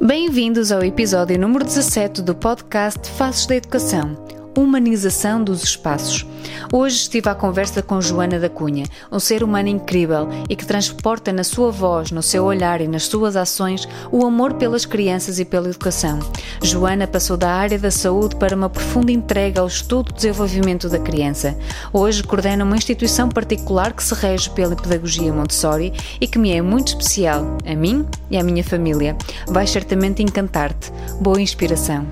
Bem-vindos 0.00 0.70
ao 0.70 0.84
episódio 0.84 1.36
número 1.36 1.64
17 1.64 2.22
do 2.22 2.32
podcast 2.32 3.10
Faces 3.10 3.46
da 3.46 3.56
Educação 3.56 4.16
humanização 4.56 5.42
dos 5.42 5.62
espaços. 5.62 6.26
Hoje 6.72 6.96
estive 6.96 7.28
à 7.28 7.34
conversa 7.34 7.82
com 7.82 8.00
Joana 8.00 8.38
da 8.38 8.48
Cunha, 8.48 8.84
um 9.10 9.18
ser 9.18 9.42
humano 9.42 9.68
incrível 9.68 10.28
e 10.48 10.56
que 10.56 10.66
transporta 10.66 11.32
na 11.32 11.44
sua 11.44 11.70
voz, 11.70 12.10
no 12.10 12.22
seu 12.22 12.44
olhar 12.44 12.80
e 12.80 12.88
nas 12.88 13.04
suas 13.04 13.36
ações 13.36 13.88
o 14.10 14.24
amor 14.26 14.54
pelas 14.54 14.84
crianças 14.84 15.38
e 15.38 15.44
pela 15.44 15.68
educação. 15.68 16.18
Joana 16.62 17.06
passou 17.06 17.36
da 17.36 17.50
área 17.50 17.78
da 17.78 17.90
saúde 17.90 18.36
para 18.36 18.56
uma 18.56 18.68
profunda 18.68 19.12
entrega 19.12 19.60
ao 19.60 19.66
estudo 19.66 20.10
e 20.10 20.14
desenvolvimento 20.14 20.88
da 20.88 20.98
criança. 20.98 21.56
Hoje 21.92 22.22
coordena 22.22 22.64
uma 22.64 22.76
instituição 22.76 23.28
particular 23.28 23.92
que 23.92 24.02
se 24.02 24.14
rege 24.14 24.50
pela 24.50 24.76
pedagogia 24.76 25.32
Montessori 25.32 25.92
e 26.20 26.26
que 26.26 26.38
me 26.38 26.52
é 26.52 26.60
muito 26.60 26.88
especial, 26.88 27.56
a 27.64 27.74
mim 27.74 28.06
e 28.30 28.36
à 28.36 28.42
minha 28.42 28.64
família. 28.64 29.16
Vai 29.46 29.66
certamente 29.66 30.22
encantar-te. 30.22 30.92
Boa 31.20 31.40
inspiração. 31.40 32.06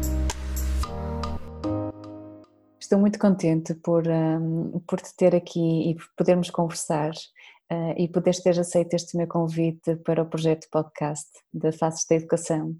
Estou 2.87 3.01
muito 3.01 3.19
contente 3.19 3.75
por, 3.75 4.07
um, 4.07 4.79
por 4.87 5.01
te 5.01 5.13
ter 5.17 5.35
aqui 5.35 5.91
e 5.91 5.97
por 5.97 6.07
podermos 6.17 6.51
conversar 6.51 7.11
uh, 7.11 7.93
e 7.99 8.07
poderes 8.07 8.41
ter 8.41 8.57
aceito 8.61 8.95
este 8.95 9.17
meu 9.17 9.27
convite 9.27 9.97
para 10.05 10.23
o 10.23 10.27
projeto 10.27 10.69
podcast 10.71 11.29
da 11.53 11.73
Faces 11.73 12.07
da 12.09 12.15
Educação. 12.15 12.77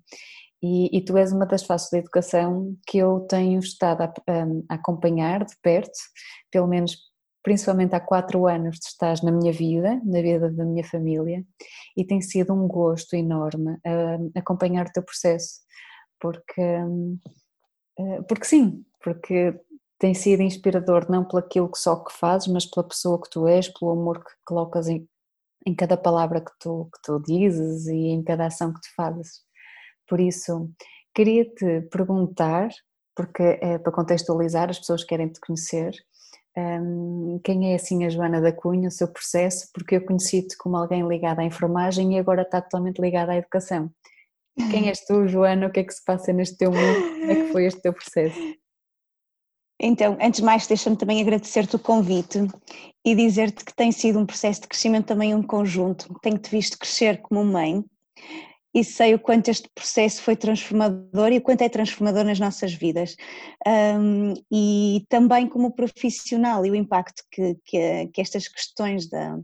E, 0.63 0.97
e, 0.97 1.05
tu 1.05 1.17
és 1.17 1.33
uma 1.33 1.45
das 1.45 1.65
faces 1.65 1.91
da 1.91 1.99
educação 1.99 2.77
que 2.87 2.99
eu 2.99 3.27
tenho 3.29 3.59
estado 3.59 4.03
a, 4.03 4.15
a, 4.29 4.75
acompanhar 4.77 5.45
de 5.45 5.57
perto, 5.61 5.99
pelo 6.53 6.69
menos 6.69 6.97
principalmente 7.43 7.97
há 7.97 7.99
quatro 7.99 8.47
anos 8.47 8.79
de 8.79 8.87
estás 8.87 9.23
na 9.23 9.33
minha 9.33 9.53
vida, 9.53 10.01
na 10.05 10.23
vida 10.23 10.53
da 10.53 10.65
minha 10.65 10.85
família, 10.85 11.45
e 11.97 12.05
tem 12.05 12.21
sido 12.21 12.55
um 12.55 12.69
gosto 12.69 13.17
enorme 13.17 13.73
uh, 13.73 14.31
acompanhar 14.37 14.87
o 14.87 14.93
teu 14.93 15.03
processo, 15.03 15.63
porque, 16.21 16.63
uh, 17.99 18.23
porque 18.29 18.45
sim, 18.45 18.85
porque 19.07 19.55
tem 19.99 20.15
sido 20.15 20.43
inspirador 20.43 21.11
não 21.11 21.25
pelo 21.25 21.39
aquilo 21.39 21.71
que 21.71 21.79
só 21.79 21.97
que 21.97 22.13
fazes, 22.13 22.49
mas 22.49 22.67
pela 22.67 22.87
pessoa 22.87 23.21
que 23.21 23.31
tu 23.31 23.47
és, 23.47 23.69
pelo 23.69 23.93
amor 23.93 24.23
que 24.23 24.31
colocas 24.45 24.89
em, 24.89 25.09
em 25.67 25.75
cada 25.75 25.97
palavra 25.97 26.41
que 26.41 26.53
tu, 26.61 26.89
que 26.93 27.01
tu 27.03 27.21
dizes 27.23 27.87
e 27.87 28.09
em 28.09 28.23
cada 28.23 28.47
ação 28.47 28.73
que 28.73 28.81
tu 28.81 28.95
fazes. 28.95 29.43
Por 30.07 30.21
isso, 30.21 30.71
queria-te 31.15 31.83
perguntar, 31.91 32.69
porque 33.15 33.43
é 33.43 33.79
para 33.79 33.93
contextualizar, 33.93 34.71
as 34.71 34.79
pessoas 34.79 35.03
querem 35.03 35.29
te 35.29 35.41
conhecer, 35.41 35.95
um, 36.57 37.39
quem 37.45 37.73
é 37.73 37.75
assim 37.75 38.05
a 38.05 38.09
Joana 38.09 38.41
da 38.41 38.51
Cunha, 38.51 38.89
o 38.89 38.93
seu 38.93 39.09
processo, 39.09 39.69
porque 39.75 39.97
eu 39.97 40.05
conheci-te 40.05 40.57
como 40.57 40.77
alguém 40.77 41.07
ligado 41.07 41.41
à 41.41 41.45
enfermagem 41.45 42.15
e 42.15 42.19
agora 42.19 42.43
está 42.43 42.63
totalmente 42.63 42.99
ligada 42.99 43.33
à 43.33 43.37
educação. 43.37 43.91
Quem 44.71 44.89
és 44.89 45.05
tu, 45.05 45.29
Joana? 45.29 45.67
O 45.67 45.71
que 45.71 45.81
é 45.81 45.85
que 45.85 45.93
se 45.93 46.03
passa 46.03 46.33
neste 46.33 46.57
teu 46.57 46.71
mundo? 46.71 47.01
Como 47.21 47.31
é 47.31 47.35
que 47.35 47.53
foi 47.53 47.67
este 47.67 47.83
teu 47.83 47.93
processo? 47.93 48.39
Então, 49.81 50.17
antes 50.21 50.41
de 50.41 50.47
mais, 50.47 50.67
deixa-me 50.67 50.97
também 50.97 51.21
agradecer-te 51.21 51.77
o 51.77 51.79
convite 51.79 52.39
e 53.05 53.15
dizer-te 53.15 53.65
que 53.65 53.75
tem 53.75 53.93
sido 53.93 54.19
um 54.19 54.27
processo 54.27 54.63
de 54.63 54.69
crescimento 54.69 55.07
também 55.07 55.35
um 55.35 55.43
conjunto. 55.43 56.15
Tenho-te 56.23 56.51
visto 56.51 56.79
crescer 56.79 57.21
como 57.21 57.45
mãe 57.45 57.85
e 58.75 58.85
sei 58.85 59.15
o 59.15 59.19
quanto 59.19 59.49
este 59.49 59.71
processo 59.75 60.23
foi 60.23 60.37
transformador 60.37 61.33
e 61.33 61.39
o 61.39 61.43
quanto 61.43 61.63
é 61.63 61.69
transformador 61.69 62.25
nas 62.25 62.39
nossas 62.39 62.75
vidas. 62.75 63.17
Um, 63.67 64.35
e 64.53 65.05
também 65.09 65.49
como 65.49 65.75
profissional 65.75 66.65
e 66.65 66.71
o 66.71 66.75
impacto 66.75 67.23
que, 67.31 67.57
que, 67.65 68.09
que 68.09 68.21
estas 68.21 68.49
questões 68.49 69.09
da, 69.09 69.39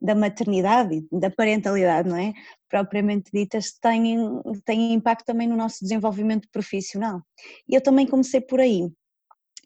da 0.00 0.14
maternidade 0.14 1.02
e 1.10 1.18
da 1.18 1.30
parentalidade, 1.30 2.08
não 2.08 2.16
é? 2.16 2.34
Propriamente 2.68 3.30
ditas, 3.32 3.72
têm, 3.72 4.18
têm 4.66 4.92
impacto 4.92 5.24
também 5.24 5.48
no 5.48 5.56
nosso 5.56 5.78
desenvolvimento 5.82 6.46
profissional. 6.52 7.22
E 7.66 7.74
eu 7.74 7.82
também 7.82 8.06
comecei 8.06 8.40
por 8.42 8.60
aí 8.60 8.90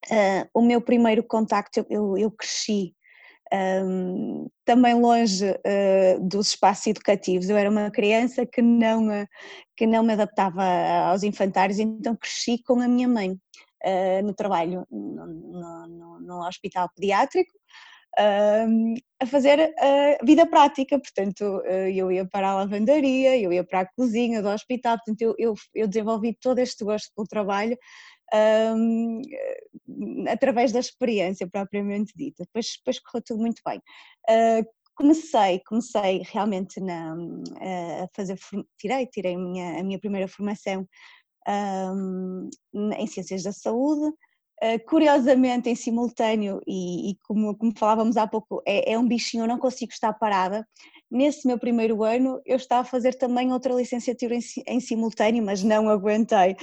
Uh, 0.06 0.48
o 0.54 0.62
meu 0.62 0.80
primeiro 0.80 1.22
contacto, 1.22 1.84
eu, 1.90 2.16
eu 2.16 2.30
cresci 2.30 2.94
um, 3.52 4.48
também 4.64 4.94
longe 4.94 5.50
uh, 5.50 6.28
dos 6.28 6.48
espaços 6.48 6.86
educativos. 6.86 7.48
Eu 7.48 7.56
era 7.56 7.70
uma 7.70 7.90
criança 7.90 8.46
que 8.46 8.62
não, 8.62 9.08
que 9.76 9.86
não 9.86 10.02
me 10.02 10.12
adaptava 10.12 10.64
aos 11.10 11.22
infantários, 11.22 11.78
então 11.78 12.16
cresci 12.16 12.62
com 12.62 12.80
a 12.80 12.88
minha 12.88 13.08
mãe 13.08 13.32
uh, 13.32 14.22
no 14.24 14.34
trabalho 14.34 14.86
no, 14.90 15.26
no, 15.88 16.20
no 16.20 16.46
hospital 16.46 16.88
pediátrico. 16.94 17.52
Uh, 18.18 18.94
a 19.20 19.26
fazer 19.26 19.74
a 19.78 20.24
vida 20.24 20.46
prática, 20.46 20.98
portanto 20.98 21.42
eu 21.92 22.10
ia 22.10 22.24
para 22.24 22.50
a 22.50 22.54
lavandaria, 22.54 23.36
eu 23.38 23.52
ia 23.52 23.64
para 23.64 23.80
a 23.80 23.86
cozinha 23.86 24.40
do 24.40 24.48
hospital, 24.48 24.96
portanto 24.96 25.20
eu, 25.22 25.34
eu, 25.38 25.54
eu 25.74 25.88
desenvolvi 25.88 26.36
todo 26.40 26.58
este 26.60 26.84
gosto 26.84 27.12
pelo 27.14 27.26
trabalho 27.26 27.76
um, 28.66 29.22
através 30.28 30.72
da 30.72 30.80
experiência 30.80 31.48
propriamente 31.48 32.12
dita. 32.16 32.44
Depois, 32.44 32.76
depois 32.78 32.98
correu 33.00 33.22
tudo 33.24 33.40
muito 33.40 33.62
bem. 33.64 33.78
Uh, 34.28 34.66
comecei, 34.94 35.60
comecei 35.60 36.22
realmente 36.24 36.80
na, 36.80 37.14
a 37.14 38.08
fazer, 38.14 38.38
tirei, 38.78 39.06
tirei 39.06 39.34
a 39.34 39.38
minha, 39.38 39.80
a 39.80 39.82
minha 39.84 39.98
primeira 39.98 40.26
formação 40.26 40.86
um, 41.48 42.50
em 42.96 43.06
Ciências 43.06 43.42
da 43.42 43.52
Saúde, 43.52 44.12
Uh, 44.60 44.84
curiosamente, 44.88 45.70
em 45.70 45.76
simultâneo, 45.76 46.60
e, 46.66 47.10
e 47.12 47.18
como, 47.22 47.56
como, 47.56 47.72
falávamos 47.78 48.16
há 48.16 48.26
pouco, 48.26 48.60
é, 48.66 48.92
é, 48.92 48.98
um 48.98 49.06
bichinho, 49.06 49.44
eu 49.44 49.46
não 49.48 49.56
consigo 49.56 49.92
estar 49.92 50.12
parada. 50.12 50.66
Nesse 51.08 51.46
meu 51.46 51.60
primeiro 51.60 52.02
ano, 52.02 52.40
eu 52.44 52.56
estava 52.56 52.80
a 52.80 52.84
fazer 52.84 53.14
também 53.14 53.52
outra 53.52 53.72
licenciatura 53.72 54.34
em, 54.34 54.40
em 54.66 54.80
simultâneo, 54.80 55.44
mas 55.44 55.62
não 55.62 55.88
aguentei. 55.88 56.56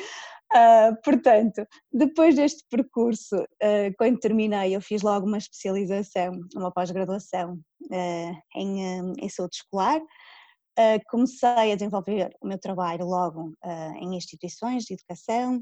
Uh, 0.55 0.95
portanto, 1.03 1.67
depois 1.91 2.33
deste 2.35 2.63
percurso, 2.69 3.35
uh, 3.35 3.93
quando 3.97 4.19
terminei, 4.19 4.73
eu 4.73 4.79
fiz 4.79 5.01
logo 5.01 5.27
uma 5.27 5.37
especialização, 5.37 6.31
uma 6.55 6.71
pós-graduação 6.71 7.59
uh, 7.91 8.41
em, 8.55 9.15
em, 9.19 9.29
saúde 9.29 9.57
escolar. 9.57 9.99
comecei 11.09 11.73
a 11.73 11.75
desenvolver 11.75 12.33
o 12.41 12.47
meu 12.47 12.57
trabalho 12.57 13.05
logo 13.05 13.53
em 13.99 14.15
instituições 14.15 14.83
de 14.85 14.93
educação, 14.93 15.61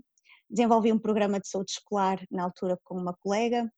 desenvolvi 0.49 0.91
um 0.91 0.99
programa 0.99 1.39
de 1.39 1.47
saúde 1.47 1.71
escolar 1.71 2.19
na 2.31 2.43
altura 2.43 2.77
com 2.83 2.95
uma 2.95 3.13
colega 3.13 3.71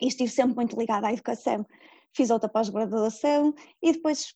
e 0.00 0.08
estive 0.08 0.30
sempre 0.30 0.54
muito 0.54 0.78
ligada 0.78 1.08
à 1.08 1.12
educação. 1.12 1.64
Fiz 2.14 2.30
outra 2.30 2.48
pós-graduação 2.48 3.54
e 3.82 3.92
depois 3.92 4.34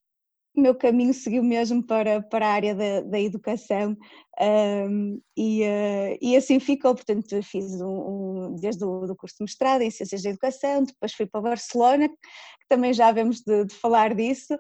meu 0.57 0.75
caminho 0.75 1.15
seguiu 1.15 1.43
mesmo 1.43 1.83
para, 1.83 2.23
para 2.23 2.47
a 2.47 2.53
área 2.53 2.75
da, 2.75 3.01
da 3.03 3.21
educação 3.21 3.97
um, 4.41 5.21
e, 5.37 5.63
uh, 5.63 6.19
e 6.21 6.37
assim 6.37 6.59
ficou, 6.59 6.95
portanto 6.95 7.41
fiz 7.43 7.81
um, 7.81 8.51
um 8.51 8.57
desde 8.57 8.85
o 8.85 9.07
do 9.07 9.17
curso 9.17 9.37
de 9.39 9.45
mestrado 9.45 9.83
em 9.83 9.91
Ciências 9.91 10.23
da 10.23 10.31
Educação, 10.31 10.83
depois 10.83 11.13
fui 11.13 11.27
para 11.27 11.41
Barcelona, 11.41 12.09
que 12.09 12.69
também 12.69 12.93
já 12.93 13.13
vemos 13.13 13.41
de, 13.41 13.65
de 13.65 13.75
falar 13.75 14.15
disso, 14.15 14.59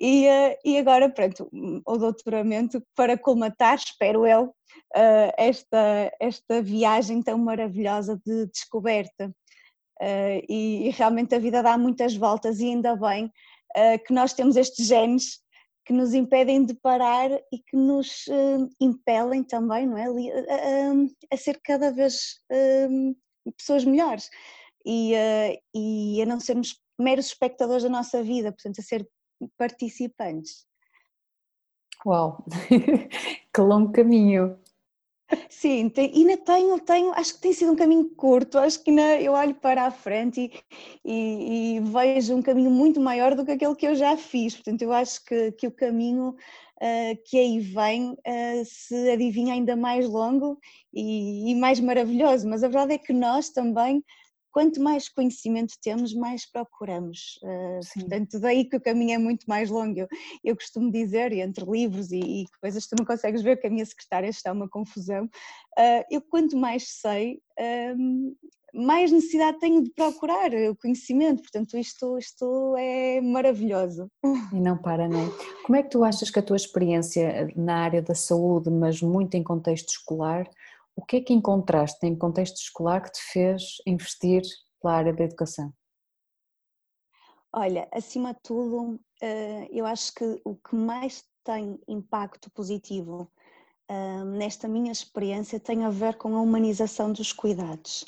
e, 0.00 0.26
uh, 0.26 0.56
e 0.64 0.78
agora 0.78 1.08
pronto, 1.10 1.48
o 1.86 1.96
doutoramento 1.96 2.82
para 2.94 3.18
colmatar, 3.18 3.76
espero 3.76 4.26
eu, 4.26 4.44
uh, 4.44 5.32
esta, 5.36 6.12
esta 6.20 6.62
viagem 6.62 7.22
tão 7.22 7.38
maravilhosa 7.38 8.20
de 8.24 8.46
descoberta. 8.46 9.32
E, 10.46 10.88
e 10.88 10.90
realmente 10.90 11.34
a 11.34 11.38
vida 11.38 11.62
dá 11.62 11.78
muitas 11.78 12.14
voltas 12.14 12.60
e 12.60 12.66
ainda 12.66 12.94
bem 12.94 13.32
que 14.06 14.12
nós 14.12 14.32
temos 14.32 14.56
estes 14.56 14.86
genes 14.86 15.40
que 15.84 15.92
nos 15.92 16.14
impedem 16.14 16.64
de 16.64 16.74
parar 16.74 17.30
e 17.52 17.58
que 17.58 17.76
nos 17.76 18.26
uh, 18.26 18.68
impelem 18.80 19.44
também, 19.44 19.86
não 19.86 19.96
é? 19.96 20.06
A, 20.06 21.34
a 21.34 21.36
ser 21.36 21.60
cada 21.62 21.92
vez 21.92 22.40
uh, 22.50 23.52
pessoas 23.56 23.84
melhores 23.84 24.28
e, 24.84 25.12
e 25.74 26.22
a 26.22 26.26
não 26.26 26.40
sermos 26.40 26.80
meros 26.98 27.26
espectadores 27.26 27.84
da 27.84 27.88
nossa 27.88 28.22
vida, 28.22 28.52
portanto, 28.52 28.80
a 28.80 28.82
ser 28.82 29.08
participantes. 29.56 30.66
Uau, 32.04 32.44
que 33.52 33.60
longo 33.60 33.92
caminho! 33.92 34.58
Sim, 35.50 35.88
tem, 35.88 36.12
ainda 36.14 36.36
tenho, 36.36 36.78
tenho, 36.80 37.12
acho 37.12 37.34
que 37.34 37.40
tem 37.40 37.52
sido 37.52 37.72
um 37.72 37.76
caminho 37.76 38.08
curto, 38.10 38.58
acho 38.58 38.82
que 38.82 38.90
ainda 38.90 39.20
eu 39.20 39.32
olho 39.32 39.54
para 39.54 39.86
a 39.86 39.90
frente 39.90 40.52
e, 41.04 41.10
e, 41.10 41.76
e, 41.76 41.80
vejo 41.80 42.34
um 42.34 42.42
caminho 42.42 42.70
muito 42.70 43.00
maior 43.00 43.34
do 43.34 43.44
que 43.44 43.50
aquele 43.52 43.74
que 43.74 43.86
eu 43.86 43.94
já 43.96 44.16
fiz, 44.16 44.54
portanto 44.54 44.82
eu 44.82 44.92
acho 44.92 45.24
que, 45.24 45.52
que 45.52 45.66
o 45.66 45.72
caminho 45.72 46.28
uh, 46.28 47.22
que 47.24 47.38
aí 47.38 47.58
vem 47.58 48.12
uh, 48.12 48.64
se 48.64 49.10
adivinha 49.10 49.54
ainda 49.54 49.74
mais 49.74 50.08
longo 50.08 50.58
e, 50.94 51.50
e 51.50 51.54
mais 51.56 51.80
maravilhoso, 51.80 52.48
mas 52.48 52.62
a 52.62 52.68
verdade 52.68 52.94
é 52.94 52.98
que 52.98 53.12
nós 53.12 53.48
também 53.48 54.04
quanto 54.56 54.80
mais 54.80 55.06
conhecimento 55.06 55.74
temos, 55.82 56.14
mais 56.14 56.50
procuramos. 56.50 57.38
Uh, 57.42 58.00
portanto, 58.00 58.40
daí 58.40 58.64
que 58.64 58.76
o 58.76 58.80
caminho 58.80 59.12
é 59.12 59.18
muito 59.18 59.44
mais 59.44 59.68
longo. 59.68 60.00
Eu, 60.00 60.08
eu 60.42 60.56
costumo 60.56 60.90
dizer, 60.90 61.30
entre 61.30 61.62
livros 61.70 62.10
e, 62.10 62.20
e, 62.20 62.44
coisas 62.58 62.84
que 62.84 62.96
tu 62.96 62.98
não 62.98 63.04
consegues 63.04 63.42
ver, 63.42 63.58
que 63.58 63.66
a 63.66 63.70
minha 63.70 63.84
secretária 63.84 64.30
está 64.30 64.50
uma 64.50 64.66
confusão, 64.66 65.26
uh, 65.26 66.04
eu 66.10 66.22
quanto 66.22 66.56
mais 66.56 66.88
sei, 66.88 67.38
uh, 67.60 68.36
mais 68.72 69.12
necessidade 69.12 69.58
tenho 69.58 69.84
de 69.84 69.90
procurar 69.90 70.50
o 70.70 70.74
conhecimento, 70.74 71.42
portanto 71.42 71.76
isto, 71.76 72.16
isto 72.16 72.74
é 72.78 73.20
maravilhoso. 73.20 74.10
E 74.54 74.58
não 74.58 74.78
para, 74.78 75.06
não 75.06 75.20
é? 75.20 75.30
Como 75.66 75.76
é 75.76 75.82
que 75.82 75.90
tu 75.90 76.02
achas 76.02 76.30
que 76.30 76.38
a 76.38 76.42
tua 76.42 76.56
experiência 76.56 77.52
na 77.54 77.76
área 77.76 78.00
da 78.00 78.14
saúde, 78.14 78.70
mas 78.70 79.02
muito 79.02 79.34
em 79.34 79.42
contexto 79.42 79.90
escolar, 79.90 80.48
o 80.96 81.04
que 81.04 81.16
é 81.16 81.20
que 81.20 81.34
encontraste 81.34 82.06
em 82.06 82.16
contexto 82.16 82.56
escolar 82.56 83.02
que 83.02 83.12
te 83.12 83.22
fez 83.30 83.76
investir 83.86 84.42
pela 84.80 84.94
área 84.94 85.12
da 85.12 85.24
educação? 85.24 85.72
Olha, 87.52 87.86
acima 87.92 88.32
de 88.32 88.40
tudo, 88.42 88.98
eh, 89.22 89.68
eu 89.70 89.84
acho 89.86 90.14
que 90.14 90.40
o 90.44 90.56
que 90.56 90.74
mais 90.74 91.22
tem 91.44 91.78
impacto 91.86 92.50
positivo 92.50 93.30
eh, 93.88 94.24
nesta 94.24 94.66
minha 94.66 94.90
experiência 94.90 95.60
tem 95.60 95.84
a 95.84 95.90
ver 95.90 96.16
com 96.16 96.34
a 96.34 96.40
humanização 96.40 97.12
dos 97.12 97.32
cuidados. 97.32 98.04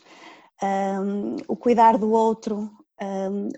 Eh, 0.62 0.98
o 1.46 1.56
cuidar 1.56 1.98
do 1.98 2.10
outro, 2.10 2.70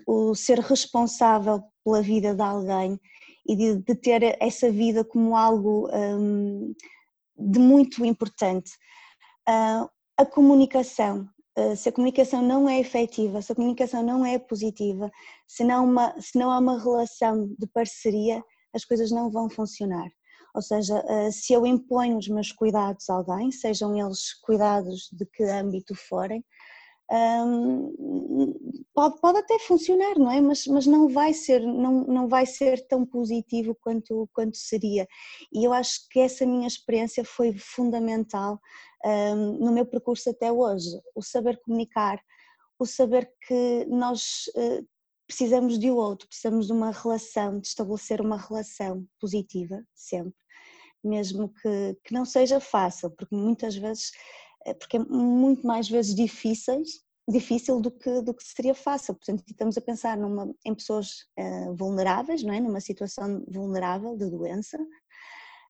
o 0.05 0.35
ser 0.35 0.59
responsável 0.59 1.63
pela 1.83 1.99
vida 1.99 2.35
de 2.35 2.43
alguém 2.43 2.99
e 3.47 3.55
de, 3.55 3.95
ter 3.95 4.37
essa 4.39 4.69
vida 4.69 5.03
como 5.03 5.35
algo 5.35 5.89
de 7.35 7.59
muito 7.59 8.05
importante. 8.05 8.71
A 9.47 10.25
comunicação, 10.25 11.27
uh, 11.57 11.75
se 11.75 11.89
a 11.89 11.91
comunicação 11.91 12.41
não 12.41 12.69
é 12.69 12.79
efetiva, 12.79 13.41
se 13.41 13.51
a 13.51 13.55
comunicação 13.55 14.03
não 14.03 14.25
é 14.25 14.37
positiva, 14.37 15.11
se 15.47 15.63
não, 15.63 15.85
uma, 15.85 16.19
se 16.19 16.37
não 16.37 16.51
há 16.51 16.59
uma 16.59 16.79
relação 16.79 17.47
de 17.57 17.67
parceria, 17.67 18.43
as 18.73 18.85
coisas 18.85 19.11
não 19.11 19.31
vão 19.31 19.49
funcionar. 19.49 20.09
Ou 20.53 20.61
seja, 20.61 20.99
uh, 20.99 21.31
se 21.31 21.53
eu 21.53 21.65
imponho 21.65 22.17
os 22.17 22.27
meus 22.27 22.51
cuidados 22.51 23.09
a 23.09 23.15
alguém, 23.15 23.51
sejam 23.51 23.97
eles 23.97 24.33
cuidados 24.41 25.09
de 25.11 25.25
que 25.25 25.43
âmbito 25.43 25.95
forem, 25.95 26.43
um, 27.11 28.53
pode, 28.93 29.19
pode 29.19 29.39
até 29.39 29.59
funcionar, 29.59 30.17
não 30.17 30.31
é? 30.31 30.39
Mas, 30.39 30.65
mas 30.65 30.85
não, 30.87 31.09
vai 31.09 31.33
ser, 31.33 31.61
não, 31.61 32.05
não 32.05 32.27
vai 32.27 32.45
ser 32.45 32.87
tão 32.87 33.05
positivo 33.05 33.75
quanto, 33.81 34.29
quanto 34.33 34.55
seria. 34.55 35.05
E 35.53 35.65
eu 35.65 35.73
acho 35.73 36.07
que 36.09 36.19
essa 36.19 36.45
minha 36.45 36.67
experiência 36.67 37.25
foi 37.25 37.53
fundamental 37.57 38.59
um, 39.05 39.57
no 39.59 39.71
meu 39.71 39.85
percurso 39.85 40.29
até 40.29 40.51
hoje. 40.51 40.89
O 41.15 41.21
saber 41.21 41.59
comunicar, 41.61 42.21
o 42.79 42.85
saber 42.85 43.31
que 43.47 43.85
nós 43.89 44.49
uh, 44.55 44.87
precisamos 45.27 45.79
de 45.79 45.89
outro, 45.89 46.27
precisamos 46.27 46.67
de 46.67 46.73
uma 46.73 46.91
relação, 46.91 47.59
de 47.59 47.67
estabelecer 47.67 48.21
uma 48.21 48.37
relação 48.37 49.05
positiva, 49.19 49.83
sempre. 49.93 50.39
Mesmo 51.03 51.49
que, 51.49 51.97
que 52.03 52.13
não 52.13 52.25
seja 52.25 52.59
fácil, 52.59 53.09
porque 53.11 53.35
muitas 53.35 53.75
vezes 53.75 54.11
eh, 54.65 54.73
porque 54.73 54.97
é 54.97 54.99
muito 54.99 55.65
mais 55.65 55.89
vezes 55.89 56.13
difíceis, 56.13 57.03
difícil 57.27 57.79
do 57.79 57.91
que, 57.91 58.21
do 58.21 58.33
que 58.33 58.43
seria 58.43 58.75
fácil. 58.75 59.15
Portanto, 59.15 59.43
estamos 59.47 59.77
a 59.77 59.81
pensar 59.81 60.17
numa, 60.17 60.53
em 60.65 60.75
pessoas 60.75 61.25
uh, 61.39 61.75
vulneráveis, 61.75 62.43
não 62.43 62.53
é? 62.53 62.59
numa 62.59 62.81
situação 62.81 63.43
vulnerável 63.47 64.17
de 64.17 64.29
doença. 64.29 64.77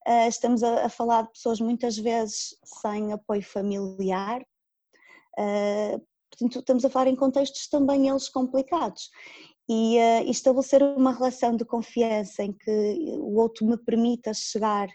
Uh, 0.07 0.27
estamos 0.27 0.63
a, 0.63 0.85
a, 0.85 0.89
falar 0.89 1.23
de 1.23 1.31
pessoas 1.31 1.59
muitas 1.59 1.97
vezes 1.97 2.55
sem 2.63 3.13
apoio 3.13 3.43
familiar. 3.43 4.41
Uh, 5.37 6.01
portanto, 6.29 6.59
estamos 6.59 6.85
a 6.85 6.89
falar 6.89 7.07
em 7.07 7.15
contextos 7.15 7.67
também 7.67 8.09
eles 8.09 8.29
complicados. 8.29 9.09
E, 9.69 9.97
e 9.97 10.29
estabelecer 10.29 10.83
uma 10.83 11.13
relação 11.13 11.55
de 11.55 11.63
confiança 11.63 12.43
em 12.43 12.51
que 12.51 12.95
o 13.19 13.39
outro 13.39 13.65
me 13.65 13.77
permita 13.77 14.33
chegar 14.33 14.89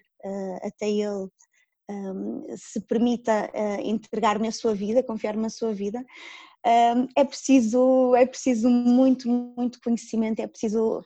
até 0.62 0.91
ele 0.91 1.31
um, 1.91 2.44
se 2.56 2.81
permita 2.81 3.50
uh, 3.55 3.81
entregar-me 3.81 4.49
a 4.49 4.53
sua 4.53 4.75
vida, 4.75 5.03
confiar-me 5.03 5.47
a 5.47 5.50
sua 5.50 5.73
vida, 5.73 6.05
um, 6.67 7.06
é 7.17 7.25
preciso 7.25 8.14
é 8.17 8.26
preciso 8.26 8.69
muito 8.69 9.29
muito 9.29 9.81
conhecimento, 9.81 10.41
é 10.41 10.47
preciso 10.47 11.03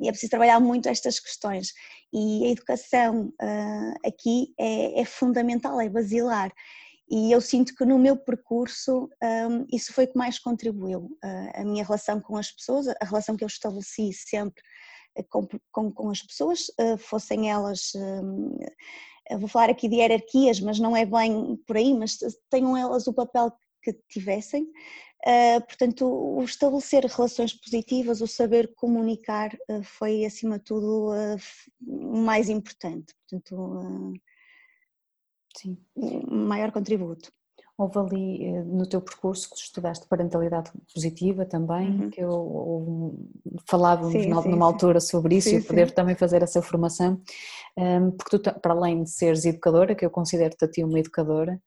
é 0.00 0.10
preciso 0.10 0.30
trabalhar 0.30 0.60
muito 0.60 0.88
estas 0.88 1.20
questões 1.20 1.72
e 2.12 2.46
a 2.46 2.48
educação 2.50 3.32
uh, 3.40 4.08
aqui 4.08 4.54
é, 4.58 5.00
é, 5.00 5.04
fundamental, 5.04 5.80
é 5.80 5.88
basilar 5.88 6.52
e 7.10 7.32
eu 7.32 7.40
sinto 7.40 7.74
que 7.74 7.84
no 7.84 7.98
meu 7.98 8.16
percurso 8.16 9.08
um, 9.22 9.66
isso 9.72 9.92
foi 9.92 10.04
o 10.04 10.08
que 10.08 10.18
mais 10.18 10.38
contribuiu, 10.38 11.00
uh, 11.24 11.50
a 11.60 11.64
minha 11.64 11.84
relação 11.84 12.20
com 12.20 12.36
as 12.36 12.50
pessoas, 12.50 12.88
a 12.88 13.04
relação 13.04 13.36
que 13.36 13.44
eu 13.44 13.48
estabeleci 13.48 14.12
sempre 14.12 14.62
com, 15.28 15.46
com, 15.72 15.92
com 15.92 16.08
as 16.08 16.22
pessoas, 16.22 16.66
fossem 16.98 17.50
elas 17.50 17.90
hum, 17.96 18.56
vou 19.38 19.48
falar 19.48 19.70
aqui 19.70 19.88
de 19.88 19.96
hierarquias, 19.96 20.60
mas 20.60 20.78
não 20.78 20.96
é 20.96 21.04
bem 21.04 21.56
por 21.66 21.76
aí, 21.76 21.94
mas 21.94 22.18
tenham 22.48 22.76
elas 22.76 23.06
o 23.06 23.12
papel 23.12 23.52
que 23.82 23.92
tivessem. 24.08 24.66
Uh, 25.26 25.60
portanto, 25.66 26.06
o 26.06 26.42
estabelecer 26.42 27.04
relações 27.04 27.52
positivas, 27.52 28.22
o 28.22 28.26
saber 28.26 28.72
comunicar 28.74 29.54
uh, 29.68 29.82
foi 29.82 30.24
acima 30.24 30.58
de 30.58 30.64
tudo 30.64 31.10
uh, 31.10 31.36
o 31.86 32.16
mais 32.16 32.48
importante. 32.48 33.14
Portanto, 33.28 34.14
Sim. 35.56 35.76
o 35.94 36.34
maior 36.34 36.72
contributo. 36.72 37.30
Houve 37.76 37.98
ali 37.98 38.44
eh, 38.44 38.62
no 38.64 38.86
teu 38.86 39.00
percurso 39.00 39.48
que 39.48 39.56
estudaste 39.56 40.06
parentalidade 40.06 40.70
positiva 40.92 41.46
também, 41.46 41.88
uhum. 41.88 42.10
que 42.10 42.20
eu, 42.20 43.18
falávamos 43.66 44.12
sim, 44.12 44.28
numa 44.28 44.42
sim, 44.42 44.60
altura 44.60 45.00
sobre 45.00 45.36
isso 45.36 45.48
sim, 45.48 45.56
e 45.56 45.62
poder 45.62 45.90
também 45.90 46.14
fazer 46.14 46.42
essa 46.42 46.60
formação, 46.60 47.18
porque 48.18 48.38
tu, 48.38 48.60
para 48.60 48.74
além 48.74 49.02
de 49.02 49.10
seres 49.10 49.46
educadora, 49.46 49.94
que 49.94 50.04
eu 50.04 50.10
considero-te 50.10 50.62
a 50.62 50.70
ti 50.70 50.84
uma 50.84 51.00
educadora, 51.00 51.54
uh, 51.54 51.60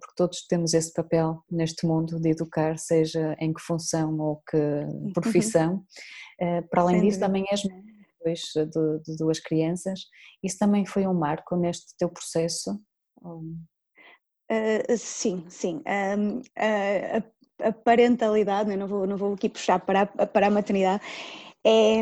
porque 0.00 0.14
todos 0.16 0.46
temos 0.46 0.74
esse 0.74 0.92
papel 0.92 1.42
neste 1.50 1.86
mundo 1.86 2.20
de 2.20 2.30
educar, 2.30 2.78
seja 2.78 3.36
em 3.40 3.52
que 3.52 3.60
função 3.60 4.18
ou 4.18 4.42
que 4.48 4.56
uhum. 4.56 5.12
profissão, 5.12 5.84
uh, 6.40 6.68
para 6.68 6.82
além 6.82 7.00
disso 7.00 7.18
também 7.18 7.44
és 7.50 7.64
mãe 7.64 7.82
de, 8.34 9.02
de 9.04 9.16
duas 9.16 9.40
crianças, 9.40 10.00
isso 10.42 10.58
também 10.58 10.84
foi 10.84 11.06
um 11.06 11.14
marco 11.14 11.56
neste 11.56 11.96
teu 11.96 12.08
processo? 12.08 12.78
Uh, 13.22 14.96
sim, 14.96 15.44
sim. 15.48 15.82
Um, 15.86 16.40
a, 16.56 17.68
a, 17.68 17.72
parentalidade, 17.72 18.74
não 18.76 18.86
vou, 18.86 19.06
não 19.06 19.16
vou 19.16 19.34
aqui 19.34 19.48
puxar 19.48 19.80
para 19.80 20.02
a, 20.02 20.26
para 20.26 20.46
a 20.46 20.50
maternidade, 20.50 21.02
é, 21.66 22.00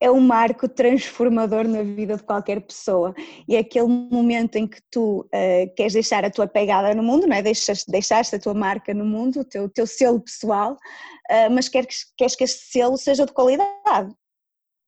é 0.00 0.10
um 0.10 0.20
marco 0.20 0.68
transformador 0.68 1.68
na 1.68 1.82
vida 1.82 2.16
de 2.16 2.22
qualquer 2.22 2.60
pessoa 2.60 3.14
e 3.48 3.54
é 3.54 3.60
aquele 3.60 3.86
momento 3.86 4.56
em 4.56 4.66
que 4.66 4.80
tu 4.90 5.20
uh, 5.20 5.74
queres 5.76 5.92
deixar 5.92 6.24
a 6.24 6.30
tua 6.30 6.46
pegada 6.46 6.94
no 6.94 7.02
mundo, 7.02 7.26
não 7.26 7.36
é? 7.36 7.42
Deixas, 7.42 7.84
deixaste 7.84 8.36
a 8.36 8.38
tua 8.38 8.54
marca 8.54 8.92
no 8.94 9.04
mundo, 9.04 9.40
o 9.40 9.44
teu, 9.44 9.68
teu 9.68 9.86
selo 9.86 10.20
pessoal, 10.20 10.72
uh, 10.72 11.50
mas 11.50 11.68
queres, 11.68 12.06
queres 12.16 12.34
que 12.34 12.44
este 12.44 12.72
selo 12.72 12.96
seja 12.96 13.26
de 13.26 13.32
qualidade, 13.32 14.14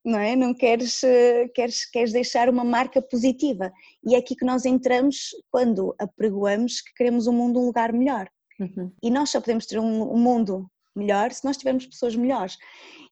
não 0.06 0.20
é? 0.20 0.37
Não 0.37 0.54
queres, 0.54 1.02
eh, 1.02 1.49
queres, 1.52 1.85
queres 1.85 2.12
deixar 2.12 2.49
uma 2.49 2.64
marca 2.64 3.02
positiva. 3.02 3.73
E 4.04 4.14
é 4.14 4.18
aqui 4.18 4.37
que 4.37 4.44
nós 4.44 4.64
entramos 4.64 5.30
quando 5.50 5.96
apregoamos 5.99 6.80
que 6.80 6.94
queremos 6.94 7.26
um 7.26 7.32
mundo 7.32 7.58
um 7.58 7.66
lugar 7.66 7.92
melhor. 7.92 8.30
Uhum. 8.61 8.92
E 9.02 9.11
nós 9.11 9.30
só 9.30 9.40
podemos 9.40 9.66
ter 9.66 9.80
um, 9.80 10.14
um, 10.14 10.16
mundo 10.16 10.70
melhor 10.94 11.32
se 11.32 11.44
nós 11.44 11.56
tivermos 11.56 11.87
pessoas 11.87 12.14
melhores. 12.14 12.56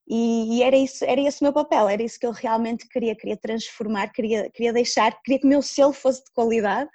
E, 0.06 0.58
e, 0.58 0.62
era, 0.62 0.76
isso, 0.76 1.04
era 1.04 1.20
esse 1.20 1.40
o 1.40 1.44
meu 1.44 1.52
papel, 1.52 1.88
era 1.88 2.02
isso 2.02 2.18
que 2.18 2.26
eu 2.26 2.32
realmente 2.32 2.86
queria, 2.88 3.16
queria 3.16 3.36
transformar, 3.36 4.08
queria, 4.08 4.50
queria 4.50 4.72
deixar, 4.72 5.18
queria 5.22 5.40
que 5.40 5.46
o 5.46 5.48
meu 5.48 5.62
selo 5.62 5.92
fosse 5.92 6.24
de 6.24 6.30
qualidade 6.32 6.90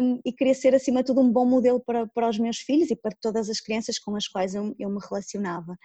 um, 0.00 0.20
e 0.24 0.32
queria 0.32 0.54
ser 0.54 0.74
acima 0.74 1.00
de 1.02 1.06
tudo 1.06 1.20
um 1.20 1.30
bom 1.30 1.44
modelo 1.44 1.80
para, 1.80 2.06
para 2.06 2.28
os 2.28 2.38
meus 2.38 2.58
filhos 2.58 2.90
e 2.90 2.96
para 2.96 3.16
todas 3.20 3.48
as 3.48 3.60
crianças 3.60 3.98
com 3.98 4.14
as 4.16 4.28
quais 4.28 4.54
eu, 4.54 4.74
eu 4.78 4.90
me 4.90 4.98
relacionava. 5.00 5.76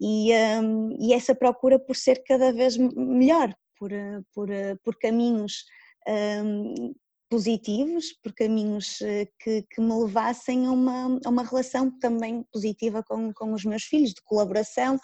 E, 0.00 0.32
um, 0.62 0.96
e 1.00 1.12
essa 1.12 1.34
procura 1.34 1.78
por 1.78 1.96
ser 1.96 2.22
cada 2.24 2.52
vez 2.52 2.76
melhor, 2.76 3.54
por, 3.78 3.90
por, 4.34 4.48
por 4.82 4.98
caminhos 4.98 5.64
um, 6.08 6.94
positivos, 7.30 8.12
por 8.22 8.32
caminhos 8.32 9.00
eh, 9.00 9.26
que, 9.40 9.62
que 9.62 9.80
me 9.80 9.92
levassem 9.92 10.66
a 10.66 10.70
uma, 10.70 11.18
a 11.24 11.28
uma 11.28 11.42
relação 11.42 11.90
também 11.98 12.44
positiva 12.52 13.02
com, 13.02 13.32
com 13.32 13.52
os 13.52 13.64
meus 13.64 13.82
filhos, 13.82 14.14
de 14.14 14.22
colaboração, 14.22 15.00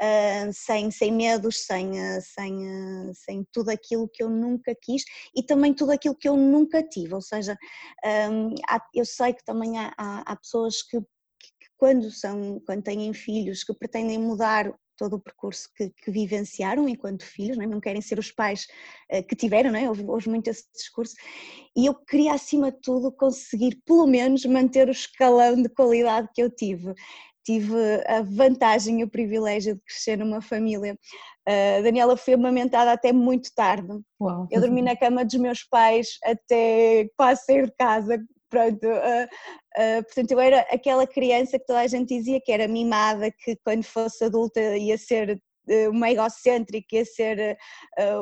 uh, 0.00 0.52
sem, 0.52 0.90
sem 0.90 1.12
medos, 1.12 1.64
sem, 1.64 1.90
uh, 1.90 2.20
sem, 2.20 2.54
uh, 2.54 3.14
sem 3.14 3.46
tudo 3.52 3.70
aquilo 3.70 4.08
que 4.08 4.22
eu 4.22 4.28
nunca 4.28 4.74
quis 4.80 5.04
e 5.34 5.42
também 5.42 5.72
tudo 5.72 5.92
aquilo 5.92 6.14
que 6.14 6.28
eu 6.28 6.36
nunca 6.36 6.82
tive. 6.82 7.14
Ou 7.14 7.22
seja, 7.22 7.56
um, 8.30 8.54
há, 8.68 8.80
eu 8.94 9.04
sei 9.04 9.32
que 9.32 9.44
também 9.44 9.78
há, 9.78 9.92
há, 9.96 10.32
há 10.32 10.36
pessoas 10.36 10.82
que, 10.82 10.98
que, 11.00 11.68
quando, 11.76 12.10
são, 12.10 12.60
quando 12.66 12.82
têm 12.82 13.12
filhos, 13.12 13.64
que 13.64 13.74
pretendem 13.74 14.18
mudar 14.18 14.72
todo 14.96 15.16
o 15.16 15.20
percurso 15.20 15.68
que, 15.76 15.90
que 15.90 16.10
vivenciaram 16.10 16.88
enquanto 16.88 17.24
filhos, 17.24 17.56
não, 17.56 17.64
é? 17.64 17.66
não, 17.66 17.80
querem 17.80 18.00
ser 18.00 18.16
os 18.16 18.30
pais 18.30 18.68
que 19.28 19.34
tiveram, 19.34 19.72
não 19.72 19.78
é? 19.78 19.88
houve, 19.88 20.04
houve 20.04 20.28
muito 20.28 20.46
esse 20.46 20.70
discurso, 20.72 21.16
e 21.76 21.86
eu 21.86 21.94
queria 21.96 22.32
acima 22.32 22.70
de 22.70 22.80
tudo 22.80 23.10
conseguir 23.10 23.82
pelo 23.84 24.06
menos 24.06 24.44
manter 24.44 24.86
o 24.86 24.92
escalão 24.92 25.60
de 25.60 25.68
qualidade 25.68 26.28
que 26.32 26.40
eu 26.40 26.48
tive. 26.48 26.94
Tive 27.44 27.74
a 28.06 28.22
vantagem 28.22 29.00
e 29.00 29.04
o 29.04 29.10
privilégio 29.10 29.74
de 29.74 29.80
crescer 29.82 30.16
numa 30.16 30.40
família. 30.40 30.98
Uh, 31.46 31.82
Daniela 31.82 32.16
foi 32.16 32.34
amamentada 32.34 32.92
até 32.92 33.12
muito 33.12 33.50
tarde. 33.54 34.00
Uau. 34.20 34.48
Eu 34.50 34.60
dormi 34.60 34.80
na 34.80 34.96
cama 34.96 35.24
dos 35.24 35.34
meus 35.34 35.62
pais 35.62 36.18
até 36.24 37.08
quase 37.16 37.44
sair 37.44 37.66
de 37.66 37.72
casa, 37.78 38.18
pronto, 38.54 38.86
uh, 38.86 39.24
uh, 39.26 40.04
portanto 40.04 40.30
eu 40.30 40.40
era 40.40 40.60
aquela 40.70 41.06
criança 41.06 41.58
que 41.58 41.66
toda 41.66 41.80
a 41.80 41.86
gente 41.88 42.16
dizia 42.16 42.40
que 42.40 42.52
era 42.52 42.68
mimada, 42.68 43.30
que 43.30 43.56
quando 43.64 43.82
fosse 43.82 44.24
adulta 44.24 44.60
ia 44.76 44.96
ser 44.96 45.40
uh, 45.68 45.90
uma 45.90 46.10
egocêntrica, 46.10 46.96
ia 46.96 47.04
ser 47.04 47.58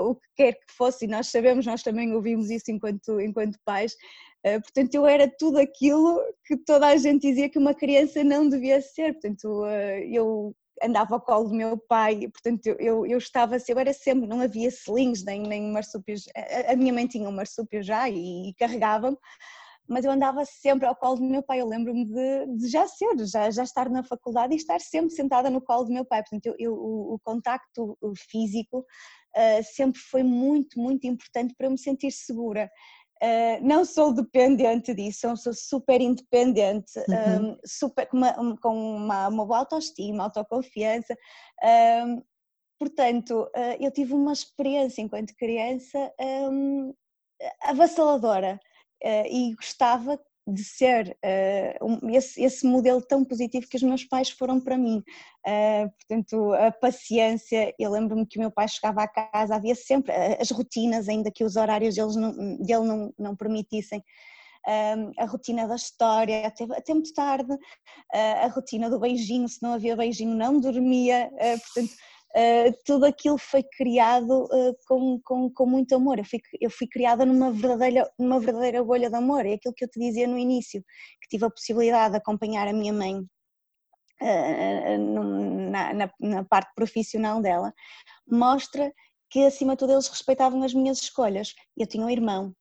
o 0.01 0.15
que 0.15 0.29
quer 0.37 0.53
que 0.53 0.73
fosse, 0.77 1.05
e 1.05 1.09
nós 1.09 1.29
sabemos, 1.29 1.67
nós 1.67 1.83
também 1.83 2.15
ouvimos 2.15 2.51
isso 2.51 2.71
enquanto, 2.71 3.21
enquanto 3.21 3.59
pais, 3.65 3.95
portanto 4.43 4.95
eu 4.95 5.07
era 5.07 5.31
tudo 5.39 5.59
aquilo 5.59 6.21
que 6.45 6.57
toda 6.57 6.89
a 6.89 6.97
gente 6.97 7.23
dizia 7.29 7.49
que 7.49 7.59
uma 7.59 7.75
criança 7.75 8.25
não 8.25 8.49
devia 8.49 8.81
ser, 8.81 9.13
portanto 9.15 9.65
eu 10.11 10.55
andava 10.83 11.15
ao 11.15 11.21
colo 11.21 11.49
do 11.49 11.55
meu 11.55 11.79
pai, 11.79 12.29
portanto 12.29 12.67
eu, 12.79 13.07
eu 13.07 13.19
estava 13.19 13.57
eu 13.69 13.79
era 13.79 13.93
sempre, 13.93 14.29
não 14.29 14.41
havia 14.41 14.71
selins 14.71 15.25
nem, 15.25 15.43
nem 15.43 15.71
marsúpios, 15.71 16.25
a, 16.35 16.73
a 16.73 16.77
minha 16.77 16.93
mãe 16.93 17.07
tinha 17.07 17.29
um 17.29 17.33
marsúpio 17.33 17.83
já 17.83 18.09
e, 18.09 18.51
e 18.51 18.55
carregava-me, 18.55 19.17
mas 19.89 20.05
eu 20.05 20.11
andava 20.11 20.45
sempre 20.45 20.87
ao 20.87 20.97
colo 20.97 21.17
do 21.17 21.25
meu 21.25 21.43
pai. 21.43 21.61
Eu 21.61 21.69
lembro-me 21.69 22.05
de, 22.07 22.47
de, 22.57 22.69
já 22.69 22.87
ser, 22.87 23.15
já, 23.27 23.51
já 23.51 23.63
estar 23.63 23.91
na 23.91 24.03
faculdade 24.03 24.55
e 24.55 24.57
estar 24.57 24.81
sempre 24.81 25.11
sentada 25.11 25.51
no 25.51 25.61
colo 25.61 25.85
do 25.85 25.93
meu 25.93 26.05
pai. 26.05 26.23
Portanto, 26.23 26.47
eu, 26.47 26.55
eu, 26.59 26.75
o, 26.75 27.15
o 27.15 27.19
contacto 27.23 27.99
físico 28.31 28.79
uh, 28.79 29.63
sempre 29.75 30.01
foi 30.01 30.23
muito, 30.23 30.79
muito 30.79 31.07
importante 31.07 31.55
para 31.57 31.67
eu 31.67 31.71
me 31.71 31.79
sentir 31.79 32.11
segura. 32.11 32.71
Uh, 33.23 33.65
não 33.65 33.85
sou 33.85 34.13
dependente 34.13 34.93
disso, 34.93 35.37
sou 35.37 35.55
super 35.55 36.01
independente, 36.01 36.99
uhum. 37.09 37.53
um, 37.53 37.59
super, 37.65 38.07
com, 38.09 38.17
uma, 38.17 38.57
com 38.59 38.97
uma, 38.97 39.29
uma, 39.29 39.47
boa 39.47 39.59
autoestima, 39.61 40.25
autoconfiança. 40.25 41.17
Um, 42.05 42.21
portanto, 42.81 43.49
uh, 43.57 43.77
eu 43.79 43.93
tive 43.93 44.13
uma 44.13 44.33
experiência 44.33 45.03
enquanto 45.03 45.37
criança 45.37 46.13
um, 46.51 46.93
avassaladora. 47.63 48.59
Eh, 49.03 49.29
e 49.29 49.55
gostava 49.57 50.17
de 50.47 50.65
ser 50.65 51.17
uh, 51.25 52.11
esse, 52.11 52.43
esse, 52.43 52.67
modelo 52.67 53.01
tão 53.01 53.25
positivo 53.25 53.69
que 53.69 53.77
os 53.77 53.83
meus 53.83 54.05
pais 54.05 54.31
foram 54.31 54.61
para 54.61 54.77
mim. 54.77 55.03
Uh, 55.47 55.91
portanto, 55.99 56.53
a 56.55 56.73
paciência, 56.73 57.75
eu 57.79 57.91
lembro-me 57.91 58.27
que 58.27 58.39
o 58.39 58.41
meu 58.41 58.51
pai 58.51 58.67
chegava 58.69 59.03
à 59.03 59.09
casa, 59.09 59.55
havia 59.55 59.75
sempre 59.75 60.13
as 60.13 60.51
rotinas, 60.51 61.09
ainda 61.09 61.31
que 61.31 61.45
os 61.45 61.57
horários 61.57 61.95
deles 61.95 62.17
não, 62.17 62.57
dele 62.57 62.85
não, 62.85 63.15
não 63.19 63.37
permitissem. 63.37 64.03
a 65.19 65.25
rotina 65.27 65.67
da 65.67 65.77
história 65.77 66.47
até, 66.47 66.65
até 66.65 66.95
muito 66.95 67.13
tarde, 67.13 67.57
a 68.13 68.47
rotina 68.49 68.89
do 68.89 69.01
beijinho, 69.01 69.49
se 69.49 69.63
não 69.63 69.73
havia 69.75 69.97
beijinho 69.97 70.35
não 70.35 70.61
dormia, 70.61 71.31
portanto 71.75 71.93
Uh, 72.35 72.73
tudo 72.87 73.05
aquilo 73.05 73.37
foi 73.37 73.63
criado 73.63 74.45
uh, 74.45 74.75
com, 74.87 75.21
com, 75.23 75.51
com 75.51 75.67
muito 75.67 75.95
amor. 75.95 76.19
Eu 76.19 76.25
fui, 76.25 76.41
eu 76.61 76.71
fui 76.71 76.87
criada 76.87 77.27
numa 77.27 77.53
verdadeira, 77.53 78.11
verdadeira 78.19 78.83
bolha 78.83 79.11
de 79.11 79.17
amor. 79.17 79.45
É 79.45 79.55
aquilo 79.55 79.75
que 79.75 79.85
eu 79.85 79.89
te 79.89 80.01
dizia 80.01 80.27
no 80.27 80.39
início, 80.39 80.83
que 81.21 81.29
tive 81.29 81.45
a 81.45 81.51
possibilidade 81.51 82.13
de 82.13 82.19
acompanhar 82.19 82.67
a 82.67 82.73
minha 82.73 82.93
mãe 82.93 83.17
uh, 84.23 85.71
na, 85.71 85.93
na, 85.93 86.11
na, 86.19 86.45
parte 86.45 86.73
profissional 86.75 87.43
dela, 87.43 87.73
mostra 88.27 88.93
que 89.29 89.45
acima 89.45 89.73
de 89.73 89.79
tudo 89.81 89.93
eles 89.93 90.09
respeitavam 90.09 90.63
as 90.63 90.73
minhas 90.73 90.99
escolhas. 90.99 91.55
Eu 91.77 91.87
tinha 91.87 92.05
um 92.05 92.11
irmão 92.11 92.55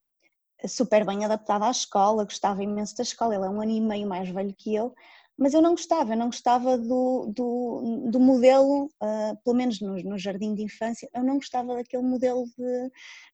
super 0.68 1.06
bem 1.06 1.26
adaptado 1.26 1.64
à 1.64 1.72
escola, 1.72 2.24
gostava 2.24 2.64
imenso 2.64 2.96
da 2.96 3.04
escola, 3.04 3.36
ele 3.36 3.46
é 3.46 3.50
um 3.50 3.62
ano 3.62 3.72
e 3.72 3.82
meio 3.82 4.08
mais 4.08 4.30
velho 4.30 4.54
que 4.58 4.76
eu, 4.76 4.94
mas 5.42 5.56
eu 5.56 5.62
não 5.62 5.72
gostava, 5.72 6.14
eu 6.14 6.18
não 6.18 6.28
gostava 6.28 6.78
do, 6.78 7.26
do, 7.36 8.10
do 8.12 8.20
modelo, 8.20 8.86
uh, 9.02 9.36
pelo 9.44 9.56
menos 9.56 9.82
no, 9.82 9.96
no, 9.96 10.16
jardim 10.16 10.54
de 10.54 10.62
infância, 10.62 11.10
eu 11.16 11.24
não 11.24 11.38
gostava 11.38 11.74
daquele 11.74 12.04
modelo 12.04 12.46
de, 12.56 12.92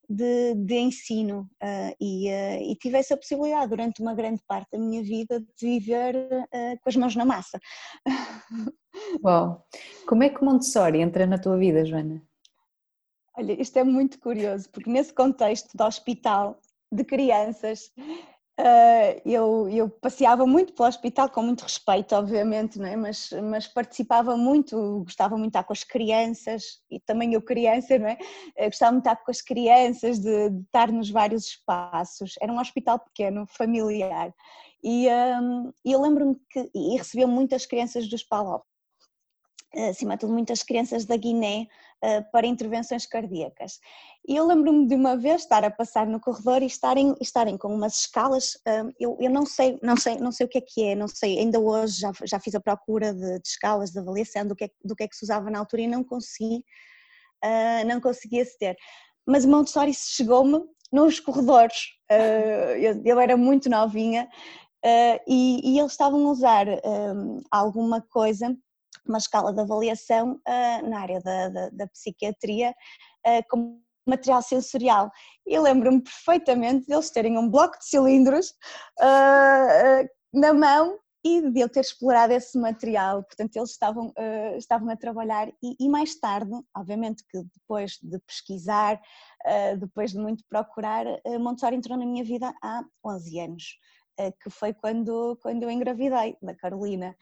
de, 0.09 0.53
de 0.55 0.75
ensino 0.75 1.49
uh, 1.61 1.95
e, 1.99 2.29
uh, 2.29 2.71
e, 2.71 2.77
tive 2.77 2.97
essa 2.97 3.17
possibilidade 3.17 3.67
durante 3.67 4.01
uma 4.01 4.15
grande 4.15 4.41
parte 4.47 4.69
da 4.71 4.79
minha 4.79 5.03
vida 5.03 5.41
de 5.41 5.67
viver 5.67 6.15
com 6.81 6.89
as 6.89 6.95
mãos 6.95 7.13
na 7.13 7.25
massa. 7.25 7.59
Uau! 9.21 9.67
Como 10.07 10.23
é 10.23 10.29
que 10.29 10.41
Montessori 10.41 11.01
entra 11.01 11.27
na 11.27 11.37
tua 11.37 11.57
vida, 11.57 11.83
Joana? 11.83 12.23
Olha, 13.37 13.61
isto 13.61 13.77
é 13.79 13.83
muito 13.83 14.17
curioso, 14.17 14.69
porque 14.71 14.89
nesse 14.89 15.13
contexto 15.13 15.75
de 15.75 15.83
hospital 15.83 16.57
de 16.89 17.03
crianças, 17.03 17.91
Uh, 18.59 19.21
eu, 19.23 19.69
eu, 19.69 19.87
passeava 19.87 20.47
muito 20.47 20.73
pelo 20.73 20.89
hospital 20.89 21.29
com 21.29 21.43
muito 21.43 21.61
respeito, 21.61 22.15
obviamente, 22.15 22.79
não 22.79 22.87
é? 22.87 22.95
mas, 22.95 23.29
mas 23.43 23.67
participava 23.67 24.35
muito, 24.35 25.03
gostava 25.03 25.37
muito 25.37 25.51
de 25.51 25.57
estar 25.59 25.63
com 25.63 25.73
as 25.73 25.83
crianças 25.83 26.79
e 26.89 26.99
também 26.99 27.35
eu 27.35 27.41
criança, 27.41 27.99
não 27.99 28.07
é? 28.07 28.17
Eu 28.57 28.65
gostava 28.65 28.93
muito 28.93 29.03
de 29.03 29.09
estar 29.09 29.23
com 29.23 29.29
as 29.29 29.41
crianças, 29.41 30.17
de, 30.17 30.49
de 30.49 30.61
estar 30.61 30.91
nos 30.91 31.11
vários 31.11 31.45
espaços. 31.45 32.33
Era 32.41 32.51
um 32.51 32.59
hospital 32.59 32.97
pequeno, 32.97 33.45
familiar. 33.45 34.33
E 34.83 35.07
um, 35.07 35.71
eu 35.85 36.01
lembro-me 36.01 36.35
que 36.49 36.71
e 36.73 36.97
recebia 36.97 37.27
muitas 37.27 37.65
crianças 37.67 38.07
dos 38.07 38.23
PALOP, 38.23 38.65
acima 39.75 40.13
de 40.13 40.21
tudo 40.21 40.33
muitas 40.33 40.63
crianças 40.63 41.05
da 41.05 41.17
Guiné 41.17 41.67
uh, 42.03 42.31
para 42.31 42.47
intervenções 42.47 43.05
cardíacas. 43.05 43.79
E 44.27 44.35
eu 44.35 44.45
lembro-me 44.45 44.87
de 44.87 44.95
uma 44.95 45.15
vez 45.17 45.41
estar 45.41 45.63
a 45.63 45.71
passar 45.71 46.07
no 46.07 46.19
corredor 46.19 46.61
e 46.61 46.65
estarem, 46.65 47.15
estarem 47.19 47.57
com 47.57 47.73
umas 47.73 48.01
escalas, 48.01 48.55
uh, 48.67 48.91
eu, 48.99 49.17
eu 49.19 49.29
não 49.29 49.45
sei, 49.45 49.79
não 49.81 49.97
sei, 49.97 50.17
não 50.17 50.31
sei 50.31 50.45
o 50.45 50.49
que 50.49 50.57
é 50.57 50.61
que 50.61 50.83
é, 50.83 50.95
não 50.95 51.07
sei, 51.07 51.39
ainda 51.39 51.59
hoje 51.59 51.99
já, 51.99 52.11
já 52.23 52.39
fiz 52.39 52.55
a 52.55 52.59
procura 52.59 53.13
de, 53.13 53.39
de 53.39 53.47
escalas 53.47 53.91
de 53.91 53.99
avaliação 53.99 54.45
do 54.47 54.55
que, 54.55 54.65
é, 54.65 54.69
do 54.83 54.95
que 54.95 55.03
é 55.03 55.07
que 55.07 55.15
se 55.15 55.23
usava 55.23 55.49
na 55.49 55.59
altura 55.59 55.81
e 55.83 55.87
não 55.87 56.03
consegui, 56.03 56.63
uh, 57.43 57.87
não 57.87 57.99
consegui 57.99 58.41
aceder. 58.41 58.75
Mas 59.25 59.45
Montessori 59.45 59.93
chegou-me 59.93 60.63
nos 60.89 61.19
corredores, 61.19 61.89
eu, 62.79 63.01
eu, 63.03 63.19
era 63.19 63.35
muito 63.35 63.69
novinha 63.69 64.29
e, 65.27 65.59
e, 65.61 65.77
eles 65.77 65.91
estavam 65.91 66.25
a 66.25 66.31
usar 66.31 66.65
alguma 67.51 67.99
coisa 67.99 68.57
uma 69.09 69.17
escala 69.17 69.53
de 69.53 69.61
avaliação 69.61 70.33
uh, 70.33 70.89
na 70.89 70.99
área 70.99 71.21
da, 71.21 71.49
da, 71.49 71.69
da 71.69 71.87
psiquiatria 71.87 72.71
uh, 73.25 73.43
como 73.49 73.81
material 74.07 74.41
sensorial. 74.41 75.11
E 75.45 75.59
lembro-me 75.59 76.01
perfeitamente 76.01 76.87
deles 76.87 77.09
terem 77.09 77.37
um 77.37 77.49
bloco 77.49 77.77
de 77.77 77.85
cilindros 77.85 78.49
uh, 78.99 80.07
na 80.33 80.53
mão 80.53 80.97
e 81.27 81.41
de 81.41 81.59
eu 81.59 81.67
ter 81.67 81.81
explorado 81.81 82.31
esse 82.31 82.57
material, 82.57 83.23
portanto 83.23 83.55
eles 83.55 83.71
estavam, 83.71 84.07
uh, 84.09 84.57
estavam 84.57 84.89
a 84.89 84.95
trabalhar 84.95 85.49
e, 85.61 85.75
e, 85.79 85.89
mais 85.89 86.15
tarde, 86.15 86.51
obviamente 86.75 87.23
que 87.29 87.43
depois 87.53 87.97
de 88.01 88.17
pesquisar, 88.19 89.01
uh, 89.45 89.77
depois 89.77 90.11
de 90.11 90.19
muito 90.19 90.43
procurar, 90.49 91.05
uh, 91.05 91.39
Montessori 91.39 91.75
entrou 91.75 91.97
na 91.97 92.05
minha 92.05 92.23
vida 92.23 92.53
há 92.63 92.81
11 93.05 93.39
anos, 93.39 93.77
que 94.41 94.49
foi 94.49 94.73
quando, 94.73 95.37
quando 95.43 95.61
eu 95.61 95.69
engravidei 95.69 96.35
da 96.41 96.55
Carolina 96.55 97.15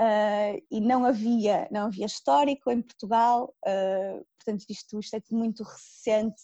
uh, 0.00 0.62
e 0.70 0.80
não 0.80 1.04
havia, 1.04 1.68
não 1.70 1.86
havia 1.86 2.06
histórico 2.06 2.70
em 2.70 2.82
Portugal, 2.82 3.54
uh, 3.66 4.24
portanto 4.36 4.64
isto, 4.68 4.98
isto, 4.98 5.16
é 5.16 5.20
muito 5.30 5.62
recente 5.62 6.42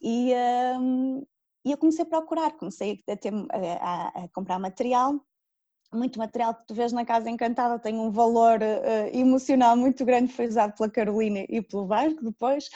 e, 0.00 0.32
um, 0.78 1.26
e, 1.64 1.72
eu 1.72 1.78
comecei 1.78 2.04
a 2.04 2.08
procurar, 2.08 2.52
comecei 2.52 3.02
a, 3.08 3.16
ter, 3.16 3.32
a, 3.80 4.24
a, 4.24 4.28
comprar 4.28 4.58
material, 4.58 5.20
muito 5.92 6.18
material 6.18 6.54
que 6.54 6.66
tu 6.66 6.74
vês 6.74 6.92
na 6.92 7.04
Casa 7.04 7.30
Encantada 7.30 7.78
tem 7.78 7.98
um 7.98 8.10
valor 8.10 8.60
uh, 8.60 9.16
emocional 9.16 9.76
muito 9.76 10.04
grande, 10.04 10.32
foi 10.32 10.46
usado 10.46 10.74
pela 10.76 10.90
Carolina 10.90 11.44
e 11.48 11.62
pelo 11.62 11.86
Vasco 11.86 12.22
depois, 12.22 12.66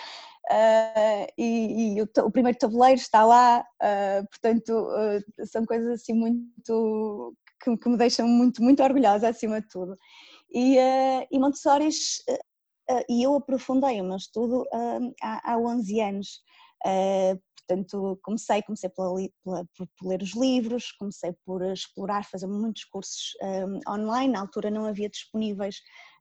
uh, 0.51 1.33
e, 1.37 1.97
e 1.97 2.03
o, 2.03 2.09
o, 2.25 2.31
primeiro 2.31 2.59
tabuleiro 2.59 2.99
está 2.99 3.25
lá, 3.25 3.65
uh, 3.83 4.27
portanto 4.29 4.73
são 5.47 5.65
coisas 5.65 6.01
assim 6.01 6.15
muito 6.15 7.37
que, 7.63 7.77
que, 7.77 7.89
me 7.89 7.97
deixam 7.97 8.27
muito, 8.27 8.63
muito 8.63 8.83
orgulhosa 8.83 9.29
acima 9.29 9.61
de 9.61 9.69
tudo. 9.69 9.97
E, 10.53 10.77
uh, 10.77 11.27
e 11.31 11.39
Montessori, 11.39 11.89
uh, 11.89 12.95
uh, 12.95 13.05
e 13.09 13.23
eu 13.23 13.35
aprofundei 13.35 14.01
o 14.01 14.05
meu 14.05 14.17
estudo 14.17 14.65
há, 15.23 15.53
há 15.53 15.59
11 15.59 16.01
anos. 16.01 16.43
Portanto, 17.67 18.19
comecei, 18.23 18.63
comecei 18.63 18.91
por, 18.91 19.19
por, 19.45 19.89
ler 20.03 20.23
os 20.23 20.35
livros, 20.35 20.93
comecei 20.93 21.33
por 21.45 21.63
explorar, 21.63 22.25
fazer 22.25 22.47
muitos 22.47 22.85
cursos 22.85 23.35
um, 23.43 23.93
online, 23.93 24.33
na 24.33 24.41
altura 24.41 24.71
não 24.71 24.85
havia 24.85 25.09
disponíveis, 25.09 25.77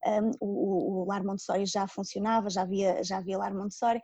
um, 0.06 0.32
o, 0.40 1.02
o 1.02 1.06
Lar 1.06 1.24
Montessori 1.24 1.66
já 1.66 1.88
funcionava, 1.88 2.50
já 2.50 2.62
havia, 2.62 3.04
já 3.04 3.18
havia 3.18 3.38
Lar 3.38 3.54
Montessori, 3.54 4.02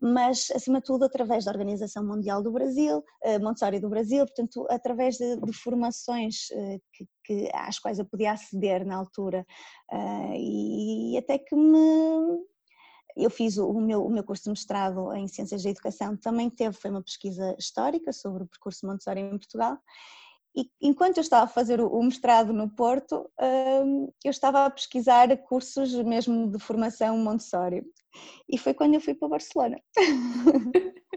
mas 0.00 0.50
acima 0.54 0.78
de 0.78 0.86
tudo 0.86 1.04
através 1.04 1.44
da 1.44 1.50
Organização 1.50 2.04
Mundial 2.06 2.42
do 2.42 2.52
Brasil, 2.52 2.98
uh, 3.24 3.40
Montessori 3.42 3.80
do 3.80 3.88
Brasil, 3.88 4.24
portanto 4.24 4.66
através 4.70 5.16
de, 5.16 5.36
de 5.36 5.52
formações 5.52 6.48
uh, 6.52 6.80
que, 6.92 7.06
que, 7.24 7.50
às 7.52 7.78
quais 7.78 7.98
eu 7.98 8.04
podia 8.04 8.32
aceder 8.32 8.86
na 8.86 8.96
altura 8.96 9.44
uh, 9.92 10.34
e 10.34 11.18
até 11.18 11.38
que 11.38 11.54
me 11.54 12.38
eu 13.24 13.30
fiz 13.30 13.58
o 13.58 13.80
meu, 13.80 14.04
o 14.04 14.10
meu 14.10 14.24
curso 14.24 14.44
de 14.44 14.50
mestrado 14.50 15.12
em 15.14 15.28
Ciências 15.28 15.62
da 15.62 15.70
Educação, 15.70 16.16
também 16.16 16.48
teve, 16.48 16.76
foi 16.76 16.90
uma 16.90 17.02
pesquisa 17.02 17.54
histórica 17.58 18.12
sobre 18.12 18.42
o 18.42 18.46
percurso 18.46 18.86
Montessori 18.86 19.20
em 19.20 19.30
Portugal, 19.30 19.78
e 20.56 20.70
enquanto 20.80 21.18
eu 21.18 21.22
estava 21.22 21.44
a 21.44 21.48
fazer 21.48 21.80
o 21.80 22.02
mestrado 22.02 22.52
no 22.52 22.68
Porto, 22.68 23.30
hum, 23.84 24.10
eu 24.24 24.30
estava 24.30 24.64
a 24.64 24.70
pesquisar 24.70 25.36
cursos 25.38 25.94
mesmo 25.94 26.50
de 26.50 26.58
formação 26.58 27.16
Montessori, 27.18 27.84
e 28.48 28.58
foi 28.58 28.74
quando 28.74 28.94
eu 28.94 29.00
fui 29.00 29.14
para 29.14 29.28
Barcelona. 29.28 29.80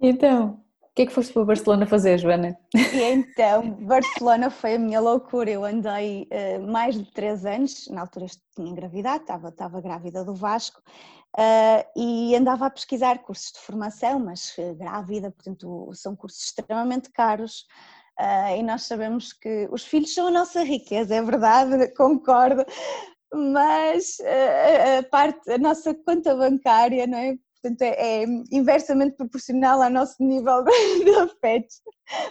Então, 0.00 0.64
que 0.98 1.02
é 1.02 1.06
que 1.06 1.12
foste 1.12 1.32
para 1.32 1.44
Barcelona 1.44 1.86
fazer, 1.86 2.18
Joana? 2.18 2.58
E 2.74 3.02
então, 3.12 3.70
Barcelona 3.70 4.50
foi 4.50 4.74
a 4.74 4.78
minha 4.80 4.98
loucura. 4.98 5.48
Eu 5.48 5.64
andei 5.64 6.26
uh, 6.32 6.66
mais 6.66 6.96
de 6.96 7.04
três 7.12 7.46
anos, 7.46 7.86
na 7.86 8.00
altura 8.00 8.26
tinha 8.52 8.68
engravidado, 8.68 9.22
estava, 9.22 9.48
estava 9.50 9.80
grávida 9.80 10.24
do 10.24 10.34
Vasco, 10.34 10.82
uh, 11.38 11.84
e 11.96 12.34
andava 12.34 12.66
a 12.66 12.70
pesquisar 12.70 13.20
cursos 13.20 13.52
de 13.52 13.60
formação, 13.60 14.18
mas 14.18 14.52
uh, 14.58 14.74
grávida, 14.74 15.30
portanto, 15.30 15.88
são 15.94 16.16
cursos 16.16 16.46
extremamente 16.46 17.12
caros. 17.12 17.64
e 18.58 18.62
nós 18.64 18.82
sabemos 18.82 19.32
que 19.32 19.68
os 19.70 19.84
filhos 19.84 20.12
são 20.12 20.26
a 20.26 20.32
nossa 20.32 20.64
riqueza, 20.64 21.14
é 21.14 21.22
verdade, 21.22 21.86
concordo, 21.94 22.64
mas 23.32 24.18
a 24.98 25.02
parte, 25.08 25.52
a 25.52 25.58
nossa 25.58 25.94
conta 25.94 26.34
bancária, 26.34 27.06
não 27.06 27.18
é? 27.18 27.36
Portanto 27.60 27.82
é, 27.82 28.22
é, 28.22 28.24
inversamente 28.52 29.16
proporcional 29.16 29.82
ao 29.82 29.90
nosso 29.90 30.14
nível 30.20 30.64
de, 30.64 31.04
de 31.04 31.10
afetos. 31.16 31.80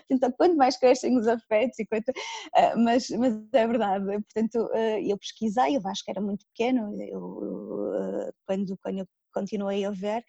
Portanto, 0.07 0.35
quanto 0.37 0.55
mais 0.55 0.77
crescem 0.77 1.17
os 1.17 1.27
afetos, 1.27 1.77
e 1.79 1.85
quanto, 1.85 2.09
uh, 2.09 2.77
mas, 2.77 3.09
mas 3.09 3.33
é 3.53 3.67
verdade, 3.67 4.05
portanto 4.05 4.55
uh, 4.73 4.99
eu 5.07 5.17
pesquisei, 5.17 5.77
eu 5.77 5.81
acho 5.85 6.03
que 6.03 6.11
era 6.11 6.21
muito 6.21 6.45
pequeno, 6.47 6.91
eu, 7.01 7.19
uh, 7.19 8.33
quando, 8.45 8.77
quando 8.81 8.99
eu 8.99 9.05
continuei 9.33 9.85
a 9.85 9.91
ver, 9.91 10.23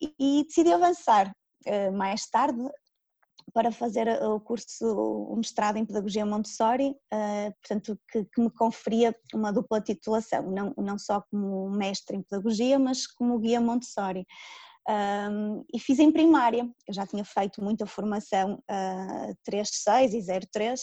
e, 0.00 0.14
e 0.18 0.44
decidi 0.44 0.72
avançar. 0.72 1.32
mais 1.92 2.26
tarde 2.30 2.58
para 3.52 3.72
fazer 3.72 4.08
o 4.22 4.40
curso, 4.40 4.86
o 4.86 5.36
mestrado 5.36 5.76
em 5.76 5.84
Pedagogia 5.84 6.24
Montessori, 6.24 6.90
uh, 6.90 7.52
portanto, 7.60 7.98
que, 8.10 8.24
que, 8.24 8.40
me 8.40 8.50
conferia 8.50 9.14
uma 9.34 9.52
dupla 9.52 9.80
titulação, 9.80 10.50
não, 10.50 10.74
não 10.76 10.98
só 10.98 11.22
como 11.30 11.70
mestre 11.70 12.16
em 12.16 12.22
Pedagogia, 12.22 12.78
mas 12.78 13.06
como 13.06 13.38
guia 13.38 13.60
Montessori. 13.60 14.26
Um, 14.88 15.64
e 15.72 15.78
fiz 15.78 15.98
em 15.98 16.10
primária, 16.10 16.68
eu 16.88 16.94
já 16.94 17.06
tinha 17.06 17.24
feito 17.24 17.62
muita 17.62 17.86
formação 17.86 18.54
uh, 18.54 19.34
3.6 19.48 20.14
e 20.14 20.18
0.3 20.18 20.80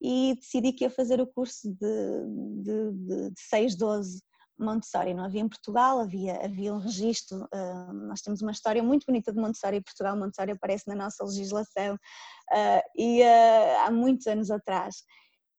e 0.00 0.34
decidi 0.36 0.72
que 0.72 0.84
ia 0.84 0.90
fazer 0.90 1.20
o 1.20 1.26
curso 1.26 1.68
de, 1.68 2.62
de, 2.62 2.92
de, 2.92 3.30
de 3.30 3.42
6.12 3.52 4.20
Montessori 4.60 5.14
não 5.14 5.24
havia 5.24 5.40
em 5.40 5.48
Portugal, 5.48 6.00
havia, 6.00 6.44
havia 6.44 6.74
um 6.74 6.78
registro, 6.78 7.48
uh, 7.54 7.92
nós 7.92 8.20
temos 8.20 8.42
uma 8.42 8.52
história 8.52 8.82
muito 8.82 9.06
bonita 9.06 9.32
de 9.32 9.40
Montessori 9.40 9.78
em 9.78 9.82
Portugal, 9.82 10.16
Montessori 10.16 10.52
aparece 10.52 10.86
na 10.86 10.94
nossa 10.94 11.24
legislação 11.24 11.94
uh, 11.94 12.82
e 12.96 13.22
uh, 13.22 13.86
há 13.86 13.90
muitos 13.90 14.26
anos 14.26 14.50
atrás. 14.50 15.02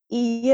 E, 0.09 0.49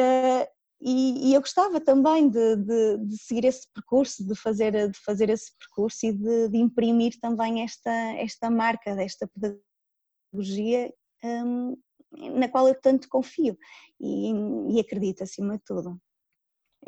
e, 0.80 1.30
e 1.30 1.34
eu 1.34 1.42
gostava 1.42 1.82
também 1.82 2.30
de, 2.30 2.56
de, 2.58 2.98
de, 2.98 3.18
seguir 3.18 3.46
esse 3.46 3.68
percurso, 3.74 4.24
de 4.24 4.36
fazer, 4.36 4.92
de 4.92 5.00
fazer 5.00 5.30
esse 5.32 5.52
percurso 5.58 6.06
e 6.06 6.14
de, 6.14 6.50
de 6.50 6.58
imprimir 6.58 7.20
também 7.20 7.64
esta, 7.64 7.92
esta 8.18 8.52
marca 8.52 8.96
desta 8.96 9.28
pedagogia 9.28 10.94
um, 11.24 11.76
na 12.38 12.48
qual 12.48 12.68
eu 12.68 12.80
tanto 12.80 13.10
confio 13.10 13.58
e, 14.00 14.32
e 14.76 14.80
acredito 14.80 15.24
acima 15.24 15.58
de 15.58 15.64
tudo. 15.66 16.00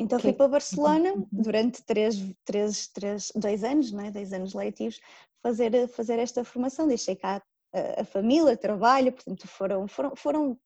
Então 0.00 0.18
okay. 0.18 0.30
fui 0.30 0.36
para 0.36 0.48
Barcelona 0.48 1.12
uhum. 1.12 1.26
durante 1.30 1.82
três, 1.84 2.16
três, 2.42 2.88
três, 2.88 3.30
dois 3.36 3.62
anos, 3.62 3.92
não 3.92 4.04
é? 4.04 4.10
dois 4.10 4.32
anos 4.32 4.54
leitivos, 4.54 4.98
fazer, 5.42 5.88
fazer 5.88 6.18
esta 6.18 6.42
formação. 6.42 6.88
Deixei 6.88 7.14
cá 7.14 7.42
a, 7.74 8.00
a 8.00 8.04
família, 8.04 8.56
trabalho, 8.56 9.12
portanto 9.12 9.46
foram, 9.46 9.86
foram, 9.86 10.16
foram 10.16 10.58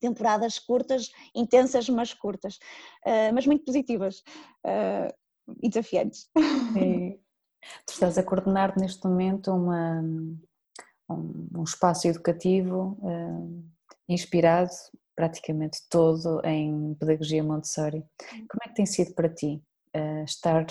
temporadas 0.00 0.58
curtas, 0.58 1.12
intensas, 1.32 1.88
mas 1.88 2.12
curtas, 2.12 2.56
uh, 3.06 3.32
mas 3.32 3.46
muito 3.46 3.64
positivas 3.64 4.18
uh, 4.66 5.14
e 5.62 5.68
desafiantes. 5.68 6.28
Sim. 6.72 7.18
Tu 7.86 7.92
estás 7.92 8.18
a 8.18 8.24
coordenar 8.24 8.76
neste 8.76 9.06
momento 9.06 9.52
uma, 9.52 10.00
um, 11.08 11.48
um 11.54 11.62
espaço 11.62 12.08
educativo 12.08 12.98
uh, 13.00 13.64
inspirado 14.08 14.72
praticamente 15.14 15.80
todo 15.88 16.40
em 16.44 16.94
pedagogia 16.94 17.42
Montessori. 17.42 18.04
Como 18.28 18.60
é 18.64 18.68
que 18.68 18.74
tem 18.74 18.86
sido 18.86 19.14
para 19.14 19.28
ti 19.28 19.62
uh, 19.96 20.24
estar 20.24 20.66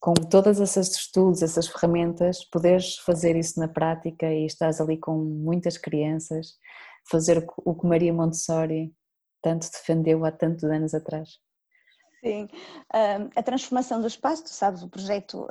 com 0.00 0.14
todas 0.14 0.60
esses 0.60 0.96
estudos, 0.96 1.42
essas 1.42 1.66
ferramentas, 1.66 2.44
poderes 2.44 2.96
fazer 2.98 3.36
isso 3.36 3.58
na 3.58 3.68
prática 3.68 4.32
e 4.32 4.46
estás 4.46 4.80
ali 4.80 4.98
com 4.98 5.16
muitas 5.16 5.78
crianças, 5.78 6.58
fazer 7.10 7.44
o 7.64 7.74
que 7.74 7.86
Maria 7.86 8.12
Montessori 8.12 8.94
tanto 9.42 9.70
defendeu 9.70 10.24
há 10.24 10.32
tantos 10.32 10.64
anos 10.64 10.94
atrás? 10.94 11.38
Sim, 12.26 12.48
a 13.36 13.40
transformação 13.40 14.00
do 14.00 14.08
espaço, 14.08 14.42
tu 14.42 14.50
sabes, 14.50 14.82
o 14.82 14.88
projeto 14.88 15.46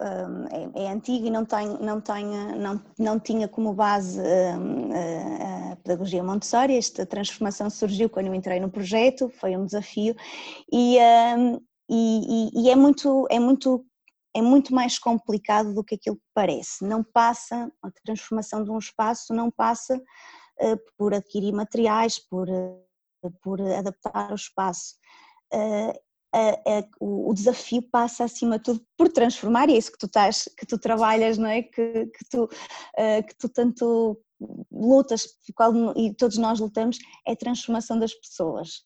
é, 0.75 0.83
é 0.83 0.91
antigo 0.91 1.25
e 1.25 1.29
não, 1.29 1.45
tem, 1.45 1.69
não, 1.79 2.01
tem, 2.01 2.25
não, 2.25 2.83
não 2.99 3.17
tinha 3.17 3.47
como 3.47 3.73
base 3.73 4.19
a 4.19 5.77
pedagogia 5.77 6.21
Montessori, 6.21 6.75
esta 6.75 7.05
transformação 7.05 7.69
surgiu 7.69 8.09
quando 8.09 8.27
eu 8.27 8.35
entrei 8.35 8.59
no 8.59 8.69
projeto, 8.69 9.29
foi 9.29 9.55
um 9.55 9.65
desafio. 9.65 10.15
E, 10.69 10.97
e, 11.89 12.51
e 12.53 12.69
é, 12.69 12.75
muito, 12.75 13.25
é, 13.31 13.39
muito, 13.39 13.85
é 14.35 14.41
muito 14.41 14.75
mais 14.75 14.99
complicado 14.99 15.73
do 15.73 15.81
que 15.81 15.95
aquilo 15.95 16.17
que 16.17 16.23
parece, 16.33 16.83
não 16.83 17.05
passa, 17.05 17.71
a 17.81 17.89
transformação 18.03 18.65
de 18.65 18.69
um 18.69 18.79
espaço 18.79 19.33
não 19.33 19.49
passa 19.49 19.97
eh, 20.59 20.75
por 20.97 21.13
adquirir 21.13 21.53
materiais, 21.53 22.19
por, 22.19 22.49
eh, 22.49 23.29
por 23.41 23.61
adaptar 23.61 24.33
o 24.33 24.35
espaço 24.35 24.95
eh, 26.35 26.87
o, 26.99 27.33
desafio 27.33 27.81
passa 27.91 28.23
acima 28.23 28.57
de 28.57 28.65
tudo 28.65 28.85
por 28.97 29.09
transformar, 29.09 29.69
é 29.69 29.73
isso 29.73 29.91
que 29.91 29.97
tu 29.97 30.05
estás, 30.05 30.49
que 30.57 30.65
tu 30.65 30.77
trabalhas, 30.77 31.37
não 31.37 31.47
é? 31.47 31.61
Que, 31.63 32.07
que, 32.07 32.25
tu, 32.29 32.47
que 32.47 33.37
tu 33.37 33.49
tanto 33.49 34.19
lutas, 34.71 35.27
e 35.95 36.13
todos 36.13 36.37
nós 36.37 36.59
lutamos, 36.59 36.97
é 37.25 37.31
a 37.31 37.37
transformação 37.37 37.97
das 37.97 38.13
pessoas. 38.13 38.83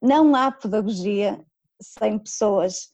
Não 0.00 0.34
há 0.34 0.52
pedagogia 0.52 1.44
sem 1.80 2.18
pessoas, 2.18 2.93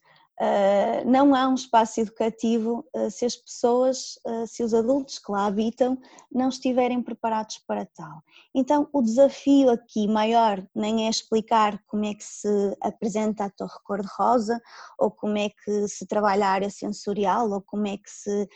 não 1.05 1.35
há 1.35 1.47
um 1.47 1.53
espaço 1.53 1.99
educativo 1.99 2.83
uh, 2.95 3.11
se 3.11 3.25
as 3.25 3.35
pessoas, 3.35 4.19
uh, 4.25 4.47
se 4.47 4.63
os 4.63 4.73
adultos 4.73 5.19
que 5.19 5.31
lá 5.31 5.45
habitam 5.45 5.99
não 6.31 6.49
estiverem 6.49 7.01
preparados 7.01 7.59
para 7.59 7.85
tal. 7.85 8.23
Então, 8.53 8.89
o 8.91 9.01
desafio 9.01 9.69
aqui 9.69 10.07
maior 10.07 10.65
nem 10.73 11.05
é 11.05 11.09
explicar 11.09 11.81
como 11.85 12.05
é 12.05 12.15
que 12.15 12.23
se 12.23 12.47
apresenta 12.81 13.45
a 13.45 13.49
torre 13.49 13.77
cor-de-rosa, 13.83 14.59
ou 14.97 15.11
como 15.11 15.37
é 15.37 15.49
que 15.49 15.87
se 15.87 16.07
trabalha 16.07 16.47
a 16.47 16.51
área 16.51 16.69
sensorial, 16.69 17.51
ou 17.51 17.61
como 17.61 17.87
é 17.87 17.97
que 17.97 18.09
se. 18.09 18.49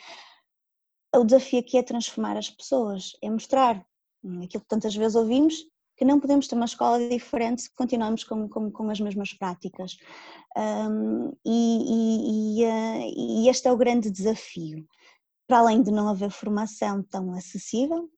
O 1.16 1.24
desafio 1.24 1.60
aqui 1.60 1.78
é 1.78 1.84
transformar 1.84 2.36
as 2.36 2.50
pessoas, 2.50 3.12
é 3.22 3.30
mostrar 3.30 3.86
hum, 4.24 4.44
aquilo 4.44 4.62
que 4.62 4.68
tantas 4.68 4.96
vezes 4.96 5.16
ouvimos, 5.16 5.56
que 5.98 6.06
não 6.06 6.20
podemos 6.20 6.48
ter 6.48 6.56
uma 6.56 6.66
escola 6.66 7.08
diferente 7.10 7.64
se 7.64 7.74
continuamos 7.74 8.24
com, 8.24 8.50
com, 8.50 8.72
com 8.72 8.90
as 8.90 9.00
mesmas 9.00 9.34
práticas. 9.34 9.98
Um, 10.58 11.32
e, 11.46 12.60
e, 12.60 12.62
e, 12.62 12.66
uh, 12.66 13.46
e 13.46 13.50
este 13.50 13.68
é 13.68 13.72
o 13.72 13.78
grande 13.78 14.12
desafio. 14.12 14.86
Para 15.48 15.60
além 15.60 15.82
de 15.82 15.92
não 15.92 16.10
haver 16.10 16.32
formação 16.32 17.04
tão 17.04 17.32
acessível, 17.34 18.10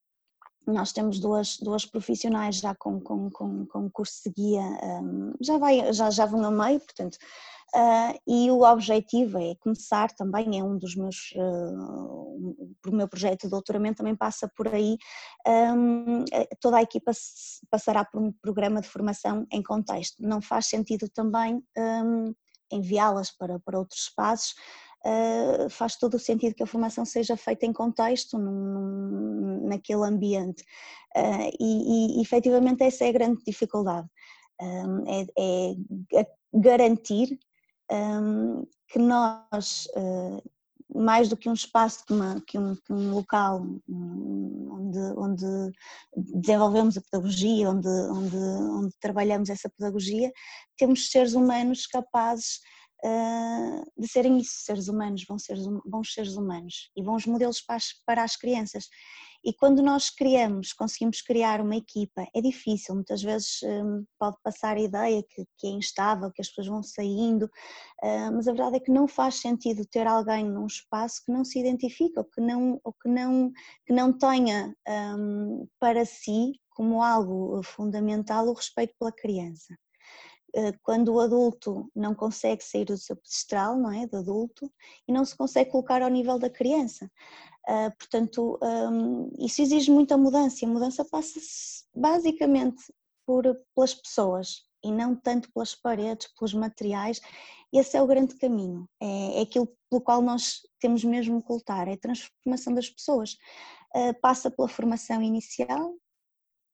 nós 0.67 0.91
temos 0.91 1.19
duas, 1.19 1.57
duas 1.57 1.85
profissionais 1.85 2.57
já 2.57 2.75
com, 2.75 2.99
com, 2.99 3.29
com, 3.29 3.65
com 3.65 3.89
curso 3.89 4.21
de 4.25 4.31
guia, 4.31 4.61
um, 4.61 5.33
já, 5.41 5.57
vai, 5.57 5.93
já, 5.93 6.09
já 6.09 6.25
vão 6.25 6.43
a 6.43 6.51
meio, 6.51 6.79
portanto, 6.79 7.17
Uh, 7.75 8.17
e 8.25 8.49
o 8.49 8.61
objetivo 8.61 9.37
é 9.37 9.53
começar 9.55 10.09
também, 10.13 10.57
é 10.57 10.63
um 10.63 10.77
dos 10.77 10.95
meus, 10.95 11.33
uh, 11.35 12.71
o 12.87 12.91
meu 12.91 13.09
projeto 13.09 13.41
de 13.41 13.49
doutoramento 13.49 13.97
também 13.97 14.15
passa 14.15 14.49
por 14.55 14.73
aí, 14.73 14.97
um, 15.45 16.23
toda 16.61 16.77
a 16.77 16.81
equipa 16.81 17.11
passará 17.69 18.05
por 18.05 18.21
um 18.21 18.31
programa 18.31 18.79
de 18.79 18.87
formação 18.87 19.45
em 19.51 19.61
contexto, 19.61 20.23
não 20.23 20.41
faz 20.41 20.67
sentido 20.67 21.09
também 21.09 21.61
um, 21.77 22.33
enviá-las 22.71 23.31
para, 23.31 23.59
para 23.59 23.77
outros 23.77 24.03
espaços 24.03 24.55
uh, 25.07 25.69
faz 25.69 25.95
todo 25.95 26.15
o 26.15 26.19
sentido 26.19 26.55
que 26.55 26.63
a 26.63 26.67
formação 26.67 27.05
seja 27.05 27.37
feita 27.37 27.65
em 27.65 27.73
contexto, 27.73 28.37
num, 28.37 29.67
naquele 29.67 30.03
ambiente. 30.03 30.63
Uh, 31.15 31.49
e, 31.59 32.19
e 32.19 32.21
efetivamente 32.21 32.83
essa 32.83 33.05
é 33.05 33.09
a 33.09 33.13
grande 33.13 33.43
dificuldade, 33.45 34.07
um, 34.61 35.03
é, 35.07 35.25
é, 36.19 36.27
garantir 36.53 37.39
um, 37.91 38.67
que 38.89 38.99
nós, 38.99 39.87
uh, 39.95 40.43
mais 40.93 41.29
do 41.29 41.37
que 41.37 41.49
um 41.49 41.53
espaço, 41.53 42.05
que, 42.05 42.13
uma, 42.13 42.41
que, 42.45 42.57
um, 42.57 42.75
que 42.75 42.93
um, 42.93 43.13
local 43.13 43.65
onde, 43.89 44.99
onde, 45.17 45.71
desenvolvemos 46.15 46.97
a 46.97 47.01
pedagogia, 47.01 47.69
onde, 47.69 47.87
onde, 47.87 48.37
onde 48.37 48.95
trabalhamos 48.99 49.49
essa 49.49 49.69
pedagogia, 49.69 50.31
temos 50.77 51.09
seres 51.09 51.33
humanos 51.33 51.87
capazes 51.87 52.59
de 53.97 54.07
serem 54.07 54.37
isso, 54.37 54.61
seres 54.63 54.87
humanos, 54.87 55.23
bons 55.27 55.43
seres, 55.43 55.65
bons 55.85 56.13
seres 56.13 56.35
humanos 56.35 56.89
e 56.95 57.03
bons 57.03 57.25
modelos 57.25 57.61
para 57.61 57.75
as, 57.75 57.85
para 58.05 58.23
as 58.23 58.35
crianças. 58.35 58.87
E 59.45 59.53
quando 59.53 59.81
nós 59.81 60.09
criamos, 60.09 60.73
conseguimos 60.73 61.21
criar 61.21 61.61
uma 61.61 61.75
equipa, 61.75 62.27
é 62.35 62.41
difícil, 62.41 62.95
muitas 62.95 63.21
vezes 63.21 63.59
um, 63.63 64.03
pode 64.19 64.35
passar 64.43 64.77
a 64.77 64.81
ideia 64.81 65.23
que, 65.23 65.45
que, 65.57 65.67
é 65.67 65.69
instável, 65.69 66.31
que 66.31 66.41
as 66.41 66.49
pessoas 66.49 66.67
vão 66.67 66.83
saindo, 66.83 67.45
uh, 67.45 68.31
mas 68.33 68.47
a 68.47 68.51
verdade 68.51 68.77
é 68.77 68.79
que 68.79 68.91
não 68.91 69.07
faz 69.07 69.35
sentido 69.35 69.85
ter 69.85 70.07
alguém 70.07 70.43
num 70.43 70.65
espaço 70.65 71.23
que 71.23 71.31
não 71.31 71.45
se 71.45 71.59
identifica 71.59 72.21
ou 72.21 72.25
que 72.25 72.41
não, 72.41 72.81
ou 72.83 72.93
que 72.93 73.07
não, 73.07 73.51
que 73.85 73.93
não 73.93 74.11
tenha 74.11 74.75
um, 75.17 75.67
para 75.79 76.03
si 76.03 76.53
como 76.71 77.01
algo 77.01 77.61
fundamental 77.63 78.47
o 78.47 78.53
respeito 78.53 78.95
pela 78.99 79.11
criança. 79.11 79.75
Eh, 80.57 80.73
quando 80.81 81.13
o 81.13 81.19
adulto 81.19 81.87
não 81.95 82.15
consegue 82.15 82.63
sair 82.63 82.83
do 82.83 82.97
seu 82.97 83.15
pedestral, 83.15 83.77
não 83.77 83.91
é, 83.91 84.07
do 84.07 84.17
adulto, 84.17 84.71
e 85.07 85.13
não 85.13 85.23
se 85.23 85.37
consegue 85.37 85.69
colocar 85.69 86.01
ao 86.01 86.09
nível 86.09 86.39
da 86.39 86.49
criança. 86.49 87.11
Uh, 87.69 87.95
portanto, 87.99 88.57
um, 88.63 89.29
isso 89.37 89.61
exige 89.61 89.91
muita 89.91 90.17
mudança, 90.17 90.65
e 90.65 90.67
a 90.67 90.71
mudança 90.71 91.05
passa 91.05 91.39
basicamente 91.93 92.81
por, 93.25 93.43
pelas 93.75 93.93
pessoas 93.93 94.63
e 94.83 94.91
não 94.91 95.15
tanto 95.15 95.51
pelas 95.51 95.75
paredes, 95.75 96.27
pelos 96.33 96.53
materiais. 96.55 97.21
Esse 97.71 97.95
é 97.97 98.01
o 98.01 98.07
grande 98.07 98.35
caminho, 98.35 98.89
é, 98.99 99.39
é 99.39 99.41
aquilo 99.41 99.67
pelo 99.89 100.01
qual 100.01 100.21
nós 100.23 100.61
temos 100.79 101.03
mesmo 101.03 101.43
que 101.43 101.53
lutar, 101.53 101.87
é 101.87 101.93
a 101.93 101.97
transformação 101.97 102.73
das 102.73 102.89
pessoas. 102.89 103.33
Uh, 103.95 104.19
passa 104.21 104.49
pela 104.49 104.67
formação 104.67 105.21
inicial, 105.21 105.93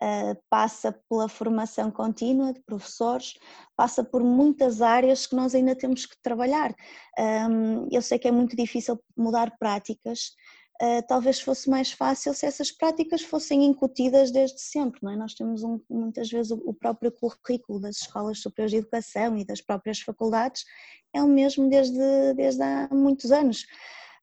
Uh, 0.04 0.36
passa 0.50 0.92
pela 1.10 1.30
formação 1.30 1.90
contínua 1.90 2.52
de 2.52 2.60
professores, 2.64 3.36
passa 3.74 4.04
por 4.04 4.22
muitas 4.22 4.82
áreas 4.82 5.26
que 5.26 5.36
nós 5.36 5.56
ainda 5.56 5.74
temos 5.74 6.06
que 6.06 6.16
trabalhar. 6.22 6.76
Um, 7.18 7.88
eu 7.90 8.02
sei 8.02 8.20
que 8.20 8.28
é 8.28 8.32
muito 8.32 8.54
difícil 8.54 9.00
mudar 9.16 9.58
práticas, 9.58 10.34
uh, 10.82 11.02
talvez 11.08 11.40
fosse 11.40 11.70
mais 11.70 11.94
fácil 11.94 12.34
se 12.34 12.46
essas 12.46 12.70
práticas 12.70 13.22
fossem 13.22 13.64
incutidas 13.64 14.30
desde 14.32 14.60
sempre, 14.60 15.00
não 15.02 15.12
é? 15.12 15.16
Nós 15.16 15.36
temos 15.36 15.64
um, 15.64 15.80
muitas 15.90 16.30
vezes 16.30 16.52
o, 16.52 16.62
o, 16.66 16.74
próprio 16.74 17.12
currículo 17.12 17.80
das 17.80 17.98
escolas 17.98 18.40
superiores 18.40 18.72
de 18.72 18.78
educação 18.80 19.38
e 19.38 19.46
das 19.46 19.62
próprias 19.62 20.00
faculdades 20.00 20.66
é 21.14 21.22
o 21.22 21.28
mesmo 21.28 21.70
desde, 21.70 22.34
desde 22.36 22.62
há 22.62 22.90
muitos 22.92 23.32
anos. 23.32 23.66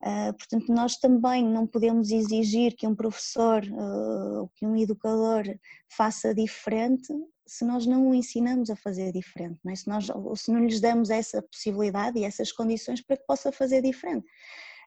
Uh, 0.03 0.33
portanto, 0.33 0.73
nós 0.73 0.97
também 0.97 1.45
não 1.45 1.67
podemos 1.67 2.09
exigir 2.09 2.75
que 2.75 2.87
um 2.87 2.95
professor 2.95 3.63
uh, 3.63 4.41
ou 4.41 4.47
que 4.55 4.65
um 4.65 4.75
educador 4.75 5.43
faça 5.87 6.33
diferente 6.33 7.13
se 7.45 7.63
nós 7.63 7.85
não 7.85 8.09
o 8.09 8.15
ensinamos 8.15 8.71
a 8.71 8.75
fazer 8.75 9.11
diferente, 9.11 9.59
não 9.63 9.71
é? 9.71 9.75
se, 9.75 9.87
nós, 9.87 10.09
ou 10.09 10.35
se 10.35 10.51
não 10.51 10.65
lhes 10.65 10.79
damos 10.79 11.11
essa 11.11 11.41
possibilidade 11.43 12.17
e 12.17 12.23
essas 12.23 12.51
condições 12.51 13.01
para 13.01 13.17
que 13.17 13.25
possa 13.27 13.51
fazer 13.51 13.83
diferente. 13.83 14.25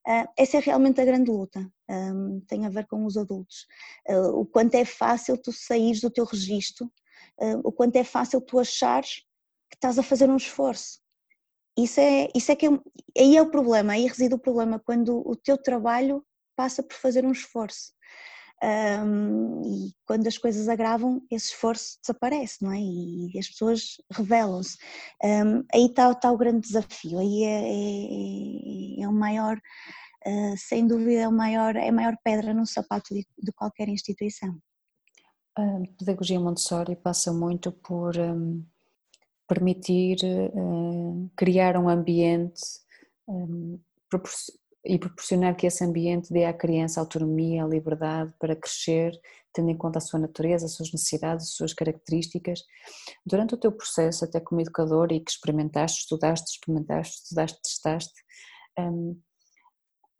Uh, 0.06 0.26
essa 0.36 0.56
é 0.56 0.60
realmente 0.60 1.00
a 1.00 1.04
grande 1.04 1.30
luta, 1.30 1.64
um, 1.88 2.40
tem 2.48 2.66
a 2.66 2.68
ver 2.70 2.86
com 2.86 3.04
os 3.04 3.16
adultos. 3.16 3.66
O 4.34 4.44
quanto 4.44 4.74
é 4.74 4.84
fácil 4.84 5.38
tu 5.38 5.52
saís 5.52 6.00
do 6.00 6.10
teu 6.10 6.24
registro, 6.24 6.90
o 7.64 7.72
quanto 7.72 7.96
é 7.96 8.04
fácil 8.04 8.40
tu 8.40 8.58
achares 8.58 9.22
que 9.70 9.76
estás 9.76 9.98
a 9.98 10.02
fazer 10.02 10.28
um 10.28 10.36
esforço. 10.36 11.03
Isso 11.76 12.00
é, 12.00 12.28
isso 12.34 12.52
é 12.52 12.56
que 12.56 12.66
é, 12.66 12.70
aí 13.18 13.36
é 13.36 13.42
o 13.42 13.50
problema, 13.50 13.94
aí 13.94 14.06
reside 14.06 14.34
o 14.34 14.38
problema, 14.38 14.78
quando 14.78 15.28
o 15.28 15.34
teu 15.34 15.58
trabalho 15.58 16.24
passa 16.56 16.82
por 16.82 16.96
fazer 16.96 17.24
um 17.24 17.32
esforço. 17.32 17.92
Um, 18.62 19.60
e 19.62 19.92
quando 20.06 20.26
as 20.26 20.38
coisas 20.38 20.68
agravam, 20.68 21.20
esse 21.30 21.48
esforço 21.48 21.98
desaparece, 22.00 22.62
não 22.62 22.72
é? 22.72 22.78
E 22.78 23.38
as 23.38 23.48
pessoas 23.48 23.96
revelam-se. 24.10 24.78
Um, 25.22 25.64
aí 25.72 25.86
está, 25.86 26.10
está, 26.10 26.30
o 26.30 26.38
grande 26.38 26.60
desafio, 26.60 27.18
aí 27.18 27.44
é, 27.44 29.00
é, 29.00 29.02
é 29.02 29.08
o 29.08 29.12
maior, 29.12 29.56
uh, 30.26 30.56
sem 30.56 30.86
dúvida, 30.86 31.22
é, 31.22 31.28
o 31.28 31.32
maior, 31.32 31.76
é 31.76 31.88
a 31.88 31.92
maior 31.92 32.16
pedra 32.24 32.54
no 32.54 32.66
sapato 32.66 33.12
de, 33.12 33.26
de 33.36 33.52
qualquer 33.52 33.88
instituição. 33.88 34.56
A 35.56 35.80
pedagogia 35.98 36.40
Montessori 36.40 36.96
passa 36.96 37.32
muito 37.32 37.70
por 37.70 38.16
um, 38.16 38.64
permitir 39.54 40.16
uh, 40.52 41.30
criar 41.36 41.76
um 41.76 41.88
ambiente 41.88 42.60
um, 43.28 43.78
e 44.84 44.98
proporcionar 44.98 45.56
que 45.56 45.66
esse 45.66 45.84
ambiente 45.84 46.32
dê 46.32 46.44
à 46.44 46.52
criança 46.52 47.00
autonomia, 47.00 47.64
liberdade 47.64 48.34
para 48.38 48.56
crescer, 48.56 49.12
tendo 49.52 49.70
em 49.70 49.76
conta 49.76 49.98
a 49.98 50.02
sua 50.02 50.18
natureza, 50.18 50.66
as 50.66 50.72
suas 50.72 50.92
necessidades, 50.92 51.46
as 51.46 51.52
suas 51.54 51.72
características. 51.72 52.64
Durante 53.24 53.54
o 53.54 53.56
teu 53.56 53.70
processo, 53.70 54.24
até 54.24 54.40
como 54.40 54.60
educador 54.60 55.12
e 55.12 55.20
que 55.20 55.30
experimentaste, 55.30 56.00
estudaste, 56.00 56.50
experimentaste, 56.50 57.22
estudaste, 57.22 57.62
testaste, 57.62 58.24
um, 58.78 59.18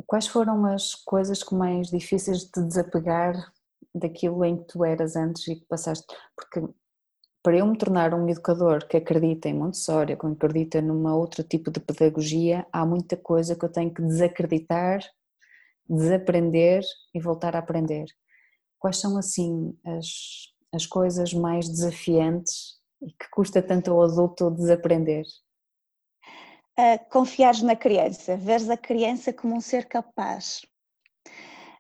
quais 0.07 0.29
foram 0.29 0.65
as 0.67 0.95
coisas 0.95 1.43
que 1.43 1.55
mais 1.55 1.89
difíceis 1.89 2.45
de 2.45 2.67
desapegar 2.67 3.53
daquilo 3.93 4.45
em 4.45 4.57
que 4.57 4.65
tu 4.65 4.85
eras 4.85 5.17
antes 5.17 5.47
e 5.49 5.57
que 5.57 5.67
passaste? 5.67 6.07
Porque 6.37 6.63
para 7.45 7.59
eu 7.59 7.67
me 7.67 7.77
tornar 7.77 8.15
um 8.15 8.27
educador 8.27 8.89
que 8.89 8.97
acredita 8.97 9.51
em 9.51 9.55
Montessori, 9.55 10.17
que 10.17 10.27
acredita 10.27 10.81
numa 10.81 11.15
outro 11.15 11.45
tipo 11.45 11.71
de 11.71 11.79
pedagogia, 11.79 12.67
há 12.73 12.87
muita 12.87 13.19
coisa 13.19 13.55
que 13.55 13.63
eu 13.63 13.69
tenho 13.71 13.93
que 13.93 14.01
desacreditar, 14.01 15.01
desaprender 15.87 16.83
e 17.15 17.21
voltar 17.21 17.55
a 17.55 17.59
aprender. 17.59 18.07
Quais 18.79 18.97
são 18.97 19.19
assim 19.19 19.77
as, 19.85 20.55
as 20.73 20.87
coisas 20.87 21.35
mais 21.35 21.69
desafiantes 21.69 22.79
e 23.03 23.09
que 23.13 23.29
custa 23.31 23.61
tanto 23.61 23.93
ao 23.93 24.05
adulto 24.05 24.51
desaprender? 24.51 25.27
Uh, 26.79 26.99
confiares 27.11 27.61
na 27.61 27.77
criança, 27.77 28.39
veres 28.39 28.71
a 28.71 28.77
criança 28.77 29.35
como 29.35 29.55
um 29.55 29.61
ser 29.61 29.85
capaz. 29.85 30.63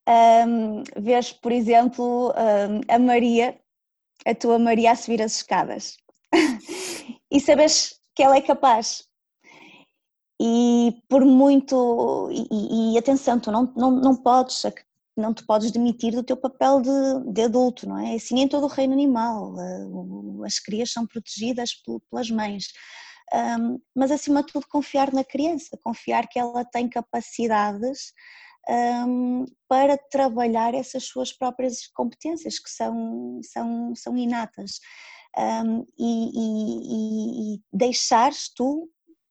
Um, 0.06 0.82
vês, 1.00 1.32
por 1.32 1.50
exemplo, 1.50 2.34
um, 2.36 2.80
a 2.86 2.98
Maria 2.98 3.58
a 4.26 4.34
tua 4.34 4.58
Maria 4.58 4.92
a 4.92 4.96
subir 4.96 5.22
as 5.22 5.36
escadas 5.36 5.96
e 7.30 7.40
sabes 7.40 8.00
que 8.14 8.22
ela 8.22 8.36
é 8.36 8.40
capaz. 8.40 9.04
E 10.40 11.00
por 11.08 11.24
muito. 11.24 12.28
E, 12.32 12.94
e, 12.94 12.98
atenção, 12.98 13.38
tu 13.38 13.52
não, 13.52 13.72
não, 13.76 13.90
não 13.92 14.16
podes 14.16 14.62
não 15.16 15.32
te 15.32 15.44
podes 15.44 15.70
demitir 15.70 16.12
do 16.12 16.24
teu 16.24 16.36
papel 16.36 16.80
de, 16.80 17.32
de, 17.32 17.42
adulto, 17.42 17.88
não 17.88 17.98
é? 17.98 18.14
Assim 18.14 18.40
em 18.40 18.48
todo 18.48 18.64
o 18.64 18.68
reino 18.68 18.92
animal, 18.92 19.54
as 20.44 20.58
crias 20.58 20.90
são 20.90 21.06
protegidas 21.06 21.70
pelas 22.10 22.30
mães, 22.30 22.72
um, 23.32 23.80
mas 23.94 24.10
acima 24.10 24.42
de 24.42 24.52
tudo 24.52 24.66
confiar 24.66 25.12
na 25.12 25.22
criança, 25.22 25.78
confiar 25.82 26.26
que 26.28 26.38
ela 26.38 26.64
tem 26.64 26.88
capacidades 26.88 28.12
um, 28.68 29.44
para 29.68 29.96
trabalhar 29.96 30.74
essas 30.74 31.04
suas 31.04 31.32
próprias 31.32 31.86
competências 31.88 32.58
que 32.58 32.70
são, 32.70 33.40
são, 33.42 33.94
são 33.94 34.16
inatas. 34.16 34.80
Um, 35.36 35.84
e, 35.98 36.30
e, 36.34 37.54
e 37.56 37.60
deixares 37.72 38.50
tu, 38.54 38.88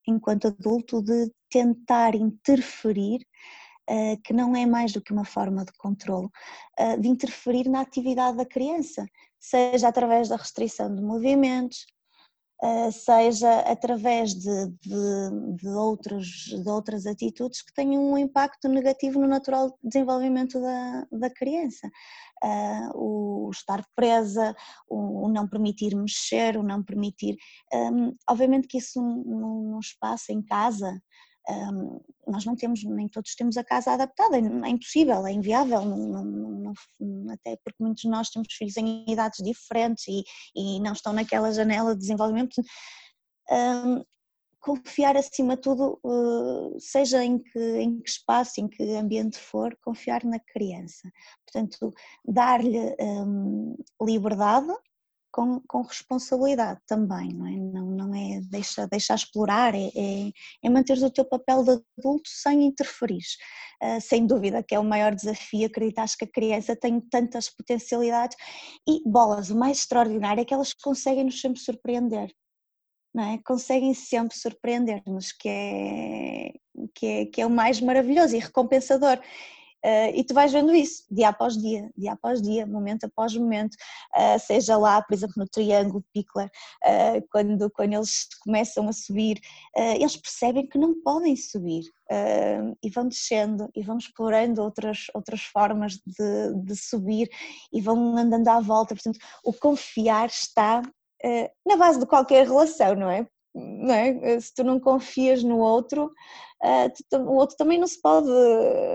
enquanto 0.08 0.48
adulto, 0.48 1.02
de 1.02 1.32
tentar 1.50 2.16
interferir 2.16 3.22
Uh, 3.90 4.16
que 4.24 4.32
não 4.32 4.56
é 4.56 4.66
mais 4.66 4.94
do 4.94 5.02
que 5.02 5.12
uma 5.12 5.26
forma 5.26 5.66
de 5.66 5.74
controle, 5.74 6.30
uh, 6.80 6.98
de 7.02 7.10
interferir 7.10 7.68
na 7.68 7.82
atividade 7.82 8.38
da 8.38 8.46
criança, 8.46 9.06
seja 9.38 9.90
através 9.90 10.30
da 10.30 10.38
restrição 10.38 10.96
de 10.96 11.02
movimentos, 11.02 11.86
seja 12.92 13.60
através 13.62 14.34
de, 14.34 14.68
de, 14.82 15.56
de, 15.58 15.68
outros, 15.68 16.28
de 16.28 16.70
outras 16.70 17.06
atitudes 17.06 17.62
que 17.62 17.74
tenham 17.74 18.12
um 18.12 18.18
impacto 18.18 18.70
negativo 18.70 19.20
no 19.20 19.28
natural 19.28 19.78
desenvolvimento 19.84 20.62
da, 20.62 21.08
da 21.12 21.30
criança. 21.30 21.90
Uh, 22.44 23.48
o 23.48 23.50
estar 23.52 23.86
presa, 23.96 24.56
o, 24.90 25.26
o, 25.26 25.30
não 25.30 25.48
permitir 25.48 25.96
mexer, 25.96 26.58
o 26.58 26.64
não 26.64 26.84
permitir. 26.84 27.38
Um, 27.74 27.78
ehm, 27.78 28.12
obviamente 28.30 28.68
que 28.68 28.78
isso 28.78 29.02
num, 29.02 29.72
num 29.72 29.80
espaço 29.80 30.32
em 30.32 30.42
casa 30.42 31.02
um, 31.50 32.00
nós 32.28 32.46
não 32.46 32.56
temos, 32.56 32.84
nem 32.84 33.08
todos 33.08 33.36
temos 33.36 33.58
a 33.58 33.64
casa 33.64 33.92
adaptada, 33.92 34.38
é 34.38 34.70
impossível, 34.70 35.28
é 35.28 35.32
inviável, 35.32 35.84
não, 35.84 35.98
não, 35.98 36.74
não, 37.00 37.34
até 37.34 37.58
porque 37.64 37.84
muitos 37.84 38.04
de 38.04 38.10
nós 38.10 38.30
temos 38.30 38.48
filhos 38.54 38.78
em 38.78 39.06
idades 39.08 39.44
diferentes 39.44 40.06
e, 40.08 40.24
e 40.56 40.80
não 40.80 40.94
estão 40.94 41.12
naquela 41.14 41.52
janela 41.52 41.94
de 41.94 42.00
desenvolvimento. 42.00 42.62
Um, 43.52 44.04
confiar 44.64 45.18
acima 45.18 45.58
de 45.58 45.62
tudo, 45.62 46.00
uh, 46.06 46.80
seja 46.80 47.22
em 47.24 47.38
que, 47.38 47.60
em 47.60 48.00
que 48.00 48.10
espaço, 48.10 48.62
em 48.62 48.68
que 48.70 48.96
ambiente 48.96 49.38
for, 49.38 49.78
confiar 49.84 50.24
na 50.24 50.40
criança. 50.40 51.12
Portanto, 51.46 51.94
dar-lhe 52.26 52.96
um, 52.98 53.76
liberdade 54.02 54.74
com, 55.34 55.60
com, 55.68 55.82
responsabilidade 55.82 56.80
também, 56.88 57.34
não 57.34 57.48
é? 57.48 57.52
Não, 57.52 57.86
não 57.88 58.16
é 58.16 58.40
deixar 58.42 58.88
deixa 58.88 59.16
explorar, 59.16 59.74
é, 59.74 59.88
é, 59.88 60.32
é 60.64 60.70
manter 60.70 60.98
o 61.00 61.10
teu 61.10 61.26
papel 61.26 61.64
de 61.64 61.72
adulto 61.98 62.30
sem 62.30 62.64
interferir. 62.64 63.24
Uh, 63.82 64.00
sem 64.00 64.26
dúvida 64.26 64.64
que 64.64 64.76
é 64.76 64.80
o 64.80 64.84
maior 64.84 65.14
desafio, 65.14 65.66
acreditar 65.66 66.06
que 66.18 66.24
a 66.24 66.32
criança 66.32 66.76
tem 66.76 67.02
tantas 67.02 67.50
potencialidades 67.50 68.38
e 68.88 69.02
bolas, 69.06 69.50
o 69.50 69.58
mais 69.58 69.80
extraordinário 69.80 70.42
é 70.42 70.46
que 70.46 70.54
elas 70.54 70.72
conseguem 70.74 71.26
nos 71.26 71.42
sempre 71.42 71.60
surpreender 71.60 72.34
não 73.14 73.24
é? 73.24 73.40
conseguem 73.46 73.94
sempre 73.94 74.36
surpreender-nos, 74.36 75.32
que 75.32 75.48
é, 75.48 76.54
que, 76.96 77.06
é, 77.06 77.26
que 77.28 77.42
é 77.42 77.46
o 77.46 77.50
mais 77.50 77.80
maravilhoso 77.80 78.36
e 78.36 78.40
recompensador. 78.40 79.20
Uh, 79.86 80.16
e 80.16 80.24
tu 80.24 80.34
vais 80.34 80.52
vendo 80.52 80.74
isso 80.74 81.04
dia 81.12 81.28
após 81.28 81.58
dia, 81.58 81.92
dia 81.98 82.14
após 82.14 82.42
dia, 82.42 82.66
momento 82.66 83.04
após 83.04 83.36
momento, 83.36 83.76
uh, 84.16 84.40
seja 84.40 84.78
lá, 84.78 85.02
por 85.02 85.14
exemplo, 85.14 85.36
no 85.38 85.46
triângulo 85.46 86.04
Pickler, 86.14 86.50
uh, 86.86 87.28
quando, 87.30 87.70
quando 87.70 87.94
eles 87.94 88.28
começam 88.42 88.88
a 88.88 88.94
subir, 88.94 89.40
eles 89.76 90.16
percebem 90.16 90.68
que 90.68 90.78
não 90.78 91.02
podem 91.02 91.36
subir 91.36 91.84
e 92.82 92.90
vão 92.90 93.08
descendo 93.08 93.70
e 93.76 93.82
vão 93.82 93.98
explorando 93.98 94.62
outras, 94.62 95.08
outras 95.14 95.42
formas 95.44 95.94
de, 95.94 96.54
de 96.64 96.76
subir 96.76 97.30
e 97.72 97.82
vão 97.82 98.16
andando 98.18 98.48
à 98.48 98.60
volta. 98.60 98.94
Portanto, 98.94 99.20
o 99.44 99.52
confiar 99.52 100.28
está 100.28 100.82
na 101.66 101.78
base 101.78 102.00
de 102.00 102.06
qualquer 102.06 102.46
relação, 102.46 102.96
não 102.96 103.10
é? 103.10 103.28
É? 103.56 104.34
Eh, 104.34 104.40
se 104.40 104.54
tu 104.54 104.64
não 104.64 104.80
confias 104.80 105.44
no 105.44 105.60
outro, 105.60 106.12
eh, 106.64 106.92
o 107.14 107.36
outro 107.36 107.56
também 107.56 107.78
não 107.78 107.88
se 107.88 108.02
pode 108.02 108.28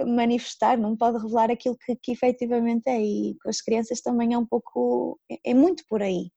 manifestar, 0.07 0.77
não 0.77 0.97
pode 0.97 1.19
revelar 1.19 1.51
aquilo 1.51 1.77
que, 1.79 1.95
que 1.97 2.13
efetivamente 2.13 2.89
é. 2.89 3.01
E 3.01 3.37
com 3.43 3.49
as 3.49 3.61
crianças 3.61 4.01
também 4.01 4.35
é 4.35 4.39
um 4.39 4.47
pouco, 4.47 5.19
é, 5.31 5.51
é 5.51 5.55
muito 5.55 5.85
por 5.89 6.03
aí. 6.03 6.31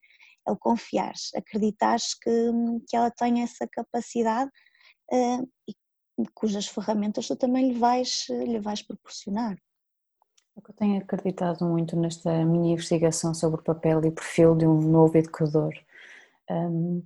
É 0.48 0.52
o 0.52 0.58
confiar, 0.58 1.14
acreditares 1.36 2.16
que, 2.16 2.32
que 2.88 2.96
ela 2.96 3.12
tem 3.12 3.44
essa 3.44 3.68
capacidade 3.72 4.50
e 5.68 5.76
cujas 6.34 6.68
ferramentas 6.68 7.28
tu 7.28 7.36
também 7.36 7.72
lhe 7.72 7.80
vais, 7.80 8.26
lhe 8.30 8.60
vais 8.60 8.82
proporcionar. 8.82 9.56
O 10.56 10.62
que 10.62 10.72
eu 10.72 10.76
tenho 10.76 10.98
acreditado 10.98 11.66
muito 11.66 11.96
nesta 11.96 12.44
minha 12.46 12.74
investigação 12.74 13.34
sobre 13.34 13.62
o 13.62 13.64
papel 13.64 14.04
e 14.06 14.12
perfil 14.12 14.56
de 14.56 14.66
um 14.66 14.82
novo 14.82 15.18
educador 15.18 15.74
um, 16.50 17.04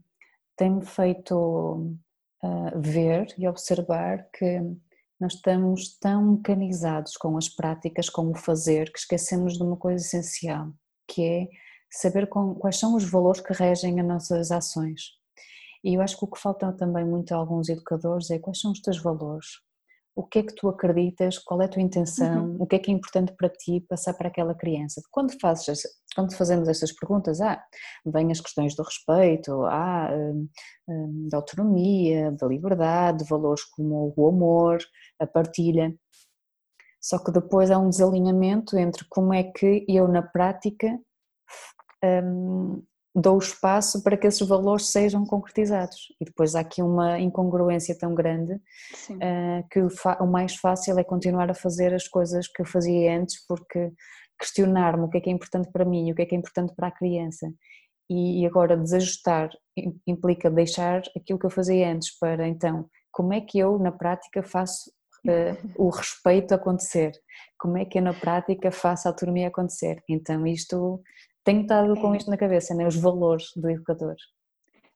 tem-me 0.55 0.85
feito 0.85 1.97
uh, 2.43 2.81
ver 2.81 3.33
e 3.37 3.47
observar 3.47 4.29
que 4.31 4.61
nós 5.19 5.33
estamos 5.33 5.97
tão 5.97 6.33
mecanizados 6.33 7.15
com 7.17 7.37
as 7.37 7.47
práticas, 7.47 8.09
com 8.09 8.31
o 8.31 8.35
fazer, 8.35 8.91
que 8.91 8.99
esquecemos 8.99 9.57
de 9.57 9.63
uma 9.63 9.77
coisa 9.77 10.03
essencial, 10.03 10.71
que 11.07 11.23
é 11.23 11.47
saber 11.89 12.27
com, 12.27 12.55
quais 12.55 12.77
são 12.77 12.95
os 12.95 13.09
valores 13.09 13.41
que 13.41 13.53
regem 13.53 13.99
as 13.99 14.07
nossas 14.07 14.51
ações. 14.51 15.01
E 15.83 15.93
eu 15.93 16.01
acho 16.01 16.17
que 16.17 16.25
o 16.25 16.27
que 16.27 16.39
falta 16.39 16.73
também 16.73 17.05
muito 17.05 17.31
a 17.31 17.37
alguns 17.37 17.69
educadores 17.69 18.29
é 18.29 18.39
quais 18.39 18.59
são 18.59 18.71
os 18.71 18.81
teus 18.81 19.01
valores, 19.01 19.61
o 20.15 20.23
que 20.23 20.39
é 20.39 20.43
que 20.43 20.55
tu 20.55 20.69
acreditas, 20.69 21.37
qual 21.37 21.61
é 21.61 21.65
a 21.65 21.67
tua 21.67 21.81
intenção, 21.81 22.51
uhum. 22.51 22.57
o 22.61 22.65
que 22.65 22.77
é 22.77 22.79
que 22.79 22.89
é 22.89 22.93
importante 22.93 23.33
para 23.35 23.49
ti 23.49 23.81
passar 23.81 24.13
para 24.13 24.29
aquela 24.29 24.55
criança. 24.55 25.01
Quando, 25.11 25.37
fazes, 25.39 25.83
quando 26.15 26.33
fazemos 26.33 26.69
essas 26.69 26.93
perguntas, 26.93 27.41
ah, 27.41 27.61
vêm 28.05 28.31
as 28.31 28.39
questões 28.39 28.75
do 28.75 28.83
respeito, 28.83 29.65
ah, 29.65 30.09
hum, 30.13 30.47
hum, 30.87 31.27
da 31.29 31.37
autonomia, 31.37 32.31
da 32.31 32.47
liberdade, 32.47 33.23
de 33.23 33.29
valores 33.29 33.65
como 33.65 34.13
o 34.15 34.27
amor, 34.29 34.77
a 35.19 35.27
partilha. 35.27 35.93
Só 37.01 37.21
que 37.21 37.31
depois 37.31 37.69
há 37.69 37.77
um 37.77 37.89
desalinhamento 37.89 38.77
entre 38.77 39.05
como 39.09 39.33
é 39.33 39.43
que 39.43 39.85
eu 39.87 40.07
na 40.07 40.23
prática 40.23 40.97
hum, 42.03 42.81
dou 43.15 43.37
espaço 43.37 44.03
para 44.03 44.17
que 44.17 44.27
esses 44.27 44.45
valores 44.45 44.87
sejam 44.87 45.25
concretizados. 45.25 46.13
E 46.19 46.25
depois 46.25 46.53
há 46.53 46.59
aqui 46.59 46.81
uma 46.81 47.17
incongruência 47.17 47.97
tão 47.97 48.13
grande 48.13 48.53
uh, 48.53 49.67
que 49.71 49.79
o, 49.79 49.89
o, 50.19 50.27
mais 50.27 50.55
fácil 50.55 50.99
é 50.99 51.03
continuar 51.03 51.49
a 51.49 51.53
fazer 51.53 51.93
as 51.93 52.07
coisas 52.07 52.47
que 52.47 52.61
eu 52.61 52.65
fazia 52.65 53.17
antes, 53.17 53.45
porque 53.47 53.91
questionar-me 54.37 55.05
o 55.05 55.09
que 55.09 55.17
é 55.17 55.21
que 55.21 55.29
é 55.29 55.33
importante 55.33 55.71
para 55.71 55.85
mim 55.85 56.11
o 56.11 56.15
que 56.15 56.23
é 56.23 56.25
que 56.25 56.35
é 56.35 56.37
importante 56.37 56.73
para 56.75 56.87
a 56.87 56.91
criança. 56.91 57.49
E, 58.09 58.41
e 58.41 58.45
agora 58.45 58.77
desajustar 58.77 59.49
implica 60.05 60.51
deixar 60.51 61.01
aquilo 61.17 61.39
que 61.39 61.45
eu 61.45 61.49
fazia 61.49 61.91
antes 61.91 62.15
para 62.19 62.47
então 62.47 62.87
como 63.11 63.33
é 63.33 63.41
que 63.41 63.57
eu 63.57 63.79
na 63.79 63.91
prática 63.93 64.43
faço 64.43 64.91
uh, 65.25 65.71
o 65.81 65.89
respeito 65.89 66.53
acontecer? 66.53 67.13
Como 67.57 67.77
é 67.77 67.85
que 67.85 67.97
eu 67.97 68.01
na 68.03 68.13
prática 68.13 68.71
faço 68.71 69.07
a 69.07 69.11
autonomia 69.11 69.47
acontecer? 69.47 70.03
Então 70.09 70.45
isto 70.45 71.01
tenho 71.45 71.61
estado 71.61 71.95
com 72.01 72.13
é. 72.13 72.17
isto 72.17 72.29
na 72.29 72.37
cabeça, 72.37 72.73
né? 72.73 72.85
os 72.85 72.95
valores 72.95 73.51
do 73.55 73.69
educador. 73.69 74.15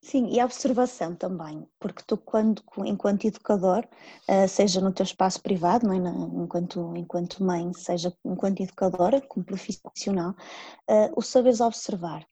Sim, 0.01 0.27
e 0.29 0.39
a 0.39 0.45
observação 0.45 1.13
também, 1.13 1.67
porque 1.77 2.01
tu 2.07 2.17
quando, 2.17 2.63
enquanto 2.85 3.25
educador, 3.25 3.85
eh, 4.29 4.47
seja 4.47 4.79
no 4.79 4.93
teu 4.93 5.03
espaço 5.03 5.41
privado, 5.41 5.85
não 5.85 5.93
é? 5.93 6.41
enquanto, 6.41 6.95
enquanto 6.95 7.43
mãe, 7.43 7.73
seja 7.73 8.13
enquanto 8.23 8.61
educadora, 8.61 9.19
como 9.27 9.45
profissional, 9.45 10.33
eh, 10.87 11.11
o 11.15 11.21
saberes 11.21 11.59
observar. 11.59 12.25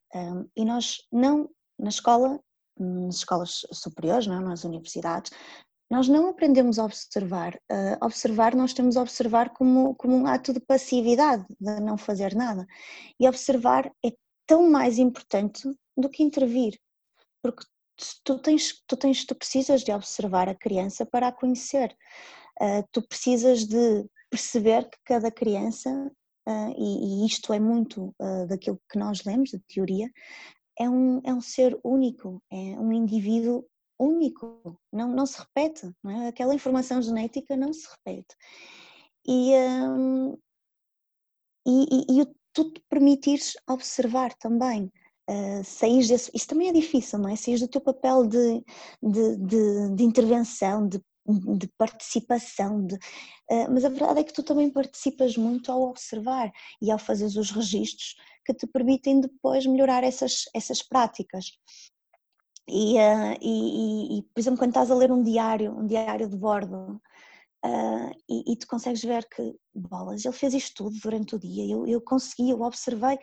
E 0.56 0.64
nós 0.64 1.06
não, 1.12 1.50
na 1.78 1.90
escola, 1.90 2.40
nas 2.80 3.16
escolas 3.16 3.68
superiores, 3.74 4.28
não 4.28 4.38
é? 4.38 4.40
nas 4.40 4.64
universidades, 4.64 5.32
nós 5.90 6.08
não 6.08 6.30
aprendemos 6.30 6.80
a 6.80 6.86
observar. 6.86 7.58
observar, 8.02 8.56
nós 8.56 8.74
temos 8.74 8.98
a 8.98 9.02
observar 9.02 9.52
como, 9.52 9.96
como 9.96 10.16
um 10.16 10.28
ato 10.28 10.54
de 10.54 10.60
passividade, 10.60 11.46
de 11.60 11.80
não 11.80 11.98
fazer 11.98 12.36
nada. 12.36 12.66
E 13.20 13.28
observar 13.28 13.90
é 14.06 14.12
tão 14.46 14.70
mais 14.70 14.98
importante 14.98 15.70
do 15.96 16.10
que 16.10 16.24
intervir 16.24 16.78
porque 17.42 17.64
tu 18.24 18.40
tens, 18.40 18.82
tu 18.88 18.98
tens, 18.98 19.26
tu 19.26 19.36
precisas 19.36 19.84
de 19.84 19.92
observar 19.92 20.50
a 20.50 20.56
criança 20.56 21.06
para 21.06 21.28
a 21.28 21.32
conhecer. 21.32 21.96
Uh, 22.62 22.84
tu 22.92 23.02
precisas 23.08 23.66
de 23.66 24.06
perceber 24.30 24.90
que 24.90 24.98
cada 25.06 25.32
criança, 25.32 25.90
uh, 26.48 26.74
e, 26.78 27.24
e, 27.24 27.26
isto 27.26 27.54
é 27.54 27.60
muito 27.60 28.14
uh, 28.20 28.48
daquilo 28.48 28.80
que 28.92 28.98
nós 29.00 29.24
lemos, 29.24 29.50
de 29.50 29.60
teoria, 29.60 30.10
é 30.80 30.90
um, 30.90 31.22
é 31.24 31.34
um 31.34 31.42
ser 31.42 31.80
único, 31.84 32.42
é 32.52 32.80
um 32.80 32.92
indivíduo 32.92 33.66
único, 34.00 34.80
não, 34.92 35.10
não 35.10 35.26
se 35.26 35.40
repete, 35.40 35.92
não 36.04 36.12
é? 36.12 36.28
aquela 36.28 36.54
informação 36.54 37.02
genética 37.02 37.56
não 37.58 37.74
se 37.74 37.88
repete. 37.90 38.36
E, 39.28 39.54
um, 39.56 40.38
e, 41.66 41.84
e, 41.92 42.22
e 42.22 42.26
tu 42.54 42.72
te 42.72 42.82
permitires 42.90 43.54
observar 43.70 44.34
também, 44.36 44.92
uh, 45.30 45.64
sair 45.64 46.08
desse. 46.08 46.32
Isso 46.34 46.48
também 46.48 46.70
é 46.70 46.74
difícil, 46.74 47.20
não 47.20 47.30
é? 47.30 47.36
Sair 47.36 47.60
do 47.60 47.68
teu 47.68 47.82
papel 47.82 48.26
de, 48.26 48.64
de, 49.04 49.38
de, 49.38 49.96
de 49.96 50.04
intervenção, 50.04 50.88
de, 50.88 51.02
de 51.58 51.68
participação, 51.78 52.86
de, 52.86 52.96
uh, 52.96 53.70
mas 53.70 53.84
a 53.84 53.90
verdade 53.90 54.22
é 54.22 54.24
que 54.24 54.34
tu 54.34 54.44
também 54.44 54.70
participas 54.70 55.36
muito 55.36 55.72
ao 55.72 55.82
observar 55.84 56.52
e 56.82 56.90
ao 56.90 56.98
fazer 56.98 57.26
os 57.26 57.52
registros 57.52 58.16
que 58.46 58.54
te 58.54 58.66
permitem 58.66 59.20
depois 59.20 59.66
melhorar 59.66 60.04
essas, 60.04 60.46
essas 60.54 60.82
práticas. 60.82 61.52
E, 62.68 62.96
uh, 62.96 63.38
e, 63.42 64.20
e, 64.20 64.22
por 64.24 64.40
exemplo, 64.40 64.60
quando 64.60 64.72
estás 64.72 64.92
a 64.92 64.96
ler 64.96 65.12
um 65.12 65.24
diário, 65.24 65.72
um 65.72 65.86
diário 65.86 66.28
de 66.28 66.36
bordo, 66.36 67.02
uh, 67.66 68.12
e, 68.30 68.52
e, 68.52 68.56
tu 68.58 68.68
consegues 68.68 69.02
ver 69.04 69.28
que, 69.30 69.56
bolas, 69.74 70.26
ele 70.26 70.34
fez 70.34 70.54
isto 70.54 70.84
tudo 70.84 71.00
durante 71.02 71.36
o 71.36 71.40
dia, 71.40 71.66
eu, 71.66 71.88
eu 71.88 72.02
consegui, 72.02 72.50
eu 72.50 72.62
observei, 72.62 73.18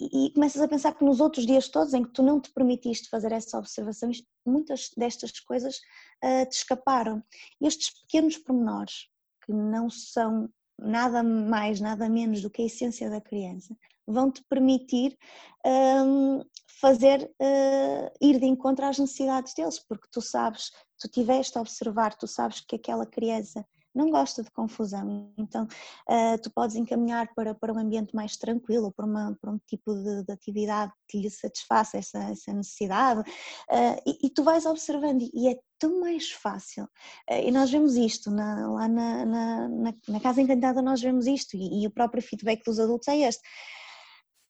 e, 0.00 0.30
começas 0.34 0.60
a 0.60 0.68
pensar 0.68 0.92
que 0.94 1.04
nos 1.04 1.20
outros 1.20 1.46
dias 1.46 1.68
todos 1.68 1.94
em 1.94 2.02
que 2.02 2.10
tu 2.10 2.22
não 2.22 2.40
te 2.40 2.52
permitiste 2.52 3.08
fazer 3.08 3.32
essa 3.32 3.58
observação, 3.58 4.10
muitas 4.44 4.90
destas 4.96 5.38
coisas 5.40 5.76
uh, 6.24 6.48
te 6.48 6.56
escaparam. 6.56 7.22
Estes 7.60 7.90
pequenos 8.02 8.36
pormenores, 8.36 9.08
que 9.44 9.52
não 9.52 9.88
são 9.88 10.48
nada 10.78 11.22
mais, 11.22 11.80
nada 11.80 12.08
menos 12.08 12.42
do 12.42 12.50
que 12.50 12.62
a 12.62 12.66
essência 12.66 13.08
da 13.08 13.20
criança, 13.20 13.76
vão 14.06 14.30
te 14.30 14.42
permitir 14.48 15.16
um, 15.64 16.42
fazer 16.80 17.30
uh, 17.40 18.10
ir 18.20 18.38
de 18.38 18.46
encontro 18.46 18.84
às 18.84 18.98
necessidades 18.98 19.54
deles, 19.54 19.78
porque 19.78 20.08
tu 20.10 20.20
sabes, 20.20 20.70
tu 20.98 21.08
tiveste 21.08 21.56
a 21.56 21.60
observar, 21.60 22.14
tu 22.14 22.26
sabes 22.26 22.60
que 22.60 22.76
aquela 22.76 23.06
criança 23.06 23.64
não 23.94 24.10
gosta 24.10 24.42
de 24.42 24.50
confusão, 24.50 25.32
então 25.38 25.64
uh, 25.64 26.36
tu 26.42 26.50
podes 26.50 26.74
encaminhar 26.74 27.32
para, 27.34 27.54
para 27.54 27.72
um 27.72 27.78
ambiente 27.78 28.14
mais 28.14 28.36
tranquilo, 28.36 28.92
para, 28.92 29.06
uma, 29.06 29.38
para 29.40 29.52
um 29.52 29.58
tipo 29.66 29.94
de, 29.94 30.24
de 30.24 30.32
atividade 30.32 30.92
que 31.08 31.20
lhe 31.20 31.30
satisfaça 31.30 31.96
essa, 31.96 32.18
essa 32.24 32.52
necessidade, 32.52 33.20
uh, 33.20 34.02
e, 34.04 34.26
e, 34.26 34.30
tu 34.30 34.42
vais 34.42 34.66
observando, 34.66 35.22
e 35.32 35.48
é 35.48 35.56
tão 35.78 36.00
mais 36.00 36.32
fácil. 36.32 36.84
Uh, 37.30 37.46
e 37.46 37.52
nós 37.52 37.70
vemos 37.70 37.94
isto, 37.94 38.32
na, 38.32 38.68
lá 38.68 38.88
na, 38.88 39.24
na, 39.24 39.68
na, 40.08 40.20
Casa 40.20 40.42
Encantada 40.42 40.82
nós 40.82 41.00
vemos 41.00 41.28
isto, 41.28 41.56
e, 41.56 41.82
e 41.82 41.86
o 41.86 41.90
próprio 41.90 42.22
feedback 42.22 42.64
dos 42.64 42.80
adultos 42.80 43.06
é 43.06 43.18
este 43.18 43.42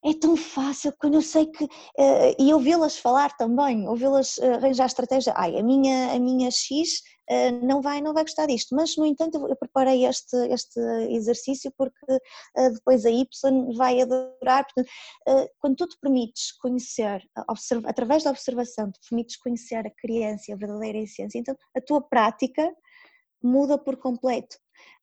é 0.04 0.12
tão 0.12 0.36
fácil 0.36 0.92
quando 0.98 1.14
eu 1.14 1.22
sei 1.22 1.46
que. 1.46 1.64
Uh, 1.64 2.34
e 2.38 2.52
ouvi-las 2.52 2.98
falar 2.98 3.34
também, 3.36 3.88
ouvi-las 3.88 4.36
uh, 4.36 4.54
arranjar 4.54 4.86
estratégia. 4.86 5.32
Ai, 5.34 5.58
a 5.58 5.62
minha, 5.62 6.12
a 6.12 6.18
minha 6.18 6.50
X 6.50 7.00
uh, 7.30 7.66
não, 7.66 7.80
vai, 7.80 8.02
não 8.02 8.12
vai 8.12 8.22
gostar 8.22 8.46
disto, 8.46 8.74
mas 8.76 8.96
no 8.96 9.06
entanto 9.06 9.38
eu, 9.48 9.56
preparei 9.56 10.04
este, 10.04 10.36
este 10.48 10.78
exercício 11.10 11.72
porque 11.76 11.94
depois 12.74 13.06
a 13.06 13.10
Y 13.10 13.26
vai 13.76 14.02
adorar. 14.02 14.66
Portanto, 14.66 15.50
quando 15.58 15.76
tu 15.76 15.88
te 15.88 15.98
permites 15.98 16.52
conhecer, 16.58 17.22
observa, 17.48 17.88
através 17.88 18.24
da 18.24 18.30
observação, 18.30 18.90
te 18.92 19.00
permites 19.08 19.36
conhecer 19.36 19.86
a 19.86 19.90
criança 19.90 20.52
a 20.52 20.56
verdadeira 20.56 20.98
essência, 20.98 21.38
então 21.38 21.56
a 21.74 21.80
tua 21.80 22.02
prática 22.02 22.70
muda 23.42 23.78
por 23.78 23.96
completo. 23.96 24.56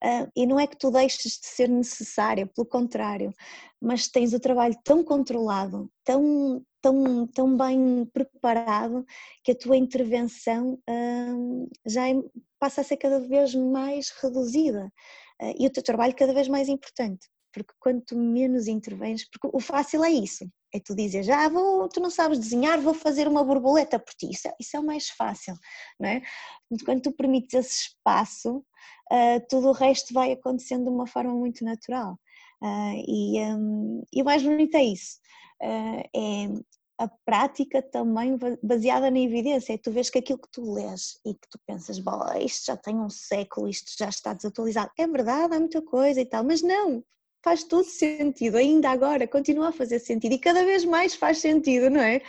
Uh, 0.03 0.31
e 0.35 0.47
não 0.47 0.59
é 0.59 0.65
que 0.65 0.77
tu 0.77 0.89
deixes 0.89 1.39
de 1.39 1.45
ser 1.45 1.69
necessária, 1.69 2.47
pelo 2.47 2.65
contrário, 2.65 3.31
mas 3.79 4.07
tens 4.07 4.33
o 4.33 4.39
trabalho 4.39 4.75
tão 4.83 5.03
controlado, 5.03 5.91
tão, 6.03 6.65
tão, 6.81 7.27
tão 7.27 7.55
bem 7.55 8.09
preparado, 8.11 9.05
que 9.43 9.51
a 9.51 9.55
tua 9.55 9.77
intervenção 9.77 10.79
uh, 10.89 11.69
já 11.85 12.09
é, 12.09 12.13
passa 12.59 12.81
a 12.81 12.83
ser 12.83 12.97
cada 12.97 13.19
vez 13.19 13.53
mais 13.53 14.09
reduzida 14.21 14.91
uh, 15.41 15.53
e 15.59 15.67
o 15.67 15.71
teu 15.71 15.83
trabalho 15.83 16.15
cada 16.15 16.33
vez 16.33 16.47
mais 16.47 16.67
importante, 16.67 17.27
porque 17.53 17.73
quanto 17.79 18.17
menos 18.17 18.67
intervens, 18.67 19.27
porque 19.29 19.55
o 19.55 19.59
fácil 19.59 20.03
é 20.03 20.11
isso, 20.11 20.45
é 20.73 20.79
tu 20.79 20.95
dizes, 20.95 21.27
ah, 21.29 21.49
vou, 21.49 21.89
tu 21.89 21.99
não 21.99 22.09
sabes 22.09 22.39
desenhar, 22.39 22.79
vou 22.79 22.93
fazer 22.93 23.27
uma 23.27 23.43
borboleta 23.43 23.99
por 23.99 24.13
ti. 24.13 24.29
Isso 24.31 24.47
é, 24.47 24.53
isso 24.59 24.77
é 24.77 24.79
o 24.79 24.85
mais 24.85 25.09
fácil, 25.09 25.53
não 25.99 26.09
é? 26.09 26.21
Quando 26.85 27.01
tu 27.01 27.11
permites 27.11 27.53
esse 27.53 27.89
espaço, 27.89 28.57
uh, 29.11 29.45
tudo 29.49 29.69
o 29.69 29.73
resto 29.73 30.13
vai 30.13 30.31
acontecendo 30.31 30.85
de 30.85 30.89
uma 30.89 31.07
forma 31.07 31.33
muito 31.33 31.63
natural. 31.65 32.17
Uh, 32.63 33.03
e, 33.07 33.39
um, 33.41 34.03
e 34.13 34.21
o 34.21 34.25
mais 34.25 34.43
bonito 34.43 34.75
é 34.75 34.83
isso. 34.83 35.17
Uh, 35.61 36.01
é 36.15 36.47
a 37.01 37.07
prática 37.25 37.81
também 37.81 38.37
baseada 38.61 39.09
na 39.09 39.19
evidência, 39.19 39.73
é 39.73 39.77
tu 39.77 39.91
vês 39.91 40.11
que 40.11 40.19
aquilo 40.19 40.37
que 40.37 40.51
tu 40.51 40.71
lês 40.71 41.19
e 41.25 41.33
que 41.33 41.49
tu 41.49 41.59
pensas, 41.65 41.97
isto 42.39 42.65
já 42.67 42.77
tem 42.77 42.95
um 42.95 43.09
século, 43.09 43.67
isto 43.67 43.91
já 43.97 44.07
está 44.07 44.35
desatualizado, 44.35 44.91
é 44.99 45.07
verdade, 45.07 45.55
há 45.55 45.59
muita 45.59 45.81
coisa 45.81 46.21
e 46.21 46.25
tal, 46.25 46.43
mas 46.43 46.61
não, 46.61 47.03
faz 47.43 47.63
todo 47.63 47.83
sentido, 47.83 48.57
ainda 48.57 48.89
agora 48.89 49.27
continua 49.27 49.69
a 49.69 49.71
fazer 49.71 49.99
sentido 49.99 50.33
e 50.33 50.39
cada 50.39 50.63
vez 50.63 50.85
mais 50.85 51.15
faz 51.15 51.39
sentido, 51.39 51.89
não 51.89 52.01
é? 52.01 52.21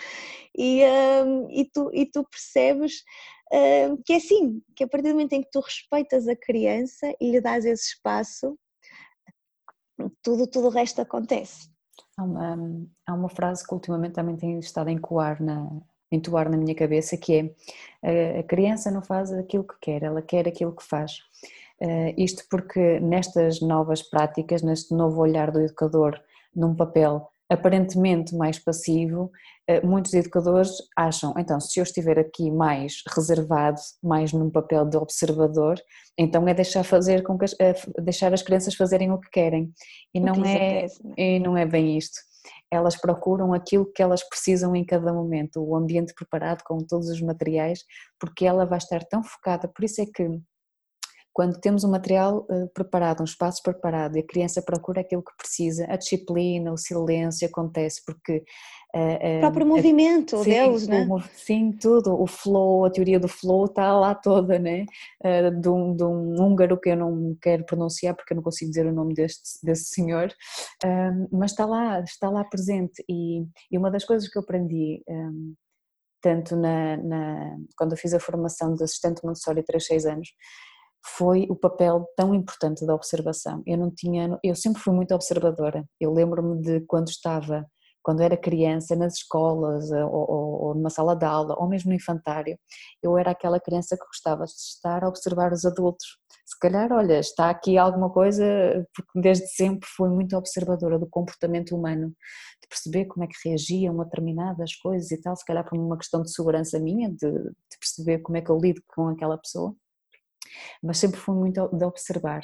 E, 0.56 0.82
um, 1.24 1.50
e, 1.50 1.64
tu, 1.64 1.90
e 1.92 2.06
tu 2.06 2.24
percebes 2.24 3.02
um, 3.52 3.96
que 4.04 4.14
é 4.14 4.16
assim, 4.16 4.62
que 4.74 4.84
a 4.84 4.88
partir 4.88 5.08
do 5.08 5.14
momento 5.14 5.32
em 5.34 5.42
que 5.42 5.50
tu 5.50 5.60
respeitas 5.60 6.26
a 6.28 6.36
criança 6.36 7.14
e 7.20 7.30
lhe 7.30 7.40
dás 7.40 7.64
esse 7.64 7.94
espaço, 7.94 8.58
tudo, 10.22 10.46
tudo 10.46 10.68
o 10.68 10.70
resto 10.70 11.00
acontece. 11.00 11.70
Há 12.16 12.24
uma, 12.24 12.56
há 13.06 13.14
uma 13.14 13.28
frase 13.28 13.66
que 13.66 13.74
ultimamente 13.74 14.14
também 14.14 14.36
tem 14.36 14.58
estado 14.58 14.88
a 14.88 14.92
encoar 14.92 15.42
na, 15.42 15.68
entoar 16.10 16.50
na 16.50 16.56
minha 16.56 16.74
cabeça 16.74 17.16
que 17.16 17.54
é 18.02 18.38
a 18.38 18.42
criança 18.42 18.90
não 18.90 19.02
faz 19.02 19.32
aquilo 19.32 19.64
que 19.64 19.74
quer, 19.80 20.02
ela 20.02 20.20
quer 20.20 20.46
aquilo 20.48 20.74
que 20.74 20.82
faz. 20.82 21.18
Uh, 21.82 22.14
isto 22.16 22.44
porque 22.48 23.00
nestas 23.00 23.60
novas 23.60 24.02
práticas, 24.02 24.62
neste 24.62 24.94
novo 24.94 25.20
olhar 25.20 25.50
do 25.50 25.60
educador 25.60 26.16
num 26.54 26.76
papel 26.76 27.28
aparentemente 27.50 28.36
mais 28.36 28.56
passivo, 28.56 29.32
uh, 29.68 29.84
muitos 29.84 30.14
educadores 30.14 30.70
acham, 30.96 31.34
então 31.36 31.58
se 31.60 31.80
eu 31.80 31.82
estiver 31.82 32.20
aqui 32.20 32.52
mais 32.52 33.02
reservado, 33.12 33.80
mais 34.00 34.32
num 34.32 34.48
papel 34.48 34.84
de 34.84 34.96
observador, 34.96 35.74
então 36.16 36.46
é 36.46 36.54
deixar 36.54 36.84
fazer 36.84 37.24
com 37.24 37.36
que 37.36 37.46
as, 37.46 37.52
uh, 37.54 38.02
deixar 38.02 38.32
as 38.32 38.42
crianças 38.42 38.76
fazerem 38.76 39.10
o 39.10 39.18
que 39.18 39.30
querem. 39.30 39.72
E 40.14 40.20
não 40.20 40.44
é, 40.44 40.84
é? 40.84 40.86
e 41.18 41.40
não 41.40 41.56
é 41.56 41.66
bem 41.66 41.98
isto. 41.98 42.20
Elas 42.70 42.96
procuram 42.96 43.52
aquilo 43.52 43.90
que 43.92 44.02
elas 44.02 44.22
precisam 44.22 44.76
em 44.76 44.84
cada 44.84 45.12
momento, 45.12 45.60
o 45.60 45.74
ambiente 45.74 46.14
preparado 46.14 46.62
com 46.62 46.78
todos 46.78 47.08
os 47.08 47.20
materiais, 47.20 47.80
porque 48.20 48.46
ela 48.46 48.64
vai 48.64 48.78
estar 48.78 49.04
tão 49.04 49.22
focada, 49.22 49.66
por 49.66 49.84
isso 49.84 50.00
é 50.00 50.06
que 50.06 50.40
quando 51.32 51.58
temos 51.58 51.82
um 51.84 51.90
material 51.90 52.46
uh, 52.50 52.68
preparado, 52.74 53.20
um 53.20 53.24
espaço 53.24 53.62
preparado 53.62 54.16
e 54.16 54.20
a 54.20 54.26
criança 54.26 54.60
procura 54.60 55.00
aquilo 55.00 55.22
que 55.22 55.36
precisa, 55.36 55.86
a 55.88 55.96
disciplina, 55.96 56.72
o 56.72 56.76
silêncio 56.76 57.48
acontece 57.48 58.02
porque 58.04 58.44
uh, 58.94 59.38
o 59.38 59.40
próprio 59.40 59.66
movimento, 59.66 60.42
sim, 60.44 60.50
Deus, 60.50 60.86
né? 60.86 61.06
Sim, 61.34 61.72
tudo, 61.72 62.20
o 62.20 62.26
flow, 62.26 62.84
a 62.84 62.90
teoria 62.90 63.18
do 63.18 63.28
flow 63.28 63.64
está 63.64 63.98
lá 63.98 64.14
toda, 64.14 64.58
né? 64.58 64.84
De, 65.60 65.68
um, 65.68 65.96
de 65.96 66.04
um 66.04 66.40
húngaro 66.40 66.78
que 66.78 66.90
eu 66.90 66.96
não 66.96 67.36
quero 67.40 67.64
pronunciar 67.64 68.14
porque 68.14 68.32
eu 68.32 68.36
não 68.36 68.42
consigo 68.42 68.70
dizer 68.70 68.86
o 68.86 68.92
nome 68.92 69.14
deste, 69.14 69.64
desse 69.64 69.84
senhor, 69.84 70.32
mas 71.30 71.52
está 71.52 71.64
lá, 71.64 72.00
está 72.00 72.28
lá 72.28 72.44
presente 72.44 73.02
e, 73.08 73.44
e 73.70 73.78
uma 73.78 73.90
das 73.90 74.04
coisas 74.04 74.28
que 74.28 74.36
eu 74.36 74.42
aprendi 74.42 75.02
um, 75.08 75.54
tanto 76.22 76.56
na, 76.56 76.96
na, 76.96 77.56
quando 77.76 77.92
eu 77.92 77.98
fiz 77.98 78.14
a 78.14 78.20
formação 78.20 78.74
de 78.74 78.84
assistente 78.84 79.24
Montessori 79.24 79.62
3, 79.62 79.84
6 79.84 80.06
anos, 80.06 80.28
foi 81.04 81.46
o 81.50 81.56
papel 81.56 82.06
tão 82.16 82.34
importante 82.34 82.86
da 82.86 82.94
observação. 82.94 83.62
Eu 83.66 83.76
não 83.76 83.90
tinha, 83.90 84.38
eu 84.42 84.54
sempre 84.54 84.80
fui 84.80 84.94
muito 84.94 85.14
observadora. 85.14 85.84
Eu 86.00 86.12
lembro-me 86.12 86.60
de 86.60 86.80
quando 86.86 87.08
estava, 87.08 87.66
quando 88.02 88.20
era 88.22 88.36
criança, 88.36 88.94
nas 88.96 89.14
escolas 89.14 89.90
ou, 89.90 90.10
ou, 90.12 90.62
ou, 90.64 90.74
numa 90.74 90.90
sala 90.90 91.14
de 91.16 91.24
aula 91.24 91.56
ou 91.58 91.68
mesmo 91.68 91.90
no 91.90 91.96
infantário, 91.96 92.56
eu 93.02 93.18
era 93.18 93.32
aquela 93.32 93.60
criança 93.60 93.96
que 93.96 94.06
gostava 94.06 94.44
de 94.44 94.52
estar 94.52 95.04
a 95.04 95.08
observar 95.08 95.52
os 95.52 95.64
adultos. 95.64 96.06
Se 96.46 96.58
calhar, 96.58 96.92
olha, 96.92 97.18
está 97.18 97.50
aqui 97.50 97.78
alguma 97.78 98.10
coisa, 98.10 98.44
porque 98.94 99.20
desde 99.20 99.46
sempre 99.48 99.88
fui 99.96 100.08
muito 100.08 100.36
observadora 100.36 100.98
do 100.98 101.08
comportamento 101.08 101.74
humano, 101.74 102.08
de 102.60 102.68
perceber 102.68 103.06
como 103.06 103.24
é 103.24 103.26
que 103.26 103.48
reagiam 103.48 104.00
a 104.00 104.04
determinadas 104.04 104.74
coisas 104.76 105.10
e 105.10 105.20
tal, 105.20 105.34
se 105.36 105.44
calhar 105.44 105.64
por 105.68 105.78
uma 105.78 105.96
questão 105.96 106.22
de 106.22 106.32
segurança 106.32 106.78
minha, 106.78 107.08
de, 107.10 107.30
de 107.30 107.78
perceber 107.78 108.18
como 108.20 108.36
é 108.36 108.40
que 108.42 108.50
eu 108.50 108.58
lido 108.58 108.82
com 108.88 109.08
aquela 109.08 109.38
pessoa 109.38 109.74
mas 110.82 110.98
sempre 110.98 111.18
fui 111.18 111.34
muito 111.34 111.68
de 111.68 111.84
observar. 111.84 112.42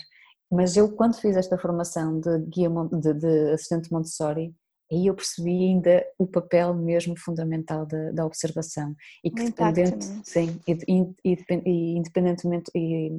Mas 0.50 0.76
eu, 0.76 0.94
quando 0.94 1.20
fiz 1.20 1.36
esta 1.36 1.58
formação 1.58 2.20
de, 2.20 2.38
guia, 2.46 2.70
de, 2.92 3.14
de 3.14 3.52
assistente 3.52 3.92
Montessori, 3.92 4.54
aí 4.90 5.06
eu 5.06 5.14
percebi 5.14 5.50
ainda 5.50 6.04
o 6.18 6.26
papel 6.26 6.74
mesmo 6.74 7.14
fundamental 7.18 7.84
da, 7.84 8.10
da 8.10 8.26
observação 8.26 8.94
e 9.22 9.30
que 9.30 9.44
dependente, 9.44 10.06
sim, 10.24 10.58
e, 10.66 11.14
e, 11.24 11.36
e, 11.66 11.98
independentemente, 11.98 12.70
e, 12.74 13.10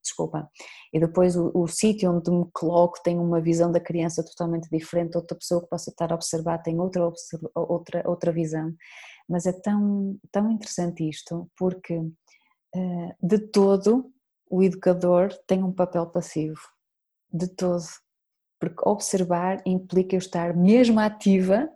desculpa, 0.00 0.48
e 0.92 1.00
depois 1.00 1.36
o, 1.36 1.50
o 1.54 1.66
sítio 1.66 2.12
onde 2.12 2.30
me 2.30 2.46
coloco 2.52 3.02
tem 3.02 3.18
uma 3.18 3.40
visão 3.40 3.72
da 3.72 3.80
criança 3.80 4.24
totalmente 4.24 4.68
diferente, 4.70 5.16
outra 5.16 5.36
pessoa 5.36 5.60
que 5.62 5.68
possa 5.68 5.90
estar 5.90 6.12
a 6.12 6.14
observar 6.14 6.58
tem 6.58 6.78
outra, 6.78 7.10
outra, 7.54 8.08
outra 8.08 8.32
visão, 8.32 8.72
mas 9.28 9.44
é 9.44 9.52
tão, 9.52 10.16
tão 10.30 10.50
interessante 10.50 11.08
isto, 11.08 11.50
porque 11.56 11.98
uh, 11.98 13.14
de 13.20 13.38
todo 13.38 14.12
o 14.50 14.62
educador 14.62 15.32
tem 15.46 15.62
um 15.62 15.72
papel 15.72 16.06
passivo, 16.06 16.60
de 17.32 17.48
todo. 17.48 17.84
Porque 18.60 18.88
observar 18.88 19.62
implica 19.64 20.16
eu 20.16 20.18
estar 20.18 20.56
mesmo 20.56 20.98
ativa, 20.98 21.68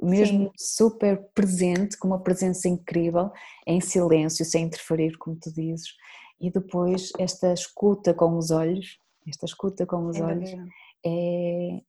mesmo 0.00 0.44
Sim. 0.44 0.52
super 0.56 1.22
presente, 1.34 1.98
com 1.98 2.08
uma 2.08 2.22
presença 2.22 2.68
incrível, 2.68 3.30
em 3.66 3.80
silêncio, 3.80 4.44
sem 4.44 4.64
interferir, 4.64 5.16
como 5.18 5.36
tu 5.36 5.52
dizes. 5.52 5.88
E 6.40 6.50
depois 6.50 7.12
esta 7.18 7.52
escuta 7.52 8.14
com 8.14 8.36
os 8.36 8.50
olhos, 8.50 8.98
esta 9.26 9.46
escuta 9.46 9.86
com 9.86 10.06
os 10.06 10.16
é 10.16 10.22
olhos 10.22 10.50
é, 11.04 11.82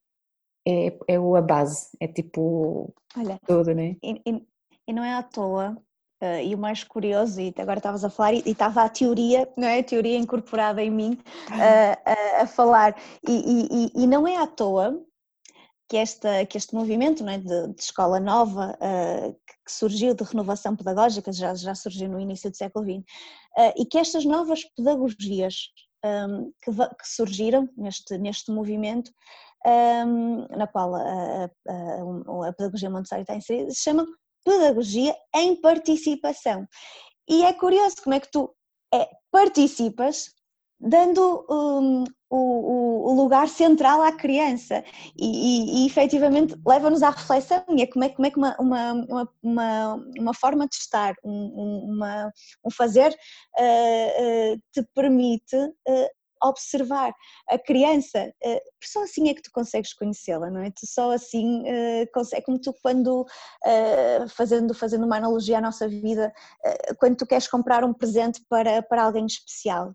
é, 0.68 0.98
é 1.08 1.16
a 1.16 1.42
base, 1.42 1.90
é 2.00 2.08
tipo 2.08 2.94
Olha, 3.16 3.40
tudo, 3.46 3.74
né? 3.74 3.98
E, 4.04 4.22
e, 4.26 4.48
e 4.88 4.94
não 4.94 5.04
é 5.04 5.14
à 5.14 5.24
toa 5.24 5.82
Uh, 6.22 6.42
e 6.44 6.56
o 6.56 6.58
mais 6.58 6.84
curioso, 6.84 7.40
e 7.40 7.54
agora 7.60 7.78
estavas 7.78 8.04
a 8.04 8.10
falar, 8.10 8.34
e, 8.34 8.42
estava 8.46 8.82
a 8.82 8.90
teoria, 8.90 9.48
não 9.56 9.68
é? 9.68 9.80
A 9.80 9.84
teoria 9.84 10.18
incorporada 10.18 10.82
em 10.82 10.90
mim 10.90 11.12
uh, 11.12 12.42
a 12.42 12.48
falar, 12.48 12.96
e, 13.28 13.92
e, 13.94 14.04
e, 14.04 14.08
não 14.08 14.28
é 14.28 14.36
à 14.36 14.48
toa 14.48 15.00
que, 15.88 15.96
esta, 15.96 16.44
que 16.48 16.58
este 16.58 16.74
movimento 16.74 17.24
não 17.24 17.32
é? 17.32 17.38
de, 17.38 17.68
de 17.68 17.82
escola 17.82 18.20
nova 18.20 18.76
uh, 18.82 19.32
que 19.64 19.72
surgiu 19.72 20.16
de 20.16 20.24
renovação 20.24 20.76
pedagógica, 20.76 21.32
já, 21.32 21.54
já 21.54 21.76
surgiu 21.76 22.10
no 22.10 22.20
início 22.20 22.50
do 22.50 22.58
século 22.58 22.84
XX, 22.84 23.04
e 23.78 23.86
que 23.86 23.98
estas 23.98 24.26
novas 24.26 24.64
pedagogias 24.76 25.72
um, 26.04 26.52
que, 26.64 26.72
que, 26.72 27.08
surgiram 27.08 27.70
neste, 27.76 28.18
neste 28.18 28.52
movimento, 28.52 29.12
um, 29.66 30.48
na 30.56 30.68
qual 30.68 30.96
a, 30.96 31.46
a, 31.46 32.48
a, 32.48 32.54
pedagogia 32.54 32.90
Montessori 32.90 33.22
está 33.22 33.36
inserida, 33.36 33.72
se 33.72 33.84
chamam 33.84 34.06
pedagogia 34.48 35.14
em 35.36 35.56
participação. 35.58 36.66
E 37.28 37.44
é 37.44 37.52
curioso 37.52 37.98
como 38.02 38.16
é 38.16 38.20
que 38.22 38.32
tu 38.32 38.50
é, 38.94 39.10
participas 39.30 40.30
dando 40.80 41.46
um, 41.50 42.06
o, 42.30 43.12
o, 43.12 43.14
lugar 43.16 43.50
central 43.50 44.02
à 44.02 44.12
criança 44.12 44.84
e, 45.18 45.26
e, 45.26 45.84
e 45.84 45.88
efetivamente 45.88 46.56
leva-nos 46.66 47.02
à 47.02 47.10
reflexão 47.10 47.64
e 47.76 47.82
é 47.82 47.88
como 47.88 48.06
é, 48.06 48.10
como 48.10 48.26
é 48.28 48.32
que 48.32 48.38
uma, 48.38 48.56
uma, 48.60 49.30
uma, 49.42 49.96
uma 50.18 50.34
forma 50.34 50.68
de 50.68 50.76
estar, 50.76 51.16
um, 51.26 51.90
uma, 51.90 52.32
um 52.64 52.70
fazer 52.70 53.10
uh, 53.10 54.54
uh, 54.54 54.62
te 54.72 54.84
permite 54.94 55.56
uh, 55.56 56.10
observar 56.44 57.14
a 57.50 57.58
criança, 57.58 58.34
uh, 58.46 58.60
só 58.84 59.04
assim 59.04 59.30
é 59.30 59.34
que 59.34 59.42
tu 59.42 59.52
consegues 59.52 59.94
conhecê-la, 59.94 60.50
não 60.50 60.62
é? 60.62 60.72
Tu 60.72 60.86
só 60.86 61.12
assim 61.12 61.64
uh, 61.64 62.08
é 62.34 62.42
como 62.42 62.60
tu 62.60 62.74
quando, 62.82 63.22
uh, 63.22 64.30
fazendo, 64.30 64.74
fazendo 64.74 65.06
uma 65.06 65.18
analogia 65.18 65.58
à 65.58 65.62
nossa 65.62 65.88
vida, 65.88 66.34
quando 67.00 67.18
tu 67.18 67.26
queres 67.26 67.48
comprar 67.48 67.84
um 67.84 67.94
presente 67.94 68.42
para, 68.50 68.82
para 68.82 69.04
alguém 69.04 69.26
especial, 69.26 69.94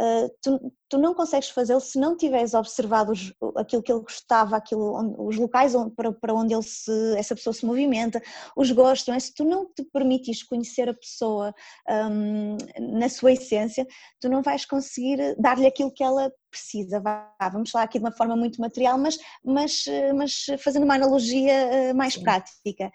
Uh, 0.00 0.28
tu, 0.42 0.72
tu, 0.94 0.98
não 0.98 1.14
consegues 1.14 1.48
fazê-lo 1.50 1.80
se 1.80 1.98
não 1.98 2.16
tiveres 2.16 2.54
observado 2.54 3.12
os, 3.12 3.32
aquilo 3.56 3.82
que 3.82 3.92
ele 3.92 4.00
gostava, 4.00 4.56
aquilo, 4.56 4.94
onde, 4.94 5.14
os 5.18 5.36
locais 5.36 5.74
onde, 5.74 5.94
para, 5.94 6.12
para 6.12 6.32
onde 6.32 6.54
ele 6.54 6.62
se, 6.62 7.16
essa 7.16 7.34
pessoa 7.34 7.52
se 7.52 7.66
movimenta, 7.66 8.22
os 8.56 8.70
gostos, 8.70 9.08
não 9.08 9.14
é? 9.14 9.20
se 9.20 9.34
tu 9.34 9.44
não 9.44 9.66
te 9.66 9.84
permites 9.84 10.42
conhecer 10.42 10.88
a 10.88 10.94
pessoa 10.94 11.52
um, 11.88 12.56
na 12.96 13.08
sua 13.08 13.32
essência, 13.32 13.86
tu 14.20 14.28
não 14.28 14.42
vais 14.42 14.64
conseguir 14.64 15.34
dar-lhe 15.38 15.66
aquilo 15.66 15.92
que 15.92 16.04
ela 16.04 16.32
precisa. 16.48 17.00
Vá, 17.00 17.34
vamos 17.52 17.72
lá 17.72 17.82
aqui 17.82 17.98
de 17.98 18.04
uma 18.04 18.12
forma 18.12 18.36
muito 18.36 18.60
material, 18.60 18.96
mas, 18.96 19.18
mas, 19.44 19.84
mas 20.14 20.46
fazendo 20.60 20.84
uma 20.84 20.94
analogia 20.94 21.92
uh, 21.92 21.96
mais 21.96 22.14
Sim. 22.14 22.22
prática. 22.22 22.92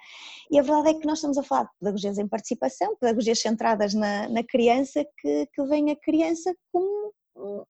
E 0.50 0.58
a 0.58 0.62
verdade 0.62 0.90
é 0.90 0.94
que 0.94 1.06
nós 1.06 1.18
estamos 1.18 1.38
a 1.38 1.44
falar 1.44 1.64
de 1.64 1.70
pedagogias 1.80 2.18
em 2.18 2.28
participação, 2.28 2.96
pedagogias 2.96 3.42
centradas 3.42 3.94
na, 3.94 4.30
na 4.30 4.44
criança, 4.44 5.06
que, 5.20 5.48
que 5.54 5.64
vem 5.66 5.92
a 5.92 5.96
criança 5.98 6.56
como 6.72 7.14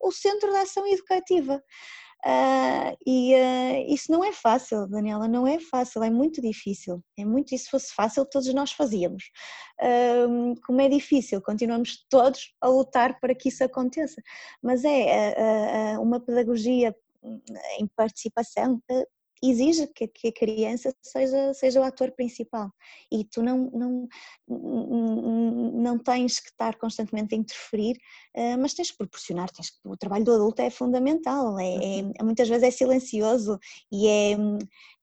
o 0.09 0.11
centro 0.11 0.51
da 0.51 0.61
ação 0.61 0.85
educativa. 0.87 1.63
Uh, 2.25 2.97
e 3.07 3.33
uh, 3.33 3.93
isso 3.93 4.11
não 4.11 4.21
é 4.25 4.33
fácil, 4.33 4.85
Daniela, 4.87 5.25
não 5.25 5.47
é 5.47 5.57
fácil, 5.57 6.03
é 6.03 6.09
muito 6.09 6.41
difícil. 6.41 7.01
É 7.17 7.23
muito, 7.23 7.57
se 7.57 7.69
fosse 7.69 7.93
fácil, 7.93 8.25
todos 8.25 8.53
nós 8.53 8.73
fazíamos. 8.73 9.31
Uh, 9.81 10.59
como 10.65 10.81
é 10.81 10.89
difícil, 10.89 11.41
continuamos 11.41 12.05
todos 12.09 12.53
a 12.59 12.67
lutar 12.67 13.19
para 13.21 13.33
que 13.33 13.47
isso 13.47 13.63
aconteça. 13.63 14.21
Mas 14.61 14.83
é 14.83 15.97
uma 15.99 16.19
pedagogia 16.19 16.93
hum, 17.23 17.39
em 17.79 17.87
participação 17.87 18.81
exige 19.41 19.87
que, 19.87 20.07
que, 20.07 20.27
a 20.27 20.33
criança 20.33 20.93
seja, 21.01 21.53
seja 21.53 21.79
o 21.79 21.83
ator 21.83 22.11
principal 22.11 22.71
e 23.11 23.23
tu 23.23 23.41
não, 23.41 23.69
não, 23.71 24.07
não 24.47 25.97
tens 25.97 26.39
que 26.39 26.49
estar 26.49 26.77
constantemente 26.77 27.33
a 27.33 27.37
interferir, 27.37 27.97
eh, 28.35 28.57
mas 28.57 28.73
tens 28.73 28.91
que 28.91 28.97
proporcionar, 28.97 29.49
tens 29.51 29.69
que, 29.69 29.77
o 29.85 29.97
trabalho 29.97 30.25
do 30.25 30.33
adulto 30.33 30.61
é 30.61 30.69
fundamental, 30.69 31.57
é, 31.59 31.75
é, 31.75 32.01
uhum. 32.01 32.13
muitas 32.23 32.49
vezes 32.49 32.63
é 32.63 32.71
silencioso 32.71 33.57
e 33.91 34.07
é, 34.07 34.31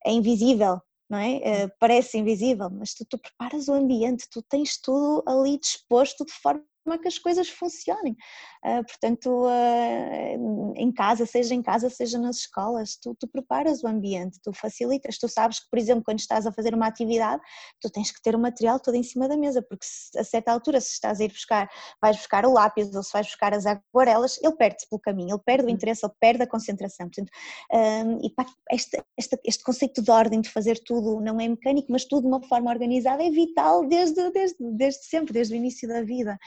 é 0.07 0.13
invisível, 0.13 0.81
não 1.09 1.19
é? 1.19 1.37
Eh, 1.37 1.69
parece 1.79 2.19
invisível, 2.19 2.69
mas 2.71 2.95
tu, 2.95 3.05
tu 3.09 3.19
preparas 3.19 3.69
o 3.69 3.73
ambiente, 3.73 4.29
tu 4.31 4.43
tens 4.43 4.79
tudo 4.81 5.23
ali 5.27 5.59
disposto 5.59 6.25
de 6.25 6.33
forma 6.33 6.65
a 6.93 6.99
que 6.99 7.09
as 7.09 7.19
coisas 7.19 7.49
funcionem. 7.49 8.17
Uh, 8.65 8.85
portanto, 8.85 9.47
uh, 9.47 10.75
em 10.77 10.93
casa, 10.93 11.27
seja 11.27 11.55
em 11.55 11.63
casa, 11.63 11.89
seja 11.89 12.19
nas 12.19 12.39
escolas, 12.39 12.97
tu, 12.97 13.15
tu, 13.19 13.29
preparas 13.29 13.83
o 13.83 13.89
ambiente, 13.89 14.41
tu 14.43 14.53
facilitas, 14.53 15.19
tu 15.19 15.29
sabes 15.29 15.61
que, 15.61 15.67
por 15.71 15.79
exemplo, 15.79 16.05
quando 16.05 16.19
estás 16.19 16.47
a 16.47 16.53
fazer 16.53 16.75
uma 16.75 16.87
atividade, 16.87 17.43
tu 17.81 17.91
tens 17.91 18.11
que 18.11 18.21
ter 18.23 18.35
o 18.35 18.39
material 18.39 18.81
todo 18.81 18.95
em 18.95 19.03
cima 19.03 19.29
da 19.29 19.37
mesa, 19.37 19.63
porque 19.63 19.85
se, 19.85 20.19
a 20.19 20.25
certa 20.25 20.53
altura, 20.53 20.81
se 20.81 20.93
estás 20.93 21.21
a 21.21 21.25
ir 21.25 21.33
buscar, 21.33 21.69
vais 22.01 22.17
buscar 22.17 22.45
o 22.45 22.53
lápis 22.53 22.95
ou 22.95 23.03
se 23.03 23.13
vais 23.13 23.27
buscar 23.27 23.55
as 23.55 23.67
aguarelas, 23.67 24.39
ele 24.43 24.57
perde-se 24.57 24.89
pelo 24.89 25.01
caminho, 25.01 25.35
ele 25.35 25.43
perde 25.45 25.65
o 25.65 25.67
uhum. 25.67 25.75
interesse, 25.75 26.05
ele 26.05 26.13
perde 26.21 26.43
a 26.43 26.47
concentração. 26.47 27.09
Portanto, 27.09 27.31
um, 27.73 28.27
e 28.27 28.31
pá, 28.31 28.47
este, 28.71 29.03
este, 29.17 29.39
este 29.45 29.65
conceito 29.65 30.03
de 30.03 30.11
ordem, 30.11 30.41
de 30.41 30.51
fazer 30.51 30.81
tudo, 30.85 31.21
não 31.21 31.41
é 31.41 31.49
mecânico, 31.49 31.91
mas 31.91 32.05
tudo 32.05 32.23
de 32.23 32.29
uma 32.29 32.43
forma 32.43 32.71
organizada 32.71 33.23
é 33.23 33.31
vital 33.31 33.87
desde, 33.87 34.31
desde, 34.31 34.57
desde 34.61 35.05
sempre, 35.05 35.33
desde 35.33 35.55
o 35.55 35.57
início 35.57 35.89
da 35.89 36.03
vida. 36.03 36.39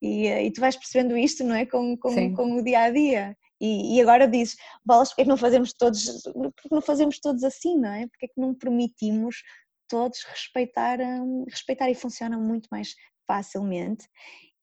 E, 0.00 0.26
e 0.26 0.50
tu 0.50 0.60
vais 0.60 0.76
percebendo 0.76 1.16
isto, 1.16 1.44
não 1.44 1.54
é? 1.54 1.66
Com, 1.66 1.96
com, 1.96 2.34
com 2.34 2.56
o 2.56 2.62
dia 2.62 2.80
a 2.80 2.90
dia. 2.90 3.36
E, 3.60 3.96
e, 3.96 4.00
agora 4.02 4.28
dizes, 4.28 4.56
bolas, 4.84 5.08
porque 5.08 5.22
que 5.22 5.28
não 5.28 5.36
fazemos 5.36 5.72
todos, 5.72 6.22
porque 6.32 6.74
não 6.74 6.82
fazemos 6.82 7.18
todos 7.18 7.42
assim, 7.42 7.78
não 7.78 7.92
é? 7.92 8.06
Porque 8.06 8.26
é 8.26 8.28
que 8.28 8.40
não 8.40 8.54
permitimos 8.54 9.42
todos 9.88 10.22
respeitar, 10.24 11.00
hum, 11.00 11.44
respeitar 11.48 11.90
e 11.90 11.94
funciona 11.94 12.36
muito 12.36 12.68
mais 12.70 12.94
facilmente. 13.26 14.06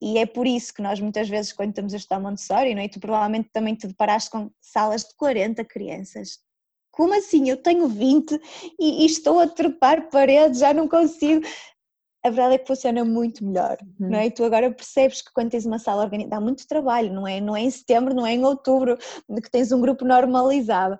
E 0.01 0.17
é 0.17 0.25
por 0.25 0.45
isso 0.45 0.73
que 0.73 0.81
nós 0.81 0.99
muitas 0.99 1.29
vezes 1.29 1.53
quando 1.53 1.69
estamos 1.69 1.93
a 1.93 1.97
estudar 1.97 2.19
Montessori, 2.19 2.75
não 2.75 2.81
é? 2.81 2.85
E 2.85 2.89
tu 2.89 2.99
provavelmente 2.99 3.49
também 3.51 3.73
te 3.73 3.87
deparaste 3.87 4.29
com 4.29 4.51
salas 4.61 5.03
de 5.03 5.15
40 5.15 5.63
crianças. 5.65 6.39
Como 6.91 7.15
assim? 7.15 7.49
Eu 7.49 7.57
tenho 7.57 7.87
20 7.87 8.39
e, 8.79 9.03
e 9.03 9.05
estou 9.05 9.39
a 9.39 9.47
trepar 9.47 10.09
paredes, 10.09 10.59
já 10.59 10.73
não 10.73 10.87
consigo 10.87 11.41
a 12.23 12.29
verdade 12.29 12.55
é 12.55 12.57
que 12.57 12.67
funciona 12.67 13.03
muito 13.03 13.45
melhor, 13.45 13.77
uhum. 13.81 14.09
não 14.09 14.17
é? 14.17 14.27
E 14.27 14.31
tu 14.31 14.43
agora 14.43 14.71
percebes 14.71 15.21
que 15.21 15.31
quando 15.33 15.51
tens 15.51 15.65
uma 15.65 15.77
sala 15.77 16.03
organizada, 16.03 16.37
dá 16.37 16.41
muito 16.41 16.67
trabalho, 16.67 17.13
não 17.13 17.27
é? 17.27 17.41
Não 17.41 17.55
é 17.55 17.61
em 17.61 17.69
setembro, 17.69 18.15
não 18.15 18.25
é 18.25 18.33
em 18.33 18.45
outubro, 18.45 18.97
que 18.97 19.51
tens 19.51 19.71
um 19.71 19.81
grupo 19.81 20.05
normalizado, 20.05 20.97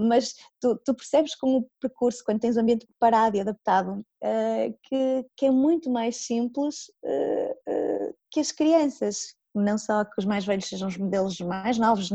mas 0.00 0.34
tu, 0.60 0.76
tu 0.84 0.94
percebes 0.94 1.34
com 1.34 1.56
o 1.56 1.68
percurso, 1.80 2.22
quando 2.24 2.40
tens 2.40 2.56
um 2.56 2.60
ambiente 2.60 2.86
preparado 2.86 3.36
e 3.36 3.40
adaptado, 3.40 4.00
uh, 4.22 4.78
que, 4.84 5.26
que, 5.36 5.46
é 5.46 5.50
muito 5.50 5.90
mais 5.90 6.16
simples 6.16 6.88
uh, 7.04 7.52
uh, 7.72 8.14
que 8.30 8.40
as 8.40 8.52
crianças, 8.52 9.34
não 9.54 9.76
só 9.76 10.04
que 10.04 10.14
os 10.18 10.24
mais 10.24 10.44
velhos 10.44 10.66
sejam 10.66 10.88
os 10.88 10.96
modelos 10.96 11.40
mais 11.40 11.78
novos, 11.78 12.10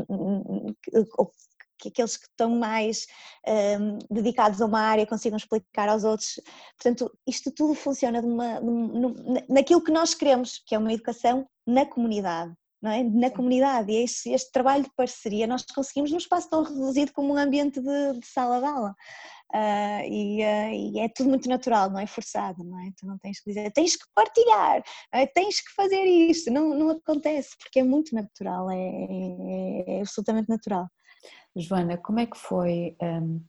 que 1.83 1.89
aqueles 1.89 2.15
que 2.15 2.25
estão 2.25 2.49
mais 2.49 3.05
um, 3.45 3.99
dedicados 4.09 4.61
a 4.61 4.65
uma 4.65 4.79
área 4.79 5.05
consigam 5.05 5.37
explicar 5.37 5.89
aos 5.89 6.03
outros. 6.03 6.39
Portanto, 6.77 7.11
isto 7.27 7.51
tudo 7.51 7.73
funciona 7.73 8.21
de 8.21 8.27
uma, 8.27 8.59
de 8.59 8.65
uma, 8.65 9.13
naquilo 9.49 9.83
que 9.83 9.91
nós 9.91 10.13
queremos, 10.13 10.61
que 10.65 10.73
é 10.73 10.77
uma 10.77 10.93
educação 10.93 11.45
na 11.67 11.85
comunidade. 11.85 12.53
É? 12.85 13.01
na 13.01 13.31
comunidade 13.31 13.93
e 13.93 14.03
este, 14.03 14.29
este, 14.29 14.51
trabalho 14.51 14.83
de 14.83 14.91
parceria 14.93 15.47
nós 15.47 15.63
conseguimos 15.73 16.11
num 16.11 16.17
espaço 16.17 16.49
tão 16.49 16.63
reduzido 16.63 17.13
como 17.13 17.33
um 17.33 17.37
ambiente 17.37 17.79
de, 17.79 18.19
de 18.19 18.27
sala 18.27 18.59
de 18.59 18.65
aula 18.65 18.93
uh, 19.53 20.03
e, 20.05 20.43
uh, 20.43 20.97
e, 20.97 20.99
é 20.99 21.07
tudo 21.07 21.29
muito 21.29 21.47
natural, 21.47 21.89
não 21.89 21.99
é 22.01 22.05
forçado, 22.05 22.61
não 22.61 22.77
é? 22.81 22.91
Tu 22.97 23.05
não 23.05 23.17
tens 23.19 23.39
que 23.39 23.51
dizer, 23.51 23.71
tens 23.71 23.95
que 23.95 24.03
partilhar, 24.13 24.83
é? 25.13 25.25
tens 25.25 25.61
que 25.61 25.73
fazer 25.73 26.03
isto, 26.03 26.51
não, 26.51 26.77
não 26.77 26.89
acontece 26.89 27.55
porque 27.57 27.79
é 27.79 27.83
muito 27.83 28.13
natural, 28.13 28.69
é, 28.69 28.75
é, 28.75 29.97
é 29.99 30.01
absolutamente 30.01 30.49
natural. 30.49 30.85
Joana, 31.55 31.97
como 31.97 32.19
é 32.19 32.25
que 32.25 32.37
foi 32.37 32.95
um, 33.01 33.41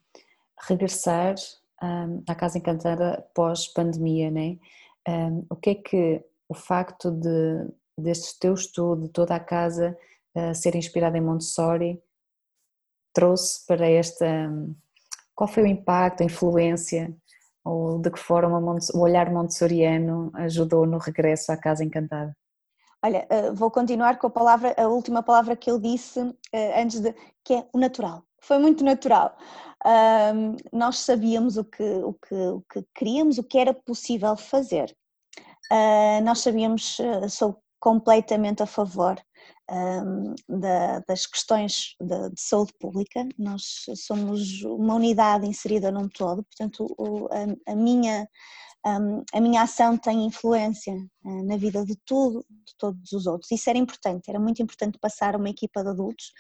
regressar 0.69 1.35
um, 1.83 2.23
à 2.29 2.35
Casa 2.35 2.59
Encantada 2.59 3.27
pós-pandemia, 3.35 4.31
né? 4.31 4.59
Um, 5.09 5.47
o 5.51 5.57
que 5.57 5.71
é 5.71 5.75
que 5.75 6.25
o 6.49 6.55
facto 6.55 7.11
de 7.11 7.67
deste 7.97 8.39
teu 8.39 8.55
estudo, 8.55 9.09
toda 9.09 9.35
a 9.35 9.41
casa 9.41 9.97
uh, 10.35 10.55
ser 10.55 10.75
inspirada 10.75 11.17
em 11.17 11.21
Montessori, 11.21 12.03
trouxe 13.13 13.65
para 13.67 13.89
esta. 13.89 14.27
Um, 14.27 14.75
qual 15.35 15.49
foi 15.49 15.65
o 15.65 15.67
impacto, 15.67 16.23
a 16.23 16.27
influência, 16.27 17.13
ou 17.65 17.99
de 17.99 18.11
que 18.11 18.19
forma 18.19 18.59
o 18.95 19.01
olhar 19.01 19.33
montessoriano 19.33 20.31
ajudou 20.35 20.87
no 20.87 20.99
regresso 20.99 21.51
à 21.51 21.57
Casa 21.57 21.83
Encantada? 21.83 22.37
Olha, 23.05 23.27
eh, 23.29 23.51
vou 23.53 23.71
continuar 23.71 24.19
com 24.19 24.29
a 24.29 24.31
palavra, 24.31 24.75
a 24.79 24.89
última 24.89 25.23
palavra 25.23 25.55
que 25.55 25.71
ele 25.71 25.79
disse 25.79 26.35
eh, 26.51 26.81
antes 26.81 27.01
de, 27.01 27.15
que 27.45 27.53
é 27.53 27.69
o 27.71 27.79
natural. 27.79 28.25
Foi 28.41 28.59
muito 28.59 28.83
natural. 28.83 29.37
Nós 30.73 31.01
sabíamos 31.01 31.59
o 31.59 31.65
que, 31.65 31.83
o, 31.83 32.15
que, 32.15 32.35
o 32.35 32.65
que 32.73 32.83
queríamos, 32.95 33.37
o 33.37 33.45
que 33.45 33.59
era 33.59 33.75
possível 33.75 34.35
fazer. 34.35 34.97
Uh, 35.71 36.25
nós 36.25 36.41
sabíamos, 36.41 36.99
sou 37.29 37.63
completamente 37.79 38.63
a 38.63 38.67
favor 38.67 39.17
da, 40.49 41.01
das 41.07 41.27
questões 41.27 41.95
de, 42.01 42.31
de, 42.31 42.41
saúde 42.41 42.73
pública. 42.81 43.29
Nós 43.39 43.85
somos 43.97 44.63
uma 44.63 44.95
unidade 44.95 45.47
inserida 45.47 45.91
num 45.91 46.09
todo, 46.09 46.45
portanto, 46.45 46.87
o, 46.99 47.29
a, 47.31 47.73
a 47.73 47.77
minha 47.77 48.27
a 49.33 49.41
minha 49.41 49.63
ação 49.63 49.97
tem 49.97 50.27
influência 50.27 50.93
eh, 50.93 51.43
na 51.45 51.57
vida 51.57 51.85
de 51.85 51.97
tudo, 52.05 52.45
de 52.51 52.75
todos 52.79 53.13
os 53.13 53.27
outros. 53.27 53.51
Isso 53.51 53.71
era 53.71 53.79
importante, 53.79 54.29
era 54.29 54.39
muito 54.39 54.63
importante 54.63 54.99
passar 54.99 55.37
uma 55.37 55.49
equipa 55.49 55.83
de 55.83 55.91
adultos 55.91 56.33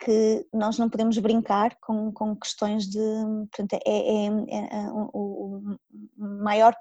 que 0.00 0.46
nós 0.52 0.78
não 0.78 0.88
podemos 0.88 1.18
brincar 1.18 1.76
com, 1.82 2.10
com 2.12 2.34
questões 2.34 2.88
de. 2.88 2.98
Portanto, 3.50 3.74
é, 3.74 3.80
é, 3.86 4.26
é, 4.26 4.84
é 4.84 4.92
o, 4.92 5.60
o 5.76 5.78
maior 6.16 6.74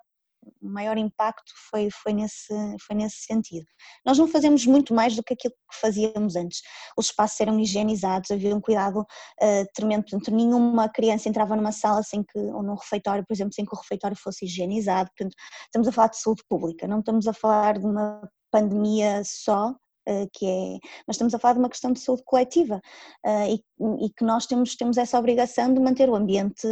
maior 0.61 0.97
impacto 0.97 1.51
foi, 1.69 1.89
foi, 1.89 2.13
nesse, 2.13 2.53
foi 2.85 2.95
nesse 2.95 3.17
sentido. 3.25 3.65
Nós 4.05 4.17
não 4.17 4.27
fazemos 4.27 4.65
muito 4.65 4.93
mais 4.93 5.15
do 5.15 5.23
que 5.23 5.33
aquilo 5.33 5.53
que 5.53 5.79
fazíamos 5.79 6.35
antes. 6.35 6.61
Os 6.97 7.07
espaços 7.07 7.39
eram 7.39 7.59
higienizados, 7.59 8.31
havia 8.31 8.55
um 8.55 8.61
cuidado 8.61 9.01
uh, 9.01 9.65
tremendo, 9.73 10.03
portanto, 10.03 10.31
nenhuma 10.31 10.89
criança 10.89 11.29
entrava 11.29 11.55
numa 11.55 11.71
sala 11.71 12.03
sem 12.03 12.23
que, 12.23 12.37
ou 12.37 12.63
num 12.63 12.75
refeitório, 12.75 13.25
por 13.25 13.33
exemplo, 13.33 13.53
sem 13.53 13.65
que 13.65 13.73
o 13.73 13.79
refeitório 13.79 14.17
fosse 14.17 14.45
higienizado. 14.45 15.09
Portanto, 15.15 15.35
estamos 15.65 15.87
a 15.87 15.91
falar 15.91 16.09
de 16.09 16.19
saúde 16.19 16.43
pública, 16.49 16.87
não 16.87 16.99
estamos 16.99 17.27
a 17.27 17.33
falar 17.33 17.77
de 17.79 17.85
uma 17.85 18.21
pandemia 18.51 19.21
só, 19.25 19.73
Uh, 20.09 20.25
que 20.31 20.45
é, 20.45 20.79
mas 21.05 21.15
estamos 21.17 21.33
a 21.33 21.37
falar 21.37 21.55
de 21.55 21.59
uma 21.59 21.67
questão 21.67 21.91
de 21.91 21.99
saúde 21.99 22.23
coletiva 22.23 22.79
uh, 23.25 23.53
e, 23.53 24.05
e, 24.05 24.09
que 24.09 24.23
nós 24.23 24.45
temos, 24.45 24.73
temos 24.77 24.95
essa 24.95 25.19
obrigação 25.19 25.73
de 25.73 25.81
manter 25.81 26.09
o 26.09 26.15
ambiente 26.15 26.65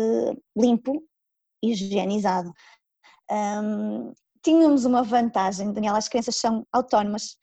limpo 0.57 1.03
higienizado. 1.61 2.53
Um, 3.31 4.13
tínhamos 4.43 4.85
uma 4.85 5.01
vantagem, 5.01 5.73
Daniela, 5.73 5.97
as 5.97 6.07
crianças 6.07 6.35
são 6.35 6.65
autónomas, 6.71 7.37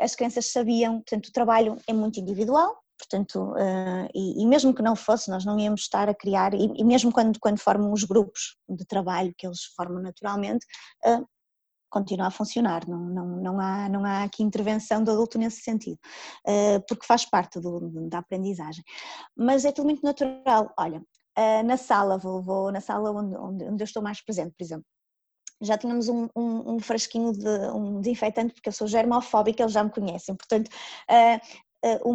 as 0.00 0.14
crianças 0.14 0.50
sabiam, 0.50 0.96
portanto, 0.96 1.26
o 1.26 1.32
trabalho 1.32 1.76
é 1.86 1.92
muito 1.92 2.18
individual, 2.18 2.76
portanto, 2.98 3.52
uh, 3.52 4.08
e, 4.14 4.42
e, 4.42 4.46
mesmo 4.46 4.74
que 4.74 4.82
não 4.82 4.96
fosse, 4.96 5.30
nós 5.30 5.44
não 5.44 5.58
íamos 5.58 5.82
estar 5.82 6.08
a 6.08 6.14
criar, 6.14 6.54
e, 6.54 6.72
e, 6.74 6.84
mesmo 6.84 7.12
quando, 7.12 7.38
quando 7.38 7.58
formam 7.58 7.92
os 7.92 8.04
grupos 8.04 8.56
de 8.68 8.84
trabalho 8.86 9.34
que 9.36 9.46
eles 9.46 9.64
formam 9.76 10.02
naturalmente, 10.02 10.64
uh, 11.06 11.26
continua 11.90 12.26
a 12.26 12.30
funcionar, 12.30 12.86
não, 12.88 12.98
não, 12.98 13.26
não, 13.36 13.60
há, 13.60 13.88
não 13.88 14.04
há 14.04 14.24
aqui 14.24 14.42
intervenção 14.42 15.04
do 15.04 15.10
adulto 15.12 15.38
nesse 15.38 15.60
sentido, 15.62 15.98
uh, 16.46 16.82
porque 16.88 17.06
faz 17.06 17.24
parte 17.24 17.60
do, 17.60 18.08
da 18.08 18.18
aprendizagem. 18.18 18.84
Mas 19.36 19.64
é 19.64 19.72
tudo 19.72 19.86
muito 19.86 20.02
natural. 20.02 20.72
Olha, 20.78 21.02
na 21.64 21.76
sala, 21.76 22.18
vou, 22.18 22.42
vou 22.42 22.72
na 22.72 22.80
sala 22.80 23.10
onde, 23.10 23.36
onde, 23.36 23.82
eu 23.82 23.84
estou 23.84 24.02
mais 24.02 24.22
presente, 24.22 24.54
por 24.56 24.64
exemplo, 24.64 24.86
já 25.60 25.76
tínhamos 25.78 26.08
um, 26.08 26.28
um, 26.36 26.74
um, 26.74 26.78
frasquinho 26.78 27.32
de 27.32 27.48
um 27.74 28.00
desinfetante, 28.00 28.52
porque 28.54 28.68
eu 28.68 28.72
sou 28.72 28.86
germofóbica, 28.86 29.62
eles 29.62 29.72
já 29.72 29.82
me 29.82 29.90
conhecem, 29.90 30.34
portanto 30.34 30.70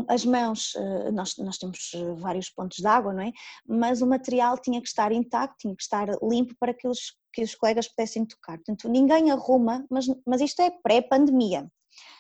as 0.08 0.26
mãos, 0.26 0.74
nós, 1.14 1.38
nós 1.38 1.58
temos 1.58 1.92
vários 2.18 2.50
pontos 2.50 2.78
de 2.78 2.88
água, 2.88 3.14
não 3.14 3.22
é? 3.22 3.32
Mas 3.66 4.02
o 4.02 4.08
material 4.08 4.58
tinha 4.58 4.82
que 4.82 4.88
estar 4.88 5.12
intacto, 5.12 5.58
tinha 5.60 5.76
que 5.76 5.84
estar 5.84 6.08
limpo 6.22 6.56
para 6.60 6.74
que 6.74 6.88
os, 6.88 7.16
que 7.34 7.44
os 7.44 7.56
colegas 7.56 7.88
pudessem 7.88 8.26
tocar. 8.26 8.58
Portanto, 8.58 8.90
ninguém 8.90 9.32
arruma, 9.32 9.86
mas, 9.90 10.06
mas 10.26 10.42
isto 10.42 10.62
é 10.62 10.72
pré-pandemia, 10.84 11.68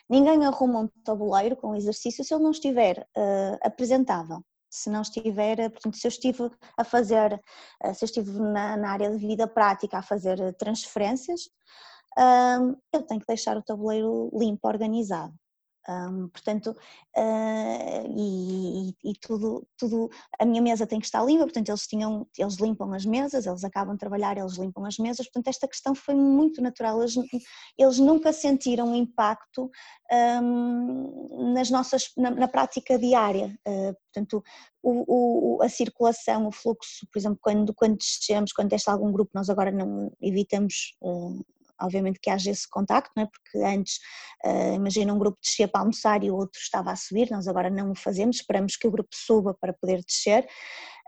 ninguém 0.10 0.46
arruma 0.46 0.82
um 0.82 0.88
tabuleiro 1.04 1.56
com 1.56 1.76
exercício 1.76 2.24
se 2.24 2.34
ele 2.34 2.44
não 2.44 2.52
estiver 2.52 3.08
uh, 3.18 3.58
apresentável. 3.62 4.42
Se 4.72 4.90
não 4.90 5.02
estiver, 5.02 5.70
portanto, 5.70 5.98
se 5.98 6.08
eu 6.08 6.10
estive 6.10 6.50
a 6.78 6.84
fazer, 6.84 7.34
uh, 7.84 7.94
se 7.94 8.04
eu 8.04 8.08
estive 8.08 8.32
na, 8.40 8.78
na, 8.78 8.92
área 8.92 9.12
de 9.12 9.18
vida 9.18 9.48
prática 9.48 9.98
a 9.98 10.02
fazer 10.02 10.38
transferências, 10.56 11.42
uh, 12.18 12.76
eu 12.94 13.04
tenho 13.04 13.20
que 13.20 13.28
deixar 13.28 13.58
o 13.58 13.62
tabuleiro 13.62 14.32
limpo, 14.34 14.68
organizado. 14.68 15.34
Um, 15.90 16.30
portanto, 16.30 16.76
uh, 17.18 18.06
e, 18.16 18.90
e, 19.04 19.14
tudo, 19.20 19.68
tudo, 19.76 20.10
a 20.40 20.46
minha 20.46 20.62
mesa 20.62 20.86
tem 20.86 21.00
que 21.00 21.06
estar 21.06 21.24
limpa, 21.26 21.46
portanto 21.46 21.70
eles 21.70 21.88
tinham, 21.88 22.28
eles 22.38 22.58
limpam 22.58 22.94
as 22.94 23.04
mesas, 23.04 23.48
eles 23.48 23.64
acabam 23.64 23.96
de 23.96 24.00
trabalhar, 24.00 24.38
eles 24.38 24.58
limpam 24.58 24.86
as 24.86 24.98
mesas, 25.00 25.26
portanto 25.26 25.48
esta 25.48 25.68
questão 25.68 25.96
foi 25.96 26.14
muito 26.14 26.62
natural, 26.62 27.02
eles, 27.02 27.16
eles 27.78 27.98
nunca 27.98 28.32
sentiram 28.32 28.96
impacto 28.96 29.72
um, 30.44 31.52
nas 31.54 31.72
nossas, 31.72 32.12
na, 32.16 32.30
na 32.30 32.48
prática 32.48 33.00
diária, 33.00 33.58
uh, 33.68 33.96
portanto 34.06 34.44
o, 34.84 35.58
o, 35.58 35.64
a 35.64 35.70
circulação, 35.70 36.48
o 36.48 36.52
fluxo, 36.52 37.08
por 37.12 37.18
exemplo, 37.18 37.40
quando, 37.42 37.74
quando 37.74 37.98
descemos, 37.98 38.52
quando 38.52 38.70
testa 38.70 38.92
algum 38.92 39.12
grupo, 39.12 39.32
nós 39.34 39.50
agora 39.50 39.72
não 39.72 40.12
evitamos 40.22 40.96
uh, 41.02 41.44
obviamente 41.82 42.20
que 42.22 42.30
haja 42.30 42.52
esse 42.52 42.70
contacto, 42.70 43.12
não 43.16 43.24
é? 43.24 43.28
porque 43.28 43.58
antes, 43.66 44.00
uh, 44.46 44.76
imagina 44.76 45.14
um 45.14 45.20
grupo 45.20 45.38
descia 45.42 45.68
para 45.68 45.82
almoçar 45.82 46.24
e 46.24 46.32
o 46.32 46.36
outro 46.36 46.60
estava 46.60 46.92
a 46.92 46.96
subir, 46.96 47.30
nós 47.32 47.48
agora 47.48 47.70
não 47.70 47.92
o 47.92 47.96
fazemos, 47.96 48.38
esperamos 48.38 48.76
que 48.76 48.88
o 48.88 48.92
grupo 48.92 49.10
suba 49.14 49.54
para 49.54 49.74
poder 49.74 50.04
descer, 50.04 50.48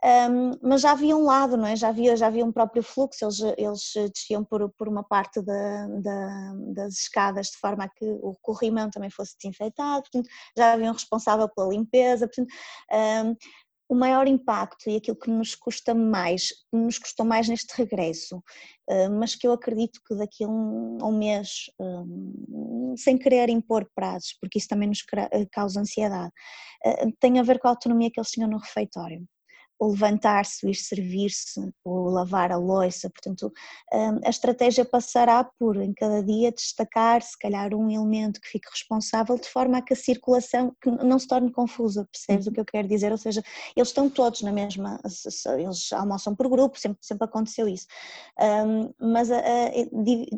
um, 0.03 0.51
mas 0.61 0.81
já 0.81 0.91
havia 0.91 1.15
um 1.15 1.23
lado, 1.23 1.55
não 1.55 1.65
é? 1.65 1.77
já, 1.77 1.87
havia, 1.87 2.17
já 2.17 2.27
havia 2.27 2.43
um 2.43 2.51
próprio 2.51 2.83
fluxo, 2.83 3.23
eles, 3.23 3.39
eles 3.57 4.11
desciam 4.13 4.43
por, 4.43 4.69
por 4.77 4.89
uma 4.89 5.01
parte 5.01 5.41
da, 5.41 5.87
da, 5.87 6.53
das 6.73 6.95
escadas 6.95 7.47
de 7.47 7.57
forma 7.57 7.85
a 7.85 7.87
que 7.87 8.05
o 8.21 8.35
corrimão 8.41 8.89
também 8.89 9.09
fosse 9.09 9.37
desinfetado, 9.37 10.01
portanto, 10.01 10.29
já 10.57 10.73
havia 10.73 10.89
um 10.89 10.93
responsável 10.93 11.47
pela 11.47 11.69
limpeza, 11.69 12.27
portanto, 12.27 12.53
um, 12.91 13.35
o 13.93 13.95
maior 13.95 14.27
impacto 14.27 14.89
e 14.89 14.95
aquilo 14.95 15.15
que 15.15 15.29
nos 15.29 15.53
custa 15.53 15.93
mais, 15.93 16.49
que 16.49 16.75
nos 16.75 16.97
custou 16.97 17.23
mais 17.23 17.47
neste 17.47 17.71
regresso, 17.77 18.43
eh, 18.89 19.07
mas 19.07 19.35
que 19.35 19.47
eu 19.47 19.53
acredito 19.53 20.01
que 20.05 20.15
daqui 20.15 20.43
a 20.43 20.47
um, 20.47 20.97
a 20.99 21.07
um 21.07 21.17
mês, 21.17 21.65
eh, 21.79 22.95
sem 22.97 23.17
querer 23.17 23.49
impor 23.49 23.87
prazos, 23.95 24.35
porque 24.41 24.57
isso 24.57 24.67
também 24.67 24.89
nos 24.89 25.03
eh, 25.31 25.45
causa 25.51 25.79
ansiedade, 25.79 26.31
tem 27.19 27.39
a 27.39 27.43
ver 27.43 27.59
com 27.59 27.67
a 27.67 27.71
autonomia 27.71 28.09
que 28.11 28.19
eles 28.19 28.31
tinham 28.31 28.49
no 28.49 28.57
refeitório 28.57 29.25
o 29.79 29.87
levantar-se, 29.87 30.65
o 30.65 30.69
ir 30.69 30.75
servir-se, 30.75 31.59
o 31.83 32.09
lavar 32.09 32.51
a 32.51 32.57
louça, 32.57 33.09
portanto 33.09 33.51
hum, 33.93 34.19
a 34.23 34.29
estratégia 34.29 34.85
passará 34.85 35.43
por 35.43 35.77
em 35.77 35.93
cada 35.93 36.23
dia 36.23 36.51
destacar 36.51 37.21
se 37.21 37.37
calhar 37.37 37.73
um 37.73 37.89
elemento 37.89 38.39
que 38.39 38.49
fique 38.49 38.69
responsável 38.69 39.37
de 39.37 39.47
forma 39.47 39.77
a 39.77 39.81
que 39.81 39.93
a 39.93 39.95
circulação 39.95 40.75
não 40.85 41.19
se 41.19 41.27
torne 41.27 41.51
confusa, 41.51 42.07
percebes 42.11 42.47
o 42.47 42.51
que 42.51 42.59
eu 42.59 42.65
quero 42.65 42.87
dizer? 42.87 43.11
Ou 43.11 43.17
seja, 43.17 43.43
eles 43.75 43.89
estão 43.89 44.09
todos 44.09 44.41
na 44.41 44.51
mesma, 44.51 44.99
eles 45.57 45.91
almoçam 45.93 46.35
por 46.35 46.47
grupo, 46.47 46.79
sempre, 46.79 46.99
sempre 47.01 47.25
aconteceu 47.25 47.67
isso, 47.67 47.87
hum, 48.39 48.93
mas 48.99 49.29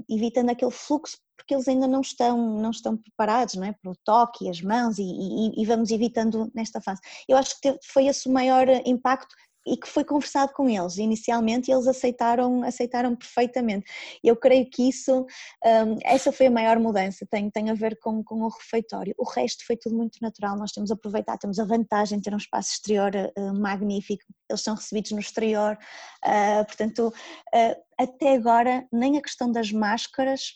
evitando 0.09 0.49
aquele 0.49 0.71
fluxo 0.71 1.17
porque 1.35 1.53
eles 1.53 1.67
ainda 1.67 1.87
não 1.87 2.01
estão, 2.01 2.37
não 2.59 2.71
estão 2.71 2.97
preparados 2.97 3.55
não 3.55 3.65
é? 3.65 3.73
para 3.73 3.91
o 3.91 3.95
toque, 4.03 4.49
as 4.49 4.61
mãos 4.61 4.97
e, 4.97 5.03
e, 5.03 5.61
e 5.61 5.65
vamos 5.65 5.91
evitando 5.91 6.51
nesta 6.53 6.81
fase. 6.81 7.01
Eu 7.27 7.37
acho 7.37 7.59
que 7.61 7.77
foi 7.83 8.07
esse 8.07 8.27
o 8.27 8.31
maior 8.31 8.67
impacto 8.85 9.35
e 9.65 9.77
que 9.77 9.87
foi 9.87 10.03
conversado 10.03 10.53
com 10.53 10.69
eles 10.69 10.97
inicialmente 10.97 11.69
e 11.69 11.73
eles 11.73 11.87
aceitaram, 11.87 12.63
aceitaram 12.63 13.15
perfeitamente. 13.15 13.85
Eu 14.23 14.35
creio 14.35 14.69
que 14.69 14.87
isso, 14.87 15.25
um, 15.65 15.97
essa 16.03 16.31
foi 16.31 16.47
a 16.47 16.51
maior 16.51 16.79
mudança, 16.79 17.25
tem, 17.29 17.49
tem 17.49 17.69
a 17.69 17.73
ver 17.73 17.97
com, 17.99 18.23
com 18.23 18.43
o 18.43 18.49
refeitório. 18.49 19.15
O 19.17 19.27
resto 19.27 19.65
foi 19.65 19.75
tudo 19.75 19.95
muito 19.95 20.19
natural, 20.21 20.57
nós 20.57 20.71
temos 20.71 20.91
aproveitado, 20.91 21.39
temos 21.39 21.59
a 21.59 21.65
vantagem 21.65 22.19
de 22.19 22.25
ter 22.25 22.33
um 22.33 22.37
espaço 22.37 22.73
exterior 22.73 23.11
uh, 23.15 23.59
magnífico, 23.59 24.23
eles 24.49 24.61
são 24.61 24.75
recebidos 24.75 25.11
no 25.11 25.19
exterior, 25.19 25.77
uh, 26.23 26.65
portanto, 26.65 27.07
uh, 27.07 27.85
até 27.97 28.35
agora 28.35 28.85
nem 28.91 29.17
a 29.17 29.21
questão 29.21 29.51
das 29.51 29.71
máscaras, 29.71 30.53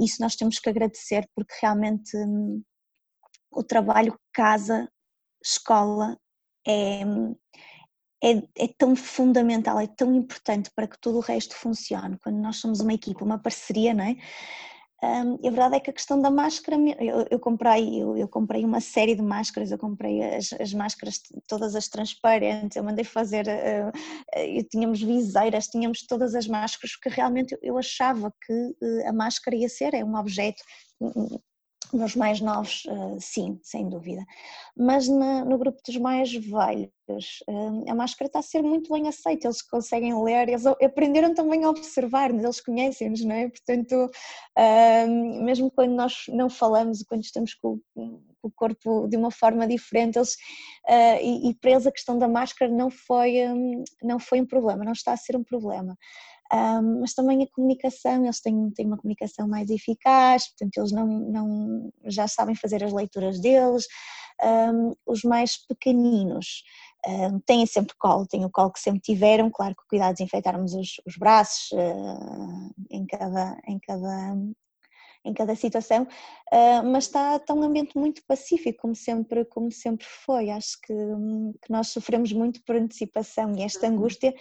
isso 0.00 0.20
nós 0.20 0.34
temos 0.34 0.58
que 0.58 0.68
agradecer 0.68 1.24
porque 1.32 1.54
realmente 1.62 2.16
um, 2.16 2.60
o 3.52 3.62
trabalho 3.62 4.18
casa, 4.32 4.88
escola, 5.44 6.18
é, 6.66 7.04
é, 8.22 8.64
é, 8.64 8.68
tão 8.68 8.94
fundamental, 8.94 9.78
é 9.80 9.86
tão 9.86 10.14
importante 10.14 10.70
para 10.74 10.86
que 10.86 10.98
todo 10.98 11.16
o 11.16 11.20
resto 11.20 11.56
funcione. 11.56 12.18
Quando 12.22 12.36
nós 12.36 12.56
somos 12.56 12.80
uma 12.80 12.94
equipa, 12.94 13.24
uma 13.24 13.38
parceria, 13.38 13.92
não 13.92 14.04
é? 14.04 14.16
Um, 15.04 15.36
e 15.42 15.48
a 15.48 15.50
verdade 15.50 15.74
é 15.74 15.80
que 15.80 15.90
a 15.90 15.92
questão 15.92 16.22
da 16.22 16.30
máscara, 16.30 16.76
eu, 17.00 17.26
eu 17.28 17.40
comprei, 17.40 18.00
eu, 18.00 18.16
eu, 18.16 18.28
comprei 18.28 18.64
uma 18.64 18.80
série 18.80 19.16
de 19.16 19.22
máscaras, 19.22 19.72
eu 19.72 19.78
comprei 19.78 20.22
as, 20.22 20.52
as, 20.52 20.72
máscaras 20.72 21.20
todas 21.48 21.74
as 21.74 21.88
transparentes, 21.88 22.76
eu 22.76 22.84
mandei 22.84 23.04
fazer, 23.04 23.44
uh, 23.48 23.88
uh, 23.88 24.64
tínhamos 24.70 25.02
viseiras, 25.02 25.66
tínhamos 25.66 26.06
todas 26.06 26.36
as 26.36 26.46
máscaras, 26.46 26.94
porque 26.94 27.08
realmente 27.08 27.58
eu 27.60 27.76
achava 27.76 28.32
que 28.46 28.52
uh, 28.52 29.08
a 29.08 29.12
máscara 29.12 29.56
ia 29.56 29.68
ser, 29.68 29.92
é 29.92 30.04
um 30.04 30.14
objeto 30.14 30.62
nos 31.92 32.16
mais 32.16 32.40
novos, 32.40 32.84
uh, 32.86 33.16
sim, 33.20 33.58
sem 33.62 33.88
dúvida. 33.88 34.24
Mas 34.76 35.08
no 35.08 35.58
grupo 35.58 35.78
dos 35.86 35.96
mais 35.98 36.32
velhos, 36.32 36.90
uh, 37.48 37.90
a 37.90 37.94
máscara 37.94 38.26
está 38.26 38.38
a 38.38 38.42
ser 38.42 38.62
muito 38.62 38.92
bem 38.92 39.08
aceita, 39.08 39.46
eles 39.46 39.60
conseguem 39.62 40.22
ler, 40.22 40.48
eles 40.48 40.66
aprenderam 40.66 41.34
também 41.34 41.64
a 41.64 41.70
observar, 41.70 42.30
eles 42.30 42.60
conhecem-nos, 42.60 43.22
não 43.24 43.34
é? 43.34 43.48
Portanto, 43.48 44.10
uh, 44.58 45.44
mesmo 45.44 45.70
quando 45.70 45.92
nós 45.92 46.24
não 46.28 46.48
falamos, 46.48 47.02
quando 47.02 47.22
estamos 47.22 47.54
com, 47.54 47.78
o 48.42 48.50
corpo 48.50 49.06
de 49.08 49.16
uma 49.16 49.30
forma 49.30 49.68
diferente, 49.68 50.18
eles, 50.18 50.36
e, 51.22 51.54
para 51.60 51.70
eles 51.70 51.86
a 51.86 51.92
questão 51.92 52.18
da 52.18 52.26
máscara 52.26 52.72
não 52.72 52.90
foi, 52.90 53.34
não 54.02 54.18
foi 54.18 54.40
um 54.40 54.46
problema, 54.46 54.84
não 54.84 54.92
está 54.92 55.12
a 55.12 55.16
ser 55.16 55.36
um 55.36 55.44
problema 55.44 55.96
um, 56.52 57.00
mas 57.00 57.14
também 57.14 57.42
a 57.42 57.50
comunicação, 57.50 58.24
eles 58.24 58.40
têm, 58.40 58.70
têm 58.70 58.86
uma 58.86 58.98
comunicação 58.98 59.48
mais 59.48 59.70
eficaz, 59.70 60.48
portanto 60.48 60.76
eles 60.76 60.92
não, 60.92 61.06
não 61.06 61.92
já 62.04 62.28
sabem 62.28 62.54
fazer 62.54 62.84
as 62.84 62.92
leituras 62.92 63.40
deles, 63.40 63.86
um, 64.42 64.94
os 65.06 65.22
mais 65.22 65.56
pequeninos 65.66 66.62
um, 67.06 67.40
têm 67.40 67.64
sempre 67.66 67.94
colo, 67.98 68.26
têm 68.26 68.44
o 68.44 68.50
colo 68.50 68.72
que 68.72 68.80
sempre 68.80 69.00
tiveram, 69.00 69.50
claro 69.50 69.74
que 69.74 69.88
cuidado 69.88 70.10
de 70.10 70.18
desinfetarmos 70.18 70.74
os, 70.74 71.00
os 71.06 71.16
braços 71.16 71.70
uh, 71.72 72.74
em, 72.90 73.06
cada, 73.06 73.58
em, 73.66 73.78
cada, 73.78 74.36
em 75.24 75.32
cada 75.32 75.56
situação, 75.56 76.04
uh, 76.04 76.84
mas 76.84 77.04
está, 77.04 77.36
está 77.36 77.54
um 77.54 77.62
ambiente 77.62 77.96
muito 77.96 78.22
pacífico, 78.26 78.82
como 78.82 78.94
sempre, 78.94 79.44
como 79.46 79.70
sempre 79.72 80.06
foi. 80.06 80.50
Acho 80.50 80.78
que, 80.82 80.94
que 81.62 81.70
nós 81.70 81.88
sofremos 81.88 82.32
muito 82.32 82.62
por 82.64 82.76
antecipação 82.76 83.52
e 83.56 83.62
esta 83.62 83.86
uhum. 83.86 83.94
angústia 83.94 84.34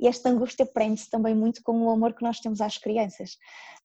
e 0.00 0.06
esta 0.06 0.28
angústia 0.28 0.64
prende-se 0.64 1.10
também 1.10 1.34
muito 1.34 1.62
com 1.62 1.86
o 1.86 1.90
amor 1.90 2.14
que 2.14 2.22
nós 2.22 2.40
temos 2.40 2.60
às 2.60 2.78
crianças. 2.78 3.36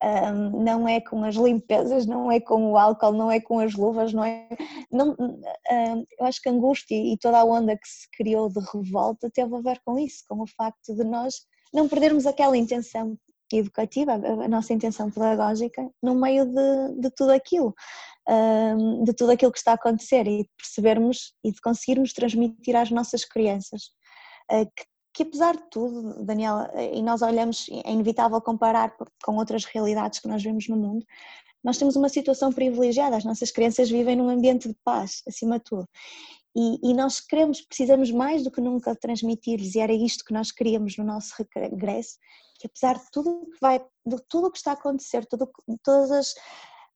Um, 0.01 0.63
não 0.63 0.87
é 0.87 1.01
com 1.01 1.23
as 1.23 1.35
limpezas, 1.35 2.05
não 2.05 2.31
é 2.31 2.39
com 2.39 2.71
o 2.71 2.77
álcool, 2.77 3.13
não 3.13 3.31
é 3.31 3.39
com 3.39 3.59
as 3.59 3.73
luvas, 3.73 4.13
não 4.13 4.23
é. 4.23 4.47
Não, 4.91 5.15
um, 5.19 6.05
eu 6.19 6.25
acho 6.25 6.41
que 6.41 6.49
a 6.49 6.51
angústia 6.51 6.95
e 6.95 7.17
toda 7.17 7.39
a 7.39 7.45
onda 7.45 7.75
que 7.75 7.87
se 7.87 8.07
criou 8.11 8.49
de 8.49 8.59
revolta 8.73 9.29
teve 9.33 9.55
a 9.55 9.61
ver 9.61 9.81
com 9.85 9.97
isso, 9.97 10.23
com 10.27 10.41
o 10.41 10.47
facto 10.47 10.95
de 10.95 11.03
nós 11.03 11.35
não 11.73 11.89
perdermos 11.89 12.27
aquela 12.27 12.55
intenção 12.55 13.17
educativa, 13.51 14.13
a 14.13 14.47
nossa 14.47 14.73
intenção 14.73 15.11
pedagógica, 15.11 15.89
no 16.01 16.15
meio 16.15 16.45
de, 16.45 17.01
de 17.01 17.09
tudo 17.11 17.31
aquilo, 17.31 17.73
de 19.03 19.13
tudo 19.13 19.31
aquilo 19.31 19.51
que 19.51 19.57
está 19.57 19.71
a 19.71 19.75
acontecer 19.75 20.27
e 20.27 20.43
de 20.43 20.49
percebermos 20.57 21.33
e 21.43 21.51
de 21.51 21.61
conseguirmos 21.61 22.13
transmitir 22.13 22.75
às 22.75 22.89
nossas 22.89 23.25
crianças 23.25 23.83
uh, 24.51 24.65
que 24.65 24.85
que 25.13 25.23
apesar 25.23 25.55
de 25.55 25.69
tudo, 25.69 26.23
Daniela, 26.25 26.71
e 26.93 27.01
nós 27.01 27.21
olhamos, 27.21 27.67
é 27.85 27.91
inevitável 27.91 28.41
comparar 28.41 28.95
com 29.23 29.35
outras 29.35 29.63
realidades 29.63 30.19
que 30.19 30.27
nós 30.27 30.43
vemos 30.43 30.67
no 30.67 30.75
mundo, 30.75 31.05
nós 31.63 31.77
temos 31.77 31.95
uma 31.95 32.09
situação 32.09 32.51
privilegiada, 32.51 33.15
as 33.15 33.23
nossas 33.23 33.51
crianças 33.51 33.89
vivem 33.89 34.15
num 34.15 34.29
ambiente 34.29 34.67
de 34.67 34.75
paz, 34.83 35.21
acima 35.27 35.59
de 35.59 35.65
tudo. 35.65 35.87
E, 36.55 36.91
e 36.91 36.93
nós 36.93 37.19
queremos, 37.19 37.61
precisamos 37.61 38.11
mais 38.11 38.43
do 38.43 38.51
que 38.51 38.59
nunca 38.59 38.95
transmitir-lhes, 38.95 39.75
e 39.75 39.79
era 39.79 39.93
isto 39.93 40.25
que 40.25 40.33
nós 40.33 40.51
queríamos 40.51 40.97
no 40.97 41.03
nosso 41.03 41.33
regresso, 41.55 42.17
que 42.59 42.67
apesar 42.67 42.97
de 42.97 43.09
tudo 43.11 43.45
que 43.51 43.59
vai, 43.61 43.79
de 44.05 44.17
tudo 44.27 44.47
o 44.47 44.51
que 44.51 44.57
está 44.57 44.71
a 44.71 44.75
acontecer, 44.75 45.25
tudo, 45.25 45.49
todas 45.83 46.11
as, 46.11 46.33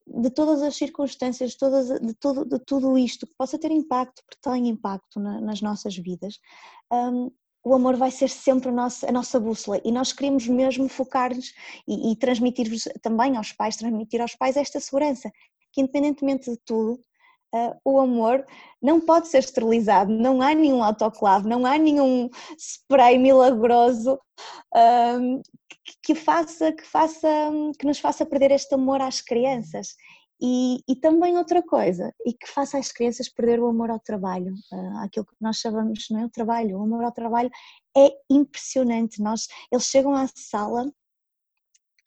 de 0.06 0.30
todas 0.30 0.62
as 0.62 0.76
circunstâncias, 0.76 1.52
de, 1.52 1.58
todas, 1.58 1.88
de, 1.88 2.14
tudo, 2.16 2.46
de 2.46 2.60
tudo 2.60 2.98
isto 2.98 3.26
que 3.26 3.34
possa 3.38 3.58
ter 3.58 3.72
impacto, 3.72 4.22
porque 4.26 4.40
tem 4.42 4.68
impacto 4.68 5.20
na, 5.20 5.42
nas 5.42 5.62
nossas 5.62 5.96
vidas, 5.96 6.40
um, 6.92 7.32
o 7.68 7.74
amor 7.74 7.98
vai 7.98 8.10
ser 8.10 8.30
sempre 8.30 8.70
a 8.70 8.72
nossa, 8.72 9.10
a 9.10 9.12
nossa 9.12 9.40
bússola 9.40 9.82
e 9.84 9.92
nós 9.92 10.14
queremos 10.14 10.48
mesmo 10.48 10.88
focar-nos 10.88 11.54
e, 11.88 12.12
e 12.12 12.16
transmitir-vos 12.16 12.88
também 13.02 13.36
aos 13.36 13.52
pais, 13.52 13.76
transmitir 13.76 14.22
aos 14.22 14.36
pais 14.36 14.56
esta 14.56 14.80
segurança, 14.80 15.30
que 15.74 15.82
independentemente 15.82 16.50
de 16.50 16.58
tudo, 16.66 17.00
Uh, 17.56 17.74
o 17.86 17.98
amor 18.02 18.46
não 18.82 19.00
pode 19.00 19.30
ser 19.30 19.38
esterilizado, 19.38 20.12
não 20.12 20.42
há 20.42 20.54
nenhum 20.54 20.84
autoclave, 20.84 21.48
não 21.48 21.66
há 21.66 21.78
nenhum 21.78 22.30
spray 22.60 23.18
milagroso 23.18 24.20
uh, 24.76 25.42
que, 26.04 26.14
faça, 26.14 26.74
que, 26.74 26.84
faça, 26.84 27.30
que 27.80 27.86
nos 27.86 28.00
faça 28.00 28.26
perder 28.26 28.52
este 28.52 28.76
amor 28.76 29.02
às 29.02 29.22
crianças. 29.22 29.96
E, 30.40 30.84
e, 30.88 30.96
também 30.96 31.36
outra 31.36 31.64
coisa, 31.64 32.14
e 32.26 32.32
que 32.32 32.48
faça 32.48 32.78
as 32.78 32.92
crianças 32.92 33.28
perder 33.28 33.60
o 33.60 33.68
amor 33.68 33.90
ao 33.90 34.00
trabalho, 34.00 34.54
uh, 34.72 34.98
aquilo 35.00 35.26
que 35.26 35.36
nós 35.42 35.58
chamamos, 35.58 36.08
não 36.12 36.20
é 36.20 36.26
o 36.26 36.30
trabalho, 36.30 36.78
o 36.78 36.84
amor 36.84 37.04
ao 37.04 37.12
trabalho 37.12 37.50
é 37.96 38.12
impressionante. 38.30 39.22
Nós, 39.22 39.48
eles 39.72 39.86
chegam 39.86 40.14
à 40.14 40.28
sala 40.28 40.92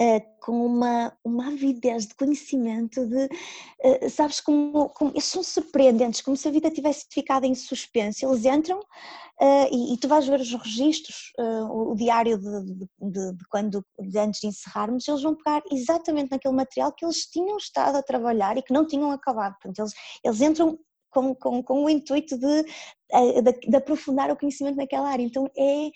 uh, 0.00 0.40
com 0.40 0.64
uma, 0.64 1.12
uma 1.22 1.48
avidez 1.48 2.06
de 2.06 2.14
conhecimento, 2.14 3.06
de, 3.06 3.24
uh, 3.26 4.10
sabes, 4.10 4.40
como, 4.40 4.88
como, 4.90 5.10
eles 5.12 5.24
são 5.24 5.42
surpreendentes, 5.42 6.22
como 6.22 6.36
se 6.36 6.48
a 6.48 6.50
vida 6.50 6.70
tivesse 6.70 7.06
ficado 7.12 7.44
em 7.44 7.54
suspenso. 7.54 8.24
Eles 8.24 8.44
entram 8.44 8.78
uh, 8.78 9.68
e, 9.70 9.94
e, 9.94 9.96
tu 9.98 10.08
vais 10.08 10.26
ver 10.26 10.40
os 10.40 10.52
registros, 10.54 11.32
o, 11.38 11.92
o, 11.92 11.94
diário 11.94 12.38
de, 12.38 12.64
de, 12.64 12.88
de, 13.00 13.32
de 13.36 13.48
quando, 13.48 13.84
antes 14.16 14.40
de 14.40 14.46
encerrarmos, 14.46 15.06
eles 15.06 15.22
vão 15.22 15.36
pegar 15.36 15.62
exatamente 15.70 16.30
naquele 16.30 16.54
material 16.54 16.92
que 16.92 17.04
eles 17.04 17.26
tinham 17.26 17.56
estado 17.56 17.96
a 17.96 18.02
trabalhar 18.02 18.56
e 18.56 18.62
que 18.62 18.72
não 18.72 18.86
tinham 18.86 19.10
acabado. 19.10 19.54
Portanto, 19.60 19.78
eles, 19.80 19.92
eles 20.24 20.40
entram 20.40 20.78
com, 21.10 21.34
com, 21.34 21.62
com 21.62 21.84
o 21.84 21.90
intuito 21.90 22.38
de, 22.38 22.62
de, 22.62 23.68
de 23.68 23.76
aprofundar 23.76 24.30
o 24.30 24.36
conhecimento 24.36 24.76
naquela 24.76 25.10
área. 25.10 25.22
Então 25.22 25.50
é 25.56 25.90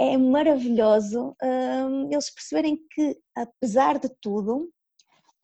é 0.00 0.16
maravilhoso 0.16 1.36
uh, 1.42 2.08
eles 2.10 2.30
perceberem 2.30 2.78
que, 2.90 3.18
apesar 3.36 3.98
de 3.98 4.08
tudo, 4.22 4.70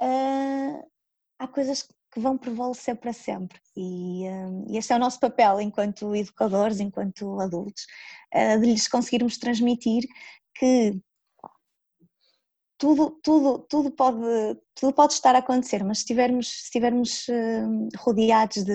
uh, 0.02 0.90
há 1.38 1.46
coisas 1.46 1.82
que 1.82 2.18
vão 2.18 2.38
prevalecer 2.38 2.96
para 2.96 3.12
sempre. 3.12 3.60
E, 3.76 4.26
uh, 4.26 4.64
e, 4.72 4.78
este 4.78 4.94
é 4.94 4.96
o 4.96 4.98
nosso 4.98 5.20
papel 5.20 5.60
enquanto 5.60 6.16
educadores, 6.16 6.80
enquanto 6.80 7.38
adultos, 7.38 7.84
ah, 8.32 8.56
de 8.56 8.64
lhes 8.64 8.88
conseguirmos 8.88 9.36
transmitir 9.36 10.04
que 10.54 10.98
tudo, 12.78 13.18
tudo, 13.22 13.58
tudo, 13.68 13.90
pode, 13.90 14.18
tudo 14.74 14.92
pode 14.92 15.14
estar 15.14 15.34
a 15.34 15.38
acontecer, 15.38 15.82
mas 15.84 15.98
se 15.98 16.04
estivermos, 16.04 16.48
se 16.48 16.64
estivermos 16.64 17.26
rodeados 17.96 18.64
de, 18.64 18.72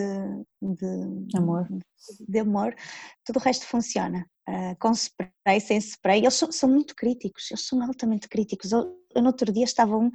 de, 0.62 1.38
amor. 1.38 1.68
de 2.28 2.40
amor, 2.40 2.76
tudo 3.26 3.38
o 3.38 3.42
resto 3.42 3.66
funciona. 3.66 4.26
Uh, 4.50 4.76
com 4.80 4.92
spray, 4.92 5.62
sem 5.62 5.78
spray, 5.78 6.20
eles 6.20 6.34
são, 6.34 6.52
são, 6.52 6.68
muito 6.68 6.96
críticos, 6.96 7.50
eles 7.52 7.66
são 7.66 7.82
altamente 7.84 8.28
críticos. 8.28 8.72
Eu, 8.72 8.98
eu 9.16 9.22
no 9.22 9.28
outro 9.28 9.52
dia 9.52 9.64
estavam, 9.64 10.12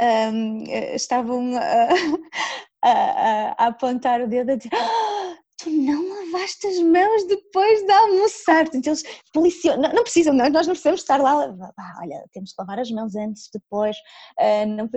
um, 0.00 0.64
estavam 0.94 1.56
a, 2.82 2.90
a, 2.90 3.64
a, 3.64 3.66
apontar 3.66 4.22
o 4.22 4.28
dedo 4.28 4.52
a 4.52 4.56
dizer 4.56 4.70
ah, 4.72 5.17
tu 5.58 5.70
não 5.70 6.08
lavaste 6.08 6.66
as 6.66 6.78
mãos 6.78 7.26
depois 7.26 7.82
de 7.84 7.92
almoçar. 7.92 8.64
Portanto, 8.64 8.86
eles 8.86 9.02
policiam, 9.32 9.76
não, 9.76 9.92
não 9.92 10.02
precisam, 10.02 10.32
nós 10.32 10.66
não 10.66 10.74
precisamos 10.74 11.00
estar 11.00 11.20
lá, 11.20 11.32
ah, 11.78 11.98
olha, 12.00 12.24
temos 12.32 12.52
que 12.52 12.60
lavar 12.60 12.78
as 12.78 12.90
mãos 12.90 13.14
antes, 13.16 13.50
depois, 13.52 13.96
uh, 14.38 14.66
não, 14.66 14.88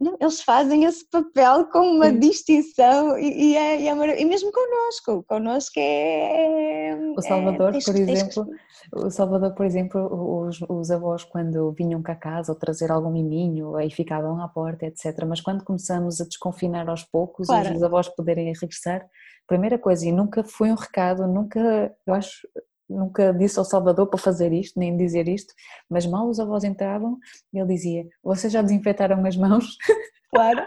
não, 0.00 0.16
eles 0.18 0.40
fazem 0.40 0.84
esse 0.84 1.04
papel 1.10 1.66
com 1.66 1.80
uma 1.80 2.06
Sim. 2.06 2.18
distinção 2.18 3.18
e, 3.18 3.52
e, 3.52 3.56
é, 3.56 3.80
e, 3.82 3.88
é, 3.88 4.20
e 4.22 4.24
mesmo 4.24 4.50
connosco, 4.50 5.22
connosco 5.28 5.74
é... 5.76 6.98
O 7.16 7.20
Salvador, 7.20 7.74
é, 7.76 7.80
por 7.84 7.94
exemplo, 7.94 8.46
o 8.94 9.10
Salvador, 9.10 9.54
por 9.54 9.66
exemplo, 9.66 10.46
os, 10.46 10.58
os 10.68 10.90
avós 10.90 11.22
quando 11.24 11.70
vinham 11.72 12.02
cá 12.02 12.14
a 12.14 12.16
casa 12.16 12.50
ou 12.50 12.58
trazer 12.58 12.90
algum 12.90 13.10
miminho, 13.10 13.76
aí 13.76 13.90
ficavam 13.90 14.42
à 14.42 14.48
porta, 14.48 14.86
etc. 14.86 15.24
Mas 15.28 15.42
quando 15.42 15.64
começamos 15.64 16.18
a 16.20 16.24
desconfinar 16.24 16.88
aos 16.88 17.04
poucos, 17.04 17.46
claro. 17.46 17.74
os 17.74 17.82
avós 17.82 18.08
poderem 18.08 18.46
regressar, 18.54 19.06
primeira 19.46 19.78
coisa, 19.78 20.06
e 20.06 20.12
nunca 20.12 20.42
foi 20.42 20.72
um 20.72 20.76
recado, 20.76 21.26
nunca, 21.26 21.94
eu 22.06 22.14
acho, 22.14 22.48
nunca 22.90 23.32
disse 23.32 23.58
ao 23.58 23.64
Salvador 23.64 24.08
para 24.08 24.18
fazer 24.18 24.52
isto, 24.52 24.78
nem 24.78 24.96
dizer 24.96 25.28
isto, 25.28 25.54
mas 25.88 26.06
mal 26.06 26.28
os 26.28 26.40
avós 26.40 26.64
entravam, 26.64 27.18
ele 27.52 27.66
dizia: 27.66 28.06
Vocês 28.22 28.52
já 28.52 28.60
desinfetaram 28.60 29.24
as 29.24 29.36
mãos? 29.36 29.76
Claro. 30.32 30.64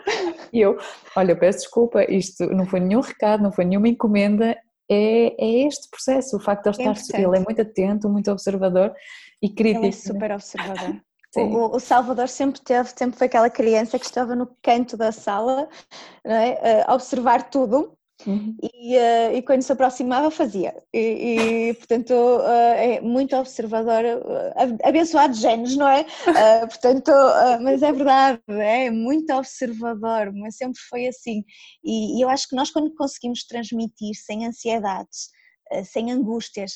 E 0.51 0.59
eu, 0.59 0.77
olha, 1.15 1.37
peço 1.37 1.59
desculpa, 1.59 2.03
isto 2.11 2.45
não 2.47 2.65
foi 2.65 2.81
nenhum 2.81 2.99
recado, 2.99 3.41
não 3.41 3.49
foi 3.49 3.63
nenhuma 3.63 3.87
encomenda, 3.87 4.57
é, 4.91 5.41
é 5.41 5.67
este 5.67 5.89
processo, 5.89 6.35
o 6.35 6.39
facto 6.39 6.69
de 6.69 6.81
ele 6.81 6.89
é 6.89 6.91
estar, 6.91 7.17
ele 7.17 7.37
é 7.37 7.39
muito 7.39 7.61
atento, 7.61 8.09
muito 8.09 8.29
observador 8.29 8.93
e 9.41 9.49
crítico. 9.49 9.85
Ele 9.85 9.87
é 9.87 9.91
super 9.91 10.31
observador. 10.31 11.01
O, 11.35 11.77
o, 11.77 11.79
Salvador 11.79 12.29
sempre 12.29 12.61
teve, 12.61 12.89
sempre 12.95 13.17
foi 13.17 13.25
aquela 13.25 13.49
criança 13.49 13.97
que 13.97 14.05
estava 14.05 14.35
no 14.35 14.55
canto 14.61 14.95
da 14.95 15.11
sala 15.11 15.67
é? 16.23 16.83
a 16.85 16.93
observar 16.93 17.49
tudo 17.49 17.97
Uhum. 18.25 18.55
E, 18.61 18.97
uh, 18.97 19.35
e, 19.35 19.41
quando 19.41 19.61
se 19.61 19.71
aproximava 19.71 20.31
fazia. 20.31 20.73
E, 20.93 21.69
e 21.69 21.73
portanto 21.75 22.11
uh, 22.11 22.73
é 22.77 23.01
muito 23.01 23.35
observador, 23.35 24.03
uh, 24.03 24.77
abençoado 24.83 25.33
genes, 25.33 25.75
não 25.75 25.87
é? 25.87 26.05
portanto, 26.67 27.11
mas 27.61 27.81
é 27.81 27.91
verdade, 27.91 28.41
é 28.47 28.89
muito 28.89 29.33
observador, 29.33 30.31
mas 30.33 30.57
sempre 30.57 30.79
foi 30.89 31.07
assim. 31.07 31.43
E, 31.83 32.17
e 32.17 32.21
eu 32.21 32.29
acho 32.29 32.47
que 32.47 32.55
nós 32.55 32.71
quando 32.71 32.93
conseguimos 32.95 33.45
transmitir 33.45 34.15
sem 34.15 34.45
ansiedades, 34.45 35.29
sem 35.85 36.11
angústias, 36.11 36.73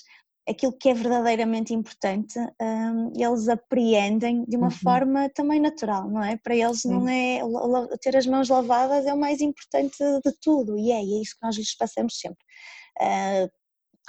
aquilo 0.47 0.71
que 0.71 0.89
é 0.89 0.93
verdadeiramente 0.93 1.73
importante, 1.73 2.39
um, 2.39 3.11
eles 3.15 3.49
apreendem 3.49 4.45
de 4.45 4.55
uma 4.55 4.67
uhum. 4.67 4.71
forma 4.71 5.29
também 5.29 5.59
natural, 5.59 6.09
não 6.09 6.23
é? 6.23 6.37
Para 6.37 6.55
eles 6.55 6.81
Sim. 6.81 6.91
não 6.91 7.09
é 7.09 7.41
ter 8.01 8.15
as 8.15 8.25
mãos 8.25 8.47
lavadas 8.47 9.05
é 9.05 9.13
o 9.13 9.19
mais 9.19 9.41
importante 9.41 9.97
de 9.97 10.31
tudo 10.41 10.77
e 10.77 10.91
é, 10.91 10.99
é 10.99 11.21
isso 11.21 11.35
que 11.35 11.45
nós 11.45 11.57
lhes 11.57 11.75
passamos 11.75 12.17
sempre. 12.17 12.43
Uh, 12.99 13.49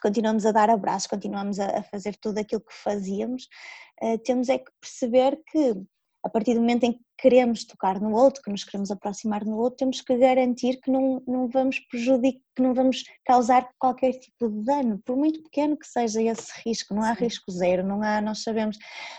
continuamos 0.00 0.46
a 0.46 0.52
dar 0.52 0.70
abraços, 0.70 1.08
continuamos 1.08 1.58
a, 1.58 1.82
fazer 1.82 2.16
tudo 2.16 2.38
aquilo 2.38 2.60
que 2.60 2.74
fazíamos, 2.74 3.48
uh, 4.02 4.18
temos 4.18 4.48
é 4.48 4.58
que 4.58 4.70
perceber 4.80 5.40
que 5.50 5.74
a 6.22 6.28
partir 6.28 6.54
do 6.54 6.60
momento 6.60 6.84
em 6.84 6.92
que 6.92 7.00
queremos 7.16 7.64
tocar 7.64 8.00
no 8.00 8.12
outro, 8.12 8.42
que 8.42 8.50
nos 8.50 8.64
queremos 8.64 8.90
aproximar 8.90 9.44
no 9.44 9.56
outro, 9.56 9.78
temos 9.78 10.00
que 10.00 10.16
garantir 10.16 10.80
que 10.80 10.90
não, 10.90 11.22
não 11.26 11.48
vamos 11.48 11.80
prejudicar, 11.80 12.40
que 12.54 12.62
não 12.62 12.74
vamos 12.74 13.04
causar 13.24 13.68
qualquer 13.78 14.12
tipo 14.14 14.48
de 14.48 14.64
dano, 14.64 15.00
por 15.04 15.16
muito 15.16 15.42
pequeno 15.44 15.76
que 15.76 15.86
seja 15.86 16.20
esse 16.20 16.52
risco, 16.64 16.92
não 16.92 17.02
há 17.02 17.14
Sim. 17.14 17.24
risco 17.24 17.52
zero, 17.52 17.86
não 17.86 18.02
há, 18.02 18.20
nós 18.20 18.42
sabemos, 18.42 18.76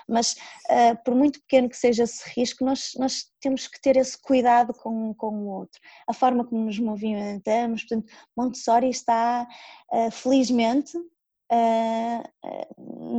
mas 0.08 0.34
uh, 0.70 1.04
por 1.06 1.16
muito 1.16 1.40
pequeno 1.42 1.70
que 1.70 1.78
seja 1.78 2.04
esse 2.04 2.22
risco, 2.38 2.66
nós, 2.66 2.92
nós 2.98 3.26
temos 3.40 3.68
que 3.68 3.82
ter 3.82 3.96
esse 3.96 4.22
cuidado 4.22 4.74
com, 4.74 5.14
com 5.14 5.30
o 5.30 5.48
outro. 5.48 5.80
A 6.08 6.14
forma 6.14 6.46
como 6.46 6.66
nos 6.66 6.80
movimentamos, 6.80 7.84
portanto, 7.84 8.12
Montessori 8.36 8.90
está, 8.90 9.48
uh, 9.94 10.12
felizmente, 10.12 10.98
uh, 10.98 12.24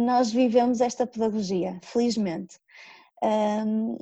nós 0.05 0.31
vivemos 0.31 0.81
esta 0.83 1.07
pedagogia, 1.07 1.81
felizmente 1.83 2.59
uh, 3.23 3.99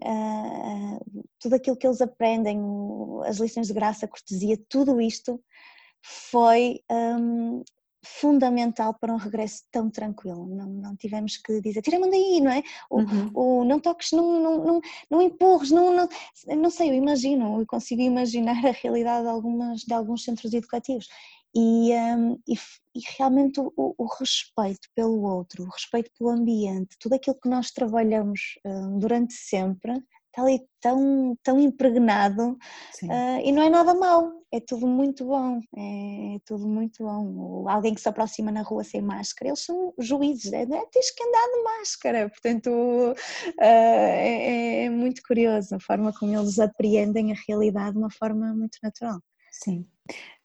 tudo 1.39 1.55
aquilo 1.55 1.77
que 1.77 1.87
eles 1.87 2.01
aprendem, 2.01 2.61
as 3.25 3.39
lições 3.39 3.67
de 3.67 3.75
graça, 3.75 4.09
cortesia, 4.09 4.59
tudo 4.69 5.01
isto 5.01 5.43
foi 6.03 6.81
um, 6.91 7.63
fundamental 8.05 8.95
para 8.95 9.13
um 9.13 9.17
regresso 9.17 9.65
tão 9.71 9.91
tranquilo. 9.91 10.47
Não, 10.47 10.67
não 10.67 10.97
tivemos 10.97 11.37
que 11.37 11.61
dizer, 11.61 11.83
tira-me 11.83 12.11
daí, 12.11 12.41
não 12.41 12.51
é? 12.51 12.63
O, 12.91 13.01
uhum. 13.01 13.31
o, 13.35 13.65
não 13.65 13.81
toques, 13.81 14.13
não, 14.13 14.41
não, 14.41 14.65
não, 14.65 14.81
não 15.11 15.23
empurres, 15.23 15.71
não, 15.71 15.95
não, 15.95 16.09
não 16.57 16.71
sei, 16.71 16.91
eu 16.91 16.95
imagino, 16.95 17.61
eu 17.61 17.67
consigo 17.67 18.01
imaginar 18.01 18.65
a 18.65 18.73
realidade 18.73 19.23
de, 19.25 19.31
algumas, 19.31 19.81
de 19.81 19.93
alguns 19.93 20.25
centros 20.25 20.53
educativos 20.53 21.09
e, 21.55 21.93
um, 21.95 22.39
e, 22.47 22.55
e 22.95 23.01
realmente 23.17 23.61
o, 23.61 23.73
o, 23.77 24.07
respeito 24.19 24.89
pelo 24.95 25.23
outro, 25.23 25.65
o 25.65 25.71
respeito 25.71 26.11
pelo 26.19 26.31
ambiente, 26.31 26.97
tudo 27.01 27.15
aquilo 27.15 27.39
que 27.41 27.49
nós 27.49 27.71
trabalhamos 27.71 28.59
um, 28.65 28.99
durante 28.99 29.35
sempre, 29.35 29.93
está 30.29 30.43
ali 30.43 30.61
tão, 30.81 31.37
tão 31.43 31.61
impregnado 31.61 32.53
uh, 32.53 33.41
e 33.43 33.51
não 33.51 33.63
é 33.63 33.71
nada 33.71 33.95
mau, 33.95 34.33
é 34.53 34.61
tudo 34.61 34.87
muito 34.87 35.25
bom, 35.27 35.61
é, 35.77 36.37
é, 36.37 36.39
tudo 36.45 36.67
muito 36.67 37.03
bom. 37.03 37.69
Alguém 37.69 37.95
que 37.95 38.01
se 38.01 38.09
aproxima 38.09 38.51
na 38.51 38.63
rua 38.63 38.85
sem 38.85 39.03
máscara, 39.03 39.51
eles 39.51 39.65
são 39.65 39.93
juízes, 39.99 40.53
é, 40.53 40.63
é 40.63 40.67
tens 40.67 41.11
que 41.11 41.23
andar 41.23 41.47
de 41.47 41.63
máscara, 41.63 42.29
portanto 42.31 42.69
uh, 42.71 43.15
é, 43.61 44.85
é 44.85 44.91
muito 44.91 45.23
curioso 45.27 45.75
a 45.75 45.81
forma 45.81 46.13
como 46.13 46.37
eles 46.37 46.59
apreendem 46.59 47.33
a 47.33 47.37
realidade 47.47 47.93
de 47.93 47.99
uma 47.99 48.11
forma 48.11 48.55
muito 48.55 48.79
natural. 48.83 49.21
Sim. 49.51 49.87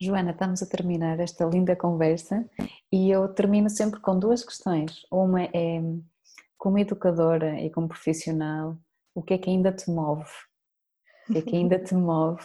Joana, 0.01 0.31
estamos 0.31 0.61
a 0.61 0.65
terminar 0.65 1.19
esta 1.19 1.45
linda 1.45 1.75
conversa 1.75 2.45
e 2.91 3.09
eu 3.09 3.27
termino 3.29 3.69
sempre 3.69 3.99
com 4.01 4.17
duas 4.17 4.43
questões. 4.43 5.05
Uma 5.11 5.43
é, 5.43 5.81
como 6.57 6.79
educadora 6.79 7.61
e 7.61 7.69
como 7.69 7.88
profissional, 7.88 8.77
o 9.16 9.22
que 9.22 9.36
é 9.36 9.38
que 9.38 9.49
ainda 9.49 9.72
te 9.72 9.89
move? 9.89 10.30
O 11.30 11.34
que 11.34 11.39
é 11.39 11.41
que 11.41 11.55
ainda 11.55 11.80
te 11.80 11.93
move? 11.95 12.41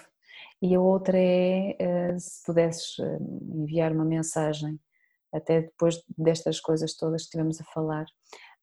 E 0.61 0.75
a 0.75 0.81
outra 0.81 1.17
é 1.17 1.77
eh, 1.79 2.19
se 2.19 2.45
pudesses 2.45 2.99
eh, 2.99 3.19
enviar 3.55 3.93
uma 3.93 4.05
mensagem, 4.05 4.79
até 5.33 5.63
depois 5.63 6.03
destas 6.17 6.61
coisas 6.61 6.97
todas 6.97 7.23
que 7.23 7.27
estivemos 7.27 7.61
a 7.61 7.65
falar, 7.65 8.07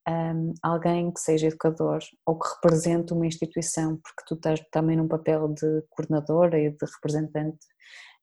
um, 0.08 0.54
alguém 0.62 1.12
que 1.12 1.20
seja 1.20 1.48
educador 1.48 2.00
ou 2.26 2.38
que 2.38 2.48
represente 2.56 3.14
uma 3.14 3.26
instituição, 3.26 3.98
porque 3.98 4.24
tu 4.28 4.36
estás 4.36 4.60
também 4.72 4.98
num 4.98 5.08
papel 5.08 5.48
de 5.50 5.84
coordenadora 5.90 6.60
e 6.60 6.70
de 6.70 6.86
representante 6.96 7.66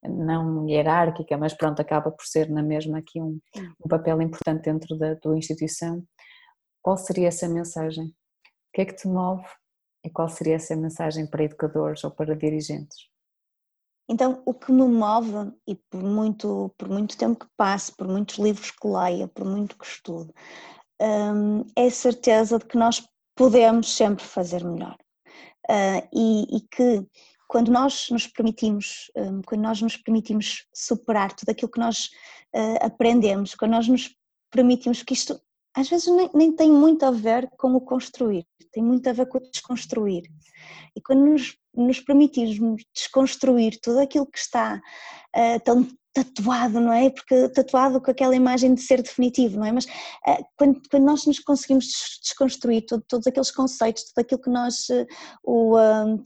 não 0.02 0.68
hierárquica, 0.68 1.36
mas 1.36 1.54
pronto, 1.54 1.80
acaba 1.80 2.10
por 2.10 2.24
ser 2.24 2.50
na 2.50 2.62
mesma 2.62 2.98
aqui 2.98 3.20
um, 3.20 3.40
um 3.84 3.88
papel 3.88 4.20
importante 4.20 4.64
dentro 4.64 4.96
da 4.98 5.14
tua 5.16 5.36
instituição. 5.36 6.04
Qual 6.80 6.96
seria 6.96 7.28
essa 7.28 7.48
mensagem? 7.48 8.06
O 8.06 8.72
que 8.74 8.80
é 8.82 8.84
que 8.84 8.96
te 8.96 9.06
move 9.06 9.44
e 10.04 10.10
qual 10.10 10.28
seria 10.28 10.56
essa 10.56 10.74
mensagem 10.76 11.26
para 11.26 11.44
educadores 11.44 12.02
ou 12.04 12.10
para 12.10 12.36
dirigentes? 12.36 13.08
Então, 14.08 14.42
o 14.44 14.52
que 14.52 14.72
me 14.72 14.82
move, 14.82 15.52
e 15.66 15.74
por 15.74 16.02
muito, 16.02 16.74
por 16.76 16.88
muito 16.88 17.16
tempo 17.16 17.44
que 17.44 17.50
passe, 17.56 17.94
por 17.96 18.06
muitos 18.08 18.36
livros 18.36 18.70
que 18.70 18.86
leia, 18.86 19.28
por 19.28 19.44
muito 19.46 19.78
que 19.78 19.86
estude, 19.86 20.32
hum, 21.00 21.64
é 21.76 21.86
a 21.86 21.90
certeza 21.90 22.58
de 22.58 22.66
que 22.66 22.76
nós 22.76 23.02
podemos 23.34 23.94
sempre 23.94 24.24
fazer 24.24 24.64
melhor. 24.64 24.96
Uh, 25.70 26.08
e, 26.12 26.56
e, 26.56 26.60
que 26.62 27.06
quando 27.46 27.70
nós 27.70 28.08
nos 28.10 28.26
permitimos, 28.26 29.10
um, 29.16 29.40
quando 29.42 29.62
nós 29.62 29.80
nos 29.80 29.96
permitimos 29.96 30.66
superar 30.74 31.32
tudo 31.34 31.50
aquilo 31.50 31.70
que 31.70 31.78
nós 31.78 32.10
uh, 32.54 32.84
aprendemos, 32.84 33.54
quando 33.54 33.70
nós 33.70 33.86
nos 33.86 34.14
permitimos 34.50 35.02
que 35.02 35.14
isto 35.14 35.40
às 35.74 35.88
vezes 35.88 36.06
nem, 36.08 36.30
nem, 36.34 36.54
tem 36.54 36.70
muito 36.70 37.04
a 37.04 37.10
ver 37.10 37.48
com 37.56 37.74
o 37.74 37.80
construir, 37.80 38.46
tem 38.72 38.82
muito 38.82 39.08
a 39.08 39.12
ver 39.12 39.26
com 39.26 39.38
o 39.38 39.50
desconstruir. 39.50 40.22
E 40.94 41.00
quando 41.00 41.24
nos, 41.24 41.56
nos 41.74 42.00
permitirmos 42.00 42.84
desconstruir 42.94 43.78
tudo 43.80 44.00
aquilo 44.00 44.26
que 44.26 44.38
está 44.38 44.80
uh, 45.36 45.60
tão 45.64 45.86
tatuado, 46.12 46.80
não 46.80 46.92
é? 46.92 47.10
Porque 47.10 47.48
tatuado 47.48 48.00
com 48.00 48.10
aquela 48.10 48.34
imagem 48.36 48.74
de 48.74 48.82
ser 48.82 49.02
definitivo, 49.02 49.58
não 49.58 49.66
é? 49.66 49.72
Mas 49.72 49.86
uh, 49.86 50.44
quando, 50.56 50.80
quando, 50.90 51.04
nós 51.04 51.26
nos 51.26 51.38
conseguimos 51.38 51.86
desconstruir 52.22 52.84
todo, 52.86 53.02
todos 53.08 53.26
aqueles 53.26 53.50
conceitos, 53.50 54.04
tudo 54.04 54.22
aquilo 54.22 54.40
que 54.40 54.50
nós, 54.50 54.88
uh, 54.90 55.06
o 55.42 55.76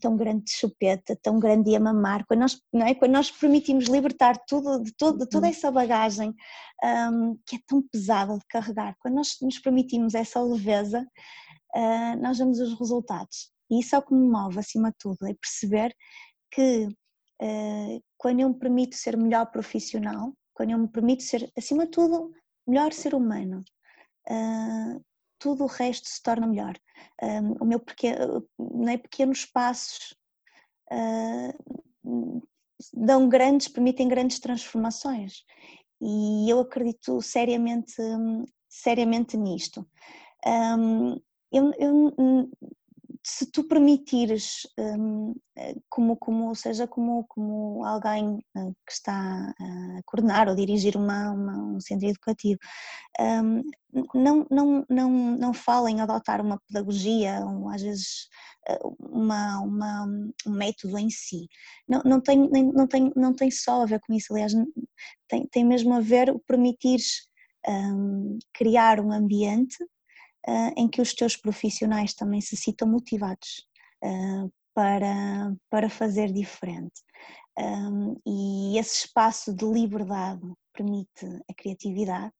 tão 0.01 0.17
grande 0.17 0.45
de 0.45 0.53
chupeta, 0.53 1.17
tão 1.23 1.39
grande 1.39 1.71
de 1.71 1.77
amamar, 1.77 2.25
quando 2.27 2.41
nós, 2.41 2.61
não 2.73 2.87
é? 2.87 2.95
quando 2.95 3.13
nós 3.13 3.31
permitimos 3.31 3.87
libertar 3.87 4.37
tudo, 4.47 4.83
de, 4.83 4.93
todo, 4.97 5.19
de 5.19 5.29
toda 5.29 5.47
uhum. 5.47 5.53
essa 5.53 5.71
bagagem 5.71 6.35
um, 6.85 7.39
que 7.47 7.57
é 7.57 7.59
tão 7.67 7.83
pesada 7.83 8.37
de 8.37 8.47
carregar, 8.49 8.97
quando 8.99 9.15
nós 9.15 9.37
nos 9.41 9.59
permitimos 9.59 10.15
essa 10.15 10.43
leveza, 10.43 11.07
uh, 11.75 12.21
nós 12.21 12.39
vemos 12.39 12.59
os 12.59 12.79
resultados. 12.79 13.51
E 13.71 13.81
isso 13.81 13.95
é 13.95 13.99
o 13.99 14.03
que 14.03 14.15
me 14.15 14.29
move 14.29 14.59
acima 14.59 14.91
de 14.91 14.97
tudo, 14.99 15.27
é 15.27 15.35
perceber 15.35 15.95
que 16.51 16.89
quando 18.17 18.41
eu 18.41 18.49
me 18.49 18.59
permito 18.59 18.97
ser 18.97 19.17
melhor 19.17 19.47
profissional, 19.47 20.33
quando 20.55 20.71
eu 20.71 20.79
me 20.79 20.89
permito 20.89 21.23
ser, 21.23 21.51
acima 21.57 21.85
de 21.85 21.91
tudo, 21.91 22.33
melhor 22.67 22.93
ser 22.93 23.15
humano, 23.15 23.63
uh, 24.29 25.05
tudo 25.39 25.65
o 25.65 25.69
resto 25.69 26.09
se 26.09 26.23
torna 26.23 26.47
melhor. 26.47 26.75
Um, 27.23 27.53
o 27.61 27.65
meu 27.65 27.79
pequeno, 27.79 28.47
é, 28.89 28.97
pequenos 28.97 29.45
passos 29.45 30.15
uh, 30.91 32.43
dão 32.93 33.29
grandes, 33.29 33.69
permitem 33.69 34.09
grandes 34.09 34.41
transformações. 34.41 35.45
E 36.01 36.51
eu 36.51 36.61
acredito 36.61 37.21
seriamente, 37.23 37.95
seriamente 38.69 39.37
nisto. 39.37 39.87
Um, 40.47 41.21
eu, 41.53 41.73
eu, 41.79 42.15
se 43.29 43.51
tu 43.51 43.65
permitires, 43.65 44.69
um, 44.79 45.35
como, 45.89 46.17
como, 46.17 46.55
seja 46.55 46.87
como, 46.87 47.25
como 47.29 47.85
alguém 47.85 48.39
eh, 48.57 48.71
que 48.87 48.93
está 48.93 49.53
a 49.59 50.01
coordenar 50.05 50.49
ou 50.49 50.55
dirigir 50.55 50.97
uma, 50.97 51.33
uma 51.33 51.57
um 51.59 51.81
centro 51.81 52.07
educativo, 52.07 52.61
um, 53.21 53.63
não, 54.15 54.47
não, 54.49 54.87
não, 54.89 55.11
não 55.11 55.53
falem 55.53 56.01
adotar 56.01 56.41
uma 56.41 56.61
pedagogia, 56.69 57.45
ou 57.45 57.69
às 57.69 57.83
vezes 57.83 58.29
uma, 59.01 59.59
uma, 59.59 60.05
um 60.47 60.53
método 60.53 60.97
em 60.97 61.11
si. 61.11 61.49
Não, 61.89 62.01
não, 62.05 62.21
tem, 62.21 62.39
não, 62.49 62.87
tem, 62.87 63.13
não 63.17 63.35
tem 63.35 63.51
só 63.51 63.83
a 63.83 63.87
ver 63.87 64.01
com 64.07 64.15
isso, 64.15 64.33
aliás, 64.33 64.53
tem, 65.29 65.49
tem 65.49 65.65
mesmo 65.65 65.95
a 65.95 66.01
ver 66.01 66.31
o 66.31 66.39
permitires 66.47 67.27
criar 68.55 69.01
um 69.01 69.11
ambiente 69.11 69.77
uh, 70.47 70.73
em 70.77 70.89
que 70.89 71.01
os 71.01 71.13
teus 71.13 71.37
profissionais 71.37 72.15
também 72.15 72.41
se 72.41 72.57
sintam 72.57 72.89
motivados 72.89 73.67
uh, 74.05 74.51
para, 74.75 75.53
para 75.71 75.91
fazer 75.91 76.33
diferente. 76.33 77.03
Um, 77.59 78.21
e 78.27 78.79
esse 78.79 79.07
espaço 79.07 79.55
de 79.55 79.65
liberdade 79.65 80.43
permite 80.73 81.27
a 81.51 81.55
criatividade, 81.55 82.33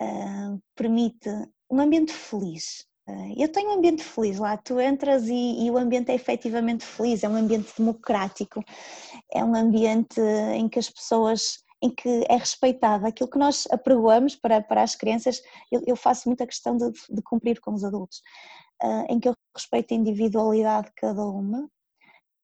uh, 0.00 0.62
permite 0.74 1.28
um 1.70 1.80
ambiente 1.80 2.12
feliz. 2.12 2.86
Eu 3.36 3.48
tenho 3.52 3.70
um 3.70 3.74
ambiente 3.74 4.02
feliz 4.02 4.36
lá, 4.36 4.56
tu 4.56 4.80
entras 4.80 5.28
e, 5.28 5.64
e, 5.64 5.70
o 5.70 5.78
ambiente 5.78 6.10
é 6.10 6.14
efetivamente 6.16 6.84
feliz, 6.84 7.22
é 7.22 7.28
um 7.28 7.36
ambiente 7.36 7.72
democrático, 7.78 8.60
é 9.32 9.44
um 9.44 9.54
ambiente 9.54 10.20
em 10.56 10.68
que 10.68 10.80
as 10.80 10.90
pessoas 10.90 11.64
em 11.86 11.90
que 11.94 12.24
é 12.28 12.36
respeitado 12.36 13.06
aquilo 13.06 13.30
que 13.30 13.38
nós 13.38 13.66
apregoamos 13.70 14.34
para, 14.34 14.60
para 14.60 14.82
as 14.82 14.96
crianças, 14.96 15.40
eu, 15.70 15.82
eu 15.86 15.96
faço 15.96 16.28
muita 16.28 16.46
questão 16.46 16.76
de, 16.76 16.90
de 16.90 17.22
cumprir 17.22 17.60
com 17.60 17.72
os 17.72 17.84
adultos, 17.84 18.20
uh, 18.82 19.06
em 19.08 19.20
que 19.20 19.28
eu 19.28 19.34
respeito 19.54 19.94
a 19.94 19.96
individualidade 19.96 20.88
de 20.88 20.94
cada 20.94 21.24
uma, 21.24 21.70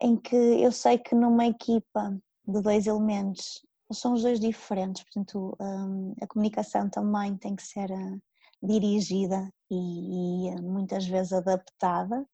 em 0.01 0.16
que 0.16 0.36
eu 0.36 0.70
sei 0.70 0.99
que 0.99 1.14
numa 1.14 1.47
equipa 1.47 2.16
de 2.47 2.61
dois 2.61 2.86
elementos 2.86 3.61
são 3.93 4.14
os 4.14 4.22
dois 4.22 4.40
diferentes, 4.40 5.03
portanto 5.03 5.57
um, 5.61 6.14
a 6.20 6.26
comunicação 6.26 6.88
também 6.88 7.36
tem 7.36 7.55
que 7.55 7.62
ser 7.62 7.90
uh, 7.90 8.22
dirigida 8.62 9.53
e, 9.70 10.49
e, 10.49 10.62
muitas 10.62 11.07
vezes 11.07 11.32
adaptada, 11.32 12.24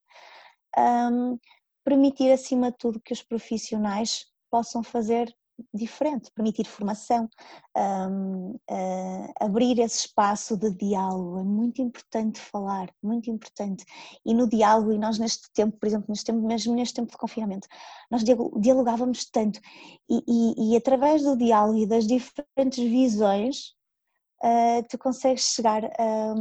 um, 1.11 1.39
permitir 1.85 2.31
acima 2.31 2.71
de 2.71 2.77
tudo 2.77 3.01
que 3.01 3.15
os 3.15 3.23
profissionais 3.23 4.27
possam 4.51 4.83
fazer 4.83 5.35
diferente, 5.73 6.31
permitir 6.33 6.67
formação, 6.67 7.29
um, 7.77 8.51
uh, 8.71 9.33
abrir 9.41 9.79
esse 9.79 10.07
espaço 10.07 10.57
de 10.57 10.71
diálogo, 10.71 11.41
é 11.41 11.43
muito 11.43 11.83
importante 11.83 12.41
falar, 12.41 12.91
muito 13.03 13.31
importante. 13.31 13.85
E 14.25 14.35
no 14.35 14.49
diálogo, 14.49 14.93
e 14.93 14.99
nós 14.99 15.19
neste 15.19 15.53
tempo, 15.53 15.77
por 15.79 15.87
exemplo, 15.87 16.07
neste 16.09 16.25
tempo, 16.25 16.47
mesmo 16.47 16.75
neste 16.75 16.95
tempo 16.95 17.11
de 17.11 17.17
confinamento, 17.17 17.69
nós 18.11 18.23
dialogávamos 18.61 19.25
tanto, 19.31 19.61
e, 20.09 20.23
e, 20.27 20.73
e 20.73 20.77
através 20.77 21.23
do 21.23 21.37
diálogo 21.37 21.79
e 21.79 21.87
das 21.87 22.07
diferentes 22.07 22.79
visões, 22.79 23.75
uh, 24.43 24.83
tu 24.89 24.99
consegues 24.99 25.55
chegar 25.55 25.85
a, 25.85 26.35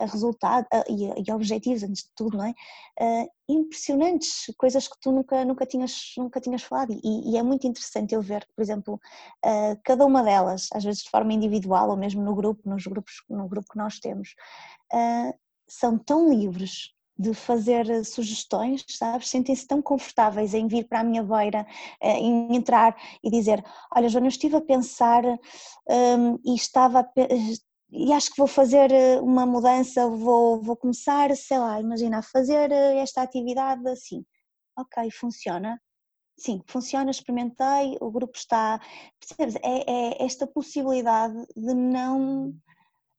a 0.00 0.06
resultados 0.06 0.68
e, 0.88 1.28
e, 1.28 1.32
objetivos, 1.32 1.82
antes 1.82 2.04
de 2.04 2.10
tudo, 2.16 2.38
não 2.38 2.44
é? 2.44 2.54
Uh, 3.00 3.28
impressionantes, 3.48 4.52
coisas 4.56 4.88
que 4.88 4.96
tu 5.00 5.12
nunca, 5.12 5.44
nunca, 5.44 5.66
tinhas, 5.66 6.12
nunca 6.16 6.40
tinhas 6.40 6.62
falado 6.62 6.92
e, 6.92 7.32
e 7.32 7.36
é 7.36 7.42
muito 7.42 7.66
interessante 7.66 8.14
eu 8.14 8.22
ver, 8.22 8.46
por 8.54 8.62
exemplo, 8.62 8.94
uh, 9.44 9.80
cada 9.84 10.04
uma 10.06 10.22
delas, 10.22 10.68
às 10.72 10.82
vezes 10.82 11.02
de 11.02 11.10
forma 11.10 11.32
individual 11.32 11.90
ou 11.90 11.96
mesmo 11.96 12.22
no 12.22 12.34
grupo, 12.34 12.68
nos 12.68 12.86
grupos, 12.86 13.14
no 13.28 13.46
grupo 13.48 13.68
que 13.70 13.78
nós 13.78 13.98
temos, 13.98 14.34
uh, 14.92 15.34
são 15.68 15.98
tão 15.98 16.28
livres 16.28 16.94
de 17.18 17.34
fazer 17.34 18.02
sugestões, 18.02 18.82
sabes? 18.88 19.28
Sentem-se 19.28 19.66
tão 19.66 19.82
confortáveis 19.82 20.54
em 20.54 20.66
vir 20.66 20.88
para 20.88 21.00
a 21.00 21.04
minha 21.04 21.22
beira, 21.22 21.66
em 22.00 22.56
entrar 22.56 22.96
e 23.22 23.30
dizer: 23.30 23.62
Olha, 23.94 24.08
Joana, 24.08 24.26
eu 24.26 24.30
estive 24.30 24.56
a 24.56 24.60
pensar 24.62 25.22
um, 25.26 26.38
e 26.42 26.54
estava 26.54 27.00
a, 27.00 27.04
e 27.92 28.12
acho 28.12 28.30
que 28.30 28.38
vou 28.38 28.46
fazer 28.46 28.92
eh, 28.92 29.20
uma 29.20 29.44
mudança, 29.46 30.08
vou, 30.08 30.62
vou 30.62 30.76
começar, 30.76 31.34
sei 31.36 31.58
lá, 31.58 31.80
imagina, 31.80 32.18
a 32.18 32.22
fazer 32.22 32.70
eh, 32.70 32.98
esta 32.98 33.22
atividade 33.22 33.86
assim. 33.88 34.24
Ok, 34.76 35.10
funciona. 35.10 35.80
Sim, 36.38 36.62
funciona, 36.66 37.10
experimentei, 37.10 37.98
o 38.00 38.10
grupo 38.10 38.36
está. 38.36 38.80
Percebes? 39.20 39.56
É, 39.62 39.90
é 39.90 40.24
esta 40.24 40.46
possibilidade 40.46 41.34
de 41.56 41.74
não. 41.74 42.54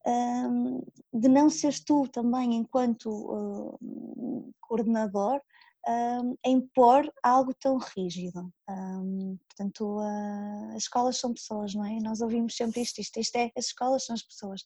Um, 0.03 0.82
de 1.13 1.28
não 1.28 1.47
seres 1.47 1.80
tu 1.84 2.07
também, 2.07 2.55
enquanto 2.55 3.05
uh, 3.07 4.53
coordenador, 4.59 5.39
um, 5.88 6.36
a 6.45 6.49
impor 6.49 7.11
algo 7.23 7.53
tão 7.53 7.77
rígido. 7.77 8.51
Um, 8.69 9.38
portanto, 9.47 9.99
uh, 9.99 10.69
as 10.75 10.84
escolas 10.84 11.17
são 11.17 11.34
pessoas, 11.34 11.73
não 11.73 11.86
é? 11.86 11.99
Nós 11.99 12.21
ouvimos 12.21 12.55
sempre 12.55 12.82
isto, 12.82 12.99
isto, 12.99 13.19
isto 13.19 13.36
é, 13.36 13.51
as 13.57 13.65
escolas 13.65 14.05
são 14.05 14.13
as 14.13 14.23
pessoas. 14.23 14.63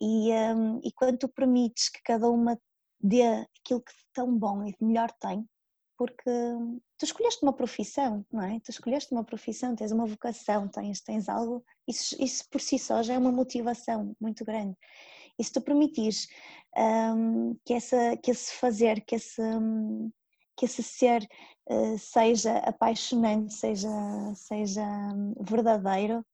E, 0.00 0.32
um, 0.32 0.80
e 0.82 0.92
quando 0.92 1.18
tu 1.18 1.28
permites 1.28 1.88
que 1.88 2.02
cada 2.02 2.28
uma 2.30 2.58
dê 3.00 3.22
aquilo 3.60 3.82
que 3.82 3.92
tão 4.12 4.36
bom 4.36 4.64
e 4.64 4.72
de 4.72 4.84
melhor 4.84 5.10
tem, 5.20 5.46
porque 5.96 6.30
tu 6.98 7.04
escolheste 7.04 7.42
uma 7.42 7.52
profissão, 7.52 8.24
não 8.32 8.42
é? 8.42 8.58
Tu 8.60 8.70
escolheste 8.70 9.12
uma 9.12 9.24
profissão, 9.24 9.76
tens 9.76 9.92
uma 9.92 10.06
vocação, 10.06 10.66
tens, 10.68 11.00
tens 11.00 11.28
algo, 11.28 11.64
isso, 11.86 12.16
isso 12.20 12.48
por 12.50 12.60
si 12.60 12.78
só 12.78 13.02
já 13.02 13.14
é 13.14 13.18
uma 13.18 13.30
motivação 13.30 14.14
muito 14.20 14.44
grande. 14.44 14.76
E 15.38 15.44
se 15.44 15.52
tu 15.52 15.60
permitires 15.60 16.26
que, 17.64 17.74
essa, 17.74 18.16
que 18.16 18.30
esse 18.30 18.52
fazer, 18.54 19.04
que 19.04 19.16
esse, 19.16 19.42
que 20.56 20.66
esse 20.66 20.82
ser 20.82 21.26
uh, 21.68 21.98
seja 21.98 22.58
apaixonante, 22.58 23.54
seja, 23.54 23.88
seja 24.34 24.82
hum, 24.82 25.34
verdadeiro, 25.40 26.24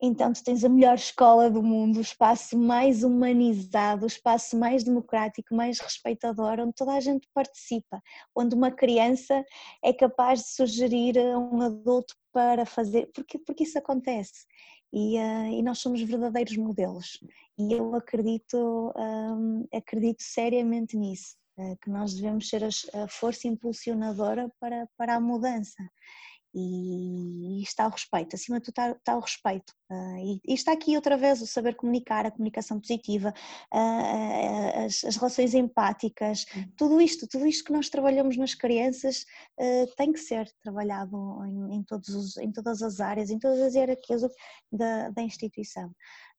então 0.00 0.30
tu 0.30 0.44
tens 0.44 0.62
a 0.62 0.68
melhor 0.68 0.94
escola 0.94 1.50
do 1.50 1.62
mundo, 1.62 1.96
o 1.96 2.02
espaço 2.02 2.56
mais 2.58 3.02
humanizado, 3.02 4.04
o 4.04 4.06
espaço 4.06 4.56
mais 4.58 4.84
democrático, 4.84 5.54
mais 5.54 5.78
respeitador, 5.80 6.60
onde 6.60 6.74
toda 6.74 6.92
a 6.92 7.00
gente 7.00 7.26
participa, 7.32 8.02
onde 8.34 8.54
uma 8.54 8.70
criança 8.70 9.42
é 9.82 9.92
capaz 9.94 10.40
de 10.40 10.48
sugerir 10.50 11.18
a 11.18 11.38
um 11.38 11.62
adulto 11.62 12.14
para 12.30 12.66
fazer, 12.66 13.10
porque, 13.14 13.38
porque 13.38 13.64
isso 13.64 13.78
acontece. 13.78 14.44
E, 14.92 15.16
uh, 15.18 15.46
e 15.46 15.62
nós 15.62 15.78
somos 15.78 16.00
verdadeiros 16.02 16.56
modelos. 16.58 17.18
E 17.58 17.72
eu 17.72 17.94
acredito, 17.94 18.92
um, 18.96 19.66
acredito 19.72 20.22
seriamente 20.22 20.96
nisso, 20.96 21.36
que 21.82 21.90
nós 21.90 22.14
devemos 22.14 22.48
ser 22.48 22.62
a 22.64 23.08
força 23.08 23.48
impulsionadora 23.48 24.50
para, 24.60 24.88
para 24.96 25.14
a 25.16 25.20
mudança. 25.20 25.82
E, 26.58 27.60
está 27.62 27.86
o 27.86 27.90
respeito, 27.90 28.34
acima 28.34 28.58
de 28.58 28.64
tudo 28.64 28.72
está, 28.72 28.90
está 28.92 29.16
o 29.16 29.20
respeito. 29.20 29.74
Uh, 29.90 30.16
e, 30.16 30.40
e, 30.48 30.54
está 30.54 30.72
aqui 30.72 30.96
outra 30.96 31.14
vez 31.14 31.42
o 31.42 31.46
saber 31.46 31.74
comunicar, 31.76 32.24
a 32.24 32.30
comunicação 32.30 32.80
positiva, 32.80 33.34
uh, 33.74 34.86
as, 34.86 35.04
as, 35.04 35.16
relações 35.16 35.52
empáticas, 35.52 36.46
tudo 36.74 36.98
isto, 36.98 37.28
tudo 37.28 37.46
isto 37.46 37.62
que 37.62 37.72
nós 37.72 37.90
trabalhamos 37.90 38.38
nas 38.38 38.54
crianças 38.54 39.26
tem 39.98 40.12
que 40.12 40.18
ser 40.18 40.50
trabalhado 40.62 41.14
em, 41.44 41.76
em, 41.76 41.82
todos 41.82 42.08
os, 42.08 42.36
em 42.38 42.50
todas 42.50 42.80
as 42.80 43.00
áreas, 43.00 43.28
em 43.28 43.38
todas 43.38 43.60
as 43.60 43.74
hierarquias 43.74 44.22
da, 44.72 45.10
da 45.10 45.22
instituição 45.22 45.92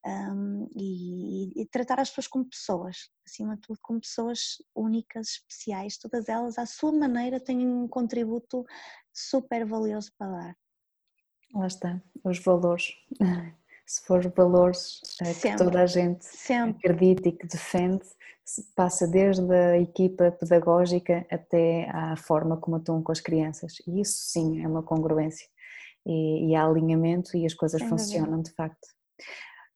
um, 0.07 0.69
e, 0.75 1.61
e, 1.61 1.65
tratar 1.67 1.99
as 1.99 2.09
pessoas 2.09 2.27
como 2.27 2.45
pessoas, 2.45 3.09
acima 3.25 3.55
de 3.55 3.61
tudo 3.61 3.79
como 3.81 3.99
pessoas 3.99 4.57
únicas, 4.75 5.27
especiais, 5.27 5.97
todas 5.97 6.29
elas 6.29 6.57
à 6.57 6.65
sua 6.65 6.91
maneira 6.91 7.39
têm 7.39 7.67
um 7.67 7.87
contributo 7.87 8.63
super 9.13 9.65
valioso 9.65 10.11
para 10.17 10.31
dar. 10.31 10.57
Lá 11.53 11.67
está, 11.67 12.01
os 12.23 12.39
valores. 12.39 12.93
Se 13.85 14.05
for 14.05 14.21
valores 14.35 14.99
sempre, 15.03 15.51
que 15.51 15.55
toda 15.55 15.81
a 15.81 15.85
gente 15.85 16.25
sempre. 16.25 16.77
acredita 16.77 17.29
e 17.29 17.31
que 17.31 17.47
defende, 17.47 18.03
passa 18.75 19.07
desde 19.07 19.49
a 19.49 19.79
equipa 19.79 20.29
pedagógica 20.29 21.25
até 21.31 21.89
à 21.89 22.17
forma 22.17 22.57
como 22.57 22.75
atuam 22.75 23.01
com 23.01 23.13
as 23.13 23.21
crianças. 23.21 23.75
E 23.87 24.01
isso 24.01 24.17
sim 24.17 24.61
é 24.61 24.67
uma 24.67 24.83
congruência. 24.83 25.47
E, 26.05 26.49
e 26.49 26.55
há 26.55 26.65
alinhamento 26.65 27.37
e 27.37 27.45
as 27.45 27.53
coisas 27.53 27.79
Sem 27.79 27.87
funcionam 27.87 28.31
dúvida. 28.31 28.49
de 28.49 28.55
facto. 28.55 28.87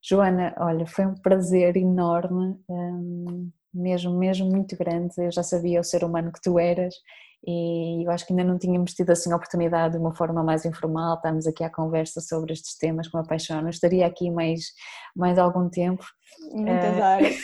Joana, 0.04 0.54
olha, 0.58 0.86
foi 0.88 1.06
um 1.06 1.16
prazer 1.16 1.78
enorme, 1.78 2.58
um, 2.68 3.52
mesmo, 3.74 4.18
mesmo 4.18 4.50
muito 4.50 4.76
grande. 4.76 5.14
Eu 5.18 5.32
já 5.32 5.44
sabia 5.44 5.80
o 5.80 5.84
ser 5.84 6.04
humano 6.04 6.32
que 6.32 6.42
tu 6.42 6.58
eras 6.58 6.96
e 7.46 8.06
eu 8.06 8.12
acho 8.12 8.26
que 8.26 8.34
ainda 8.34 8.44
não 8.44 8.58
tínhamos 8.58 8.94
tido 8.94 9.10
assim 9.10 9.32
a 9.32 9.36
oportunidade 9.36 9.94
de 9.94 10.00
uma 10.00 10.14
forma 10.14 10.44
mais 10.44 10.64
informal, 10.64 11.16
estamos 11.16 11.48
aqui 11.48 11.64
à 11.64 11.72
conversa 11.72 12.22
sobre 12.22 12.54
estes 12.54 12.78
temas 12.78 13.08
que 13.08 13.18
me 13.18 13.24
apaixonam. 13.24 13.70
Estaria 13.70 14.06
aqui 14.06 14.30
mais, 14.30 14.66
mais 15.16 15.40
algum 15.40 15.70
tempo. 15.70 16.04
Muitas 16.54 16.94
uh, 16.98 17.02
horas. 17.02 17.36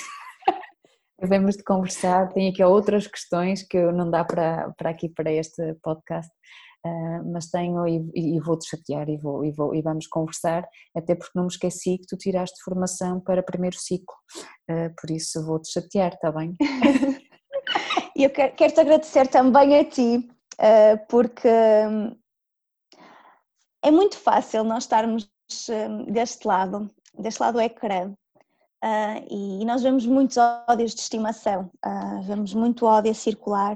Devemos 1.20 1.58
de 1.58 1.64
conversar, 1.64 2.32
tem 2.32 2.50
aqui 2.50 2.64
outras 2.64 3.08
questões 3.08 3.64
que 3.64 3.80
não 3.92 4.12
dá 4.12 4.24
para, 4.24 4.72
para 4.78 4.92
aqui 4.92 5.10
para 5.10 5.32
este 5.32 5.74
podcast, 5.82 6.32
Uh, 6.88 7.32
mas 7.34 7.48
tenho 7.48 7.88
e, 7.88 8.10
e 8.16 8.40
vou-te 8.40 8.70
chatear 8.70 9.10
e, 9.10 9.18
vou, 9.18 9.44
e, 9.44 9.52
vou, 9.52 9.76
e 9.76 9.82
vamos 9.82 10.08
conversar, 10.08 10.64
até 10.96 11.16
porque 11.16 11.32
não 11.36 11.44
me 11.44 11.50
esqueci 11.50 11.98
que 11.98 12.08
tu 12.08 12.16
tiraste 12.16 12.64
formação 12.64 13.20
para 13.20 13.44
primeiro 13.44 13.76
ciclo, 13.78 14.16
uh, 14.70 14.94
por 15.00 15.12
isso 15.12 15.46
vou-te 15.46 15.72
chatear, 15.72 16.14
está 16.14 16.32
bem? 16.32 16.56
E 18.16 18.24
eu 18.24 18.32
quero, 18.32 18.56
quero, 18.56 18.74
te 18.74 18.80
agradecer 18.80 19.28
também 19.28 19.78
a 19.78 19.86
ti, 19.86 20.28
uh, 20.56 21.08
porque 21.08 21.48
hum, 21.48 22.16
é 23.84 23.92
muito 23.92 24.18
fácil 24.18 24.64
nós 24.64 24.86
estarmos 24.86 25.30
hum, 25.70 26.12
deste 26.12 26.48
lado, 26.48 26.90
deste 27.14 27.40
lado 27.40 27.56
do 27.56 27.62
ecrã, 27.62 28.14
Uh, 28.84 29.26
e 29.62 29.66
nós 29.66 29.82
vemos 29.82 30.06
muitos 30.06 30.38
ódios 30.70 30.94
de 30.94 31.02
estimação, 31.02 31.72
vemos 32.28 32.54
muito 32.54 32.86
ódio 32.86 33.10
a 33.10 33.16
circular, 33.16 33.76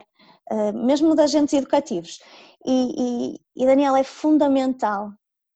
mesmo 0.76 1.16
de 1.16 1.24
agentes 1.24 1.55
educativos. 1.55 2.20
E, 2.66 3.36
e, 3.36 3.64
e 3.64 3.66
Daniela, 3.66 3.99
é 3.99 4.03
fundamental 4.03 5.12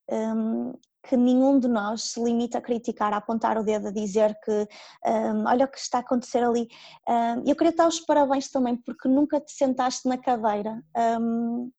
um, 0.10 0.74
que 1.08 1.16
nenhum 1.16 1.60
de 1.60 1.68
nós 1.68 2.12
se 2.12 2.24
limite 2.24 2.58
a 2.58 2.62
criticar, 2.62 3.14
a 3.14 3.18
apontar 3.18 3.58
o 3.58 3.64
dedo, 3.64 3.88
a 3.88 3.92
dizer 3.92 4.36
que 4.44 4.68
um, 5.06 5.48
olha 5.48 5.66
o 5.66 5.68
que 5.68 5.78
está 5.78 6.00
a 6.00 6.02
acontecer 6.02 6.44
ali. 6.44 6.68
Um, 7.08 7.48
eu 7.48 7.56
queria 7.56 7.74
dar 7.74 7.88
os 7.88 8.00
parabéns 8.00 8.50
também 8.50 8.76
porque 8.76 9.08
nunca 9.08 9.40
te 9.40 9.52
sentaste 9.52 10.08
na 10.08 10.18
cadeira. 10.18 10.84
Um, 11.20 11.72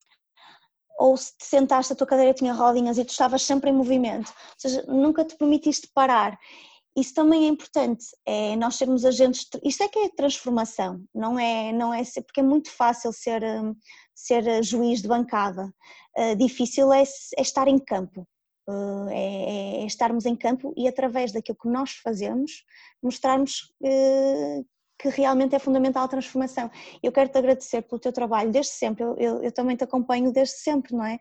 ou 0.98 1.16
se 1.16 1.36
te 1.36 1.44
sentaste, 1.44 1.92
a 1.92 1.96
tua 1.96 2.06
cadeira 2.06 2.32
tinha 2.32 2.54
rodinhas 2.54 2.96
e 2.96 3.04
tu 3.04 3.10
estavas 3.10 3.42
sempre 3.42 3.70
em 3.70 3.72
movimento, 3.72 4.28
ou 4.28 4.54
seja, 4.56 4.82
nunca 4.88 5.24
te 5.24 5.36
permitiste 5.36 5.90
parar. 5.94 6.38
Isso 6.96 7.12
também 7.12 7.44
é 7.44 7.48
importante, 7.48 8.06
é 8.24 8.56
nós 8.56 8.76
sermos 8.76 9.04
agentes, 9.04 9.46
isto 9.62 9.82
é 9.82 9.88
que 9.88 9.98
é 9.98 10.08
transformação, 10.08 11.04
não 11.14 11.38
é, 11.38 11.70
não 11.70 11.92
é 11.92 12.02
porque 12.26 12.40
é 12.40 12.42
muito 12.42 12.70
fácil 12.70 13.12
ser, 13.12 13.44
hum, 13.44 13.76
ser 14.14 14.46
eh, 14.46 14.62
juiz 14.62 15.02
de 15.02 15.08
bancada, 15.08 15.70
uh, 16.16 16.36
difícil 16.36 16.90
é, 16.94 17.02
é, 17.02 17.42
estar 17.42 17.68
em 17.68 17.78
campo, 17.78 18.26
uh, 18.66 19.08
é, 19.10 19.82
é, 19.82 19.86
estarmos 19.86 20.24
em 20.24 20.34
campo 20.34 20.72
e 20.74 20.88
através 20.88 21.32
daquilo 21.32 21.58
que 21.58 21.68
nós 21.68 21.90
fazemos 22.02 22.64
mostrarmos 23.02 23.74
uh, 23.82 24.66
que 24.98 25.08
realmente 25.08 25.54
é 25.54 25.58
fundamental 25.58 26.04
a 26.04 26.08
transformação. 26.08 26.70
Eu 27.02 27.12
quero 27.12 27.28
te 27.28 27.38
agradecer 27.38 27.82
pelo 27.82 28.00
teu 28.00 28.12
trabalho 28.12 28.50
desde 28.50 28.72
sempre, 28.72 29.04
eu, 29.04 29.16
eu, 29.16 29.42
eu 29.42 29.52
também 29.52 29.76
te 29.76 29.84
acompanho 29.84 30.32
desde 30.32 30.56
sempre, 30.56 30.94
não 30.94 31.04
é? 31.04 31.18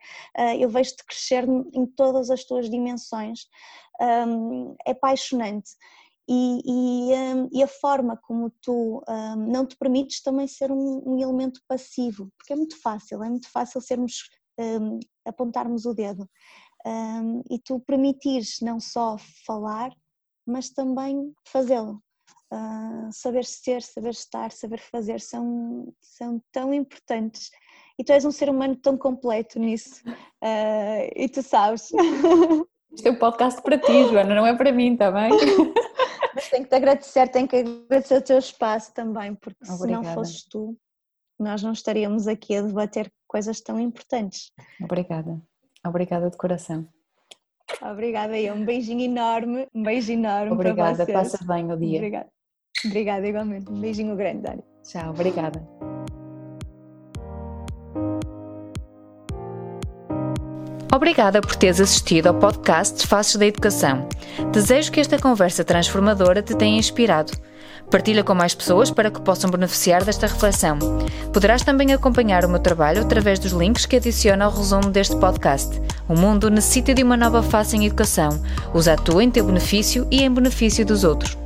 eu 0.57 0.69
vejo-te 0.69 1.03
crescer 1.05 1.45
em 1.73 1.85
todas 1.85 2.29
as 2.29 2.43
tuas 2.43 2.69
dimensões, 2.69 3.47
um, 4.27 4.75
é 4.85 4.91
apaixonante 4.91 5.71
e, 6.27 6.61
e, 6.65 7.13
um, 7.13 7.49
e, 7.51 7.63
a 7.63 7.67
forma 7.67 8.17
como 8.17 8.49
tu 8.61 9.03
um, 9.07 9.35
não 9.35 9.65
te 9.65 9.77
permites 9.77 10.21
também 10.21 10.47
ser 10.47 10.71
um, 10.71 11.03
um, 11.05 11.19
elemento 11.19 11.61
passivo, 11.67 12.31
porque 12.37 12.53
é 12.53 12.55
muito 12.55 12.81
fácil, 12.81 13.23
é 13.23 13.29
muito 13.29 13.49
fácil 13.51 13.79
sermos, 13.79 14.29
apontarmos 15.25 15.85
o 15.85 15.93
dedo 15.93 16.27
hum, 16.85 17.41
e 17.49 17.59
tu 17.59 17.79
permitires 17.79 18.59
não 18.61 18.79
só 18.79 19.17
falar, 19.45 19.91
mas 20.45 20.69
também 20.69 21.33
fazê-lo. 21.47 22.01
Uh, 22.51 23.11
saber 23.11 23.43
ser, 23.43 23.81
saber 23.81 24.11
estar, 24.11 24.51
saber 24.51 24.79
fazer 24.79 25.19
são, 25.19 25.91
são 25.99 26.41
tão 26.51 26.73
importantes 26.73 27.49
e 27.97 28.03
tu 28.03 28.11
és 28.11 28.23
um 28.23 28.31
ser 28.31 28.49
humano 28.49 28.75
tão 28.75 28.97
completo 28.97 29.59
nisso 29.59 30.01
uh, 30.07 31.11
e 31.15 31.27
tu 31.27 31.41
sabes. 31.41 31.91
Isto 32.93 33.07
é 33.07 33.11
um 33.11 33.15
podcast 33.15 33.61
para 33.61 33.77
ti, 33.77 34.07
Joana, 34.09 34.35
não 34.35 34.45
é 34.45 34.55
para 34.55 34.71
mim, 34.71 34.93
está 34.93 35.11
bem? 35.11 35.31
Mas 36.33 36.49
tenho 36.49 36.63
que 36.63 36.69
te 36.69 36.75
agradecer, 36.75 37.27
tenho 37.29 37.47
que 37.47 37.55
agradecer 37.57 38.17
o 38.17 38.21
teu 38.21 38.37
espaço 38.37 38.93
também, 38.93 39.35
porque 39.35 39.69
Obrigada. 39.69 40.03
se 40.03 40.07
não 40.07 40.13
fosses 40.13 40.43
tu, 40.43 40.77
nós 41.39 41.63
não 41.63 41.71
estaríamos 41.71 42.27
aqui 42.27 42.55
a 42.55 42.61
debater 42.61 43.11
coisas 43.27 43.59
tão 43.61 43.79
importantes. 43.79 44.51
Obrigada, 44.81 45.41
obrigada 45.85 46.29
de 46.29 46.37
coração. 46.37 46.87
Obrigada 47.81 48.37
e 48.37 48.51
um 48.51 48.63
beijinho 48.63 49.01
enorme, 49.01 49.67
um 49.73 49.83
beijo 49.83 50.11
enorme 50.11 50.51
obrigada, 50.51 51.05
para 51.05 51.23
vocês. 51.23 51.31
passa 51.31 51.45
bem 51.45 51.71
o 51.71 51.77
dia. 51.77 51.97
Obrigada, 51.97 52.27
obrigada 52.85 53.27
igualmente, 53.27 53.71
um 53.71 53.79
beijinho 53.79 54.15
grande, 54.15 54.41
Dani. 54.41 54.63
Tchau, 54.83 55.09
obrigada. 55.09 55.67
Obrigada 60.95 61.41
por 61.41 61.55
teres 61.57 61.81
assistido 61.81 62.27
ao 62.27 62.35
podcast 62.35 63.05
Faces 63.05 63.35
da 63.35 63.45
Educação. 63.45 64.07
Desejo 64.53 64.91
que 64.93 65.01
esta 65.01 65.19
conversa 65.19 65.61
transformadora 65.61 66.41
te 66.41 66.55
tenha 66.55 66.77
inspirado. 66.77 67.33
Partilha 67.89 68.23
com 68.23 68.33
mais 68.33 68.53
pessoas 68.53 68.91
para 68.91 69.11
que 69.11 69.21
possam 69.21 69.49
beneficiar 69.49 70.03
desta 70.03 70.27
reflexão. 70.27 70.77
Poderás 71.31 71.63
também 71.63 71.93
acompanhar 71.93 72.43
o 72.43 72.49
meu 72.49 72.59
trabalho 72.59 73.01
através 73.01 73.39
dos 73.39 73.51
links 73.51 73.85
que 73.85 73.95
adiciono 73.95 74.43
ao 74.43 74.51
resumo 74.51 74.89
deste 74.89 75.15
podcast. 75.15 75.81
O 76.07 76.15
mundo 76.15 76.49
necessita 76.49 76.93
de 76.93 77.03
uma 77.03 77.17
nova 77.17 77.41
face 77.41 77.75
em 77.77 77.85
educação. 77.85 78.41
Usa 78.73 78.93
a 78.93 78.97
tua 78.97 79.23
em 79.23 79.31
teu 79.31 79.45
benefício 79.45 80.07
e 80.11 80.23
em 80.23 80.31
benefício 80.31 80.85
dos 80.85 81.03
outros. 81.03 81.44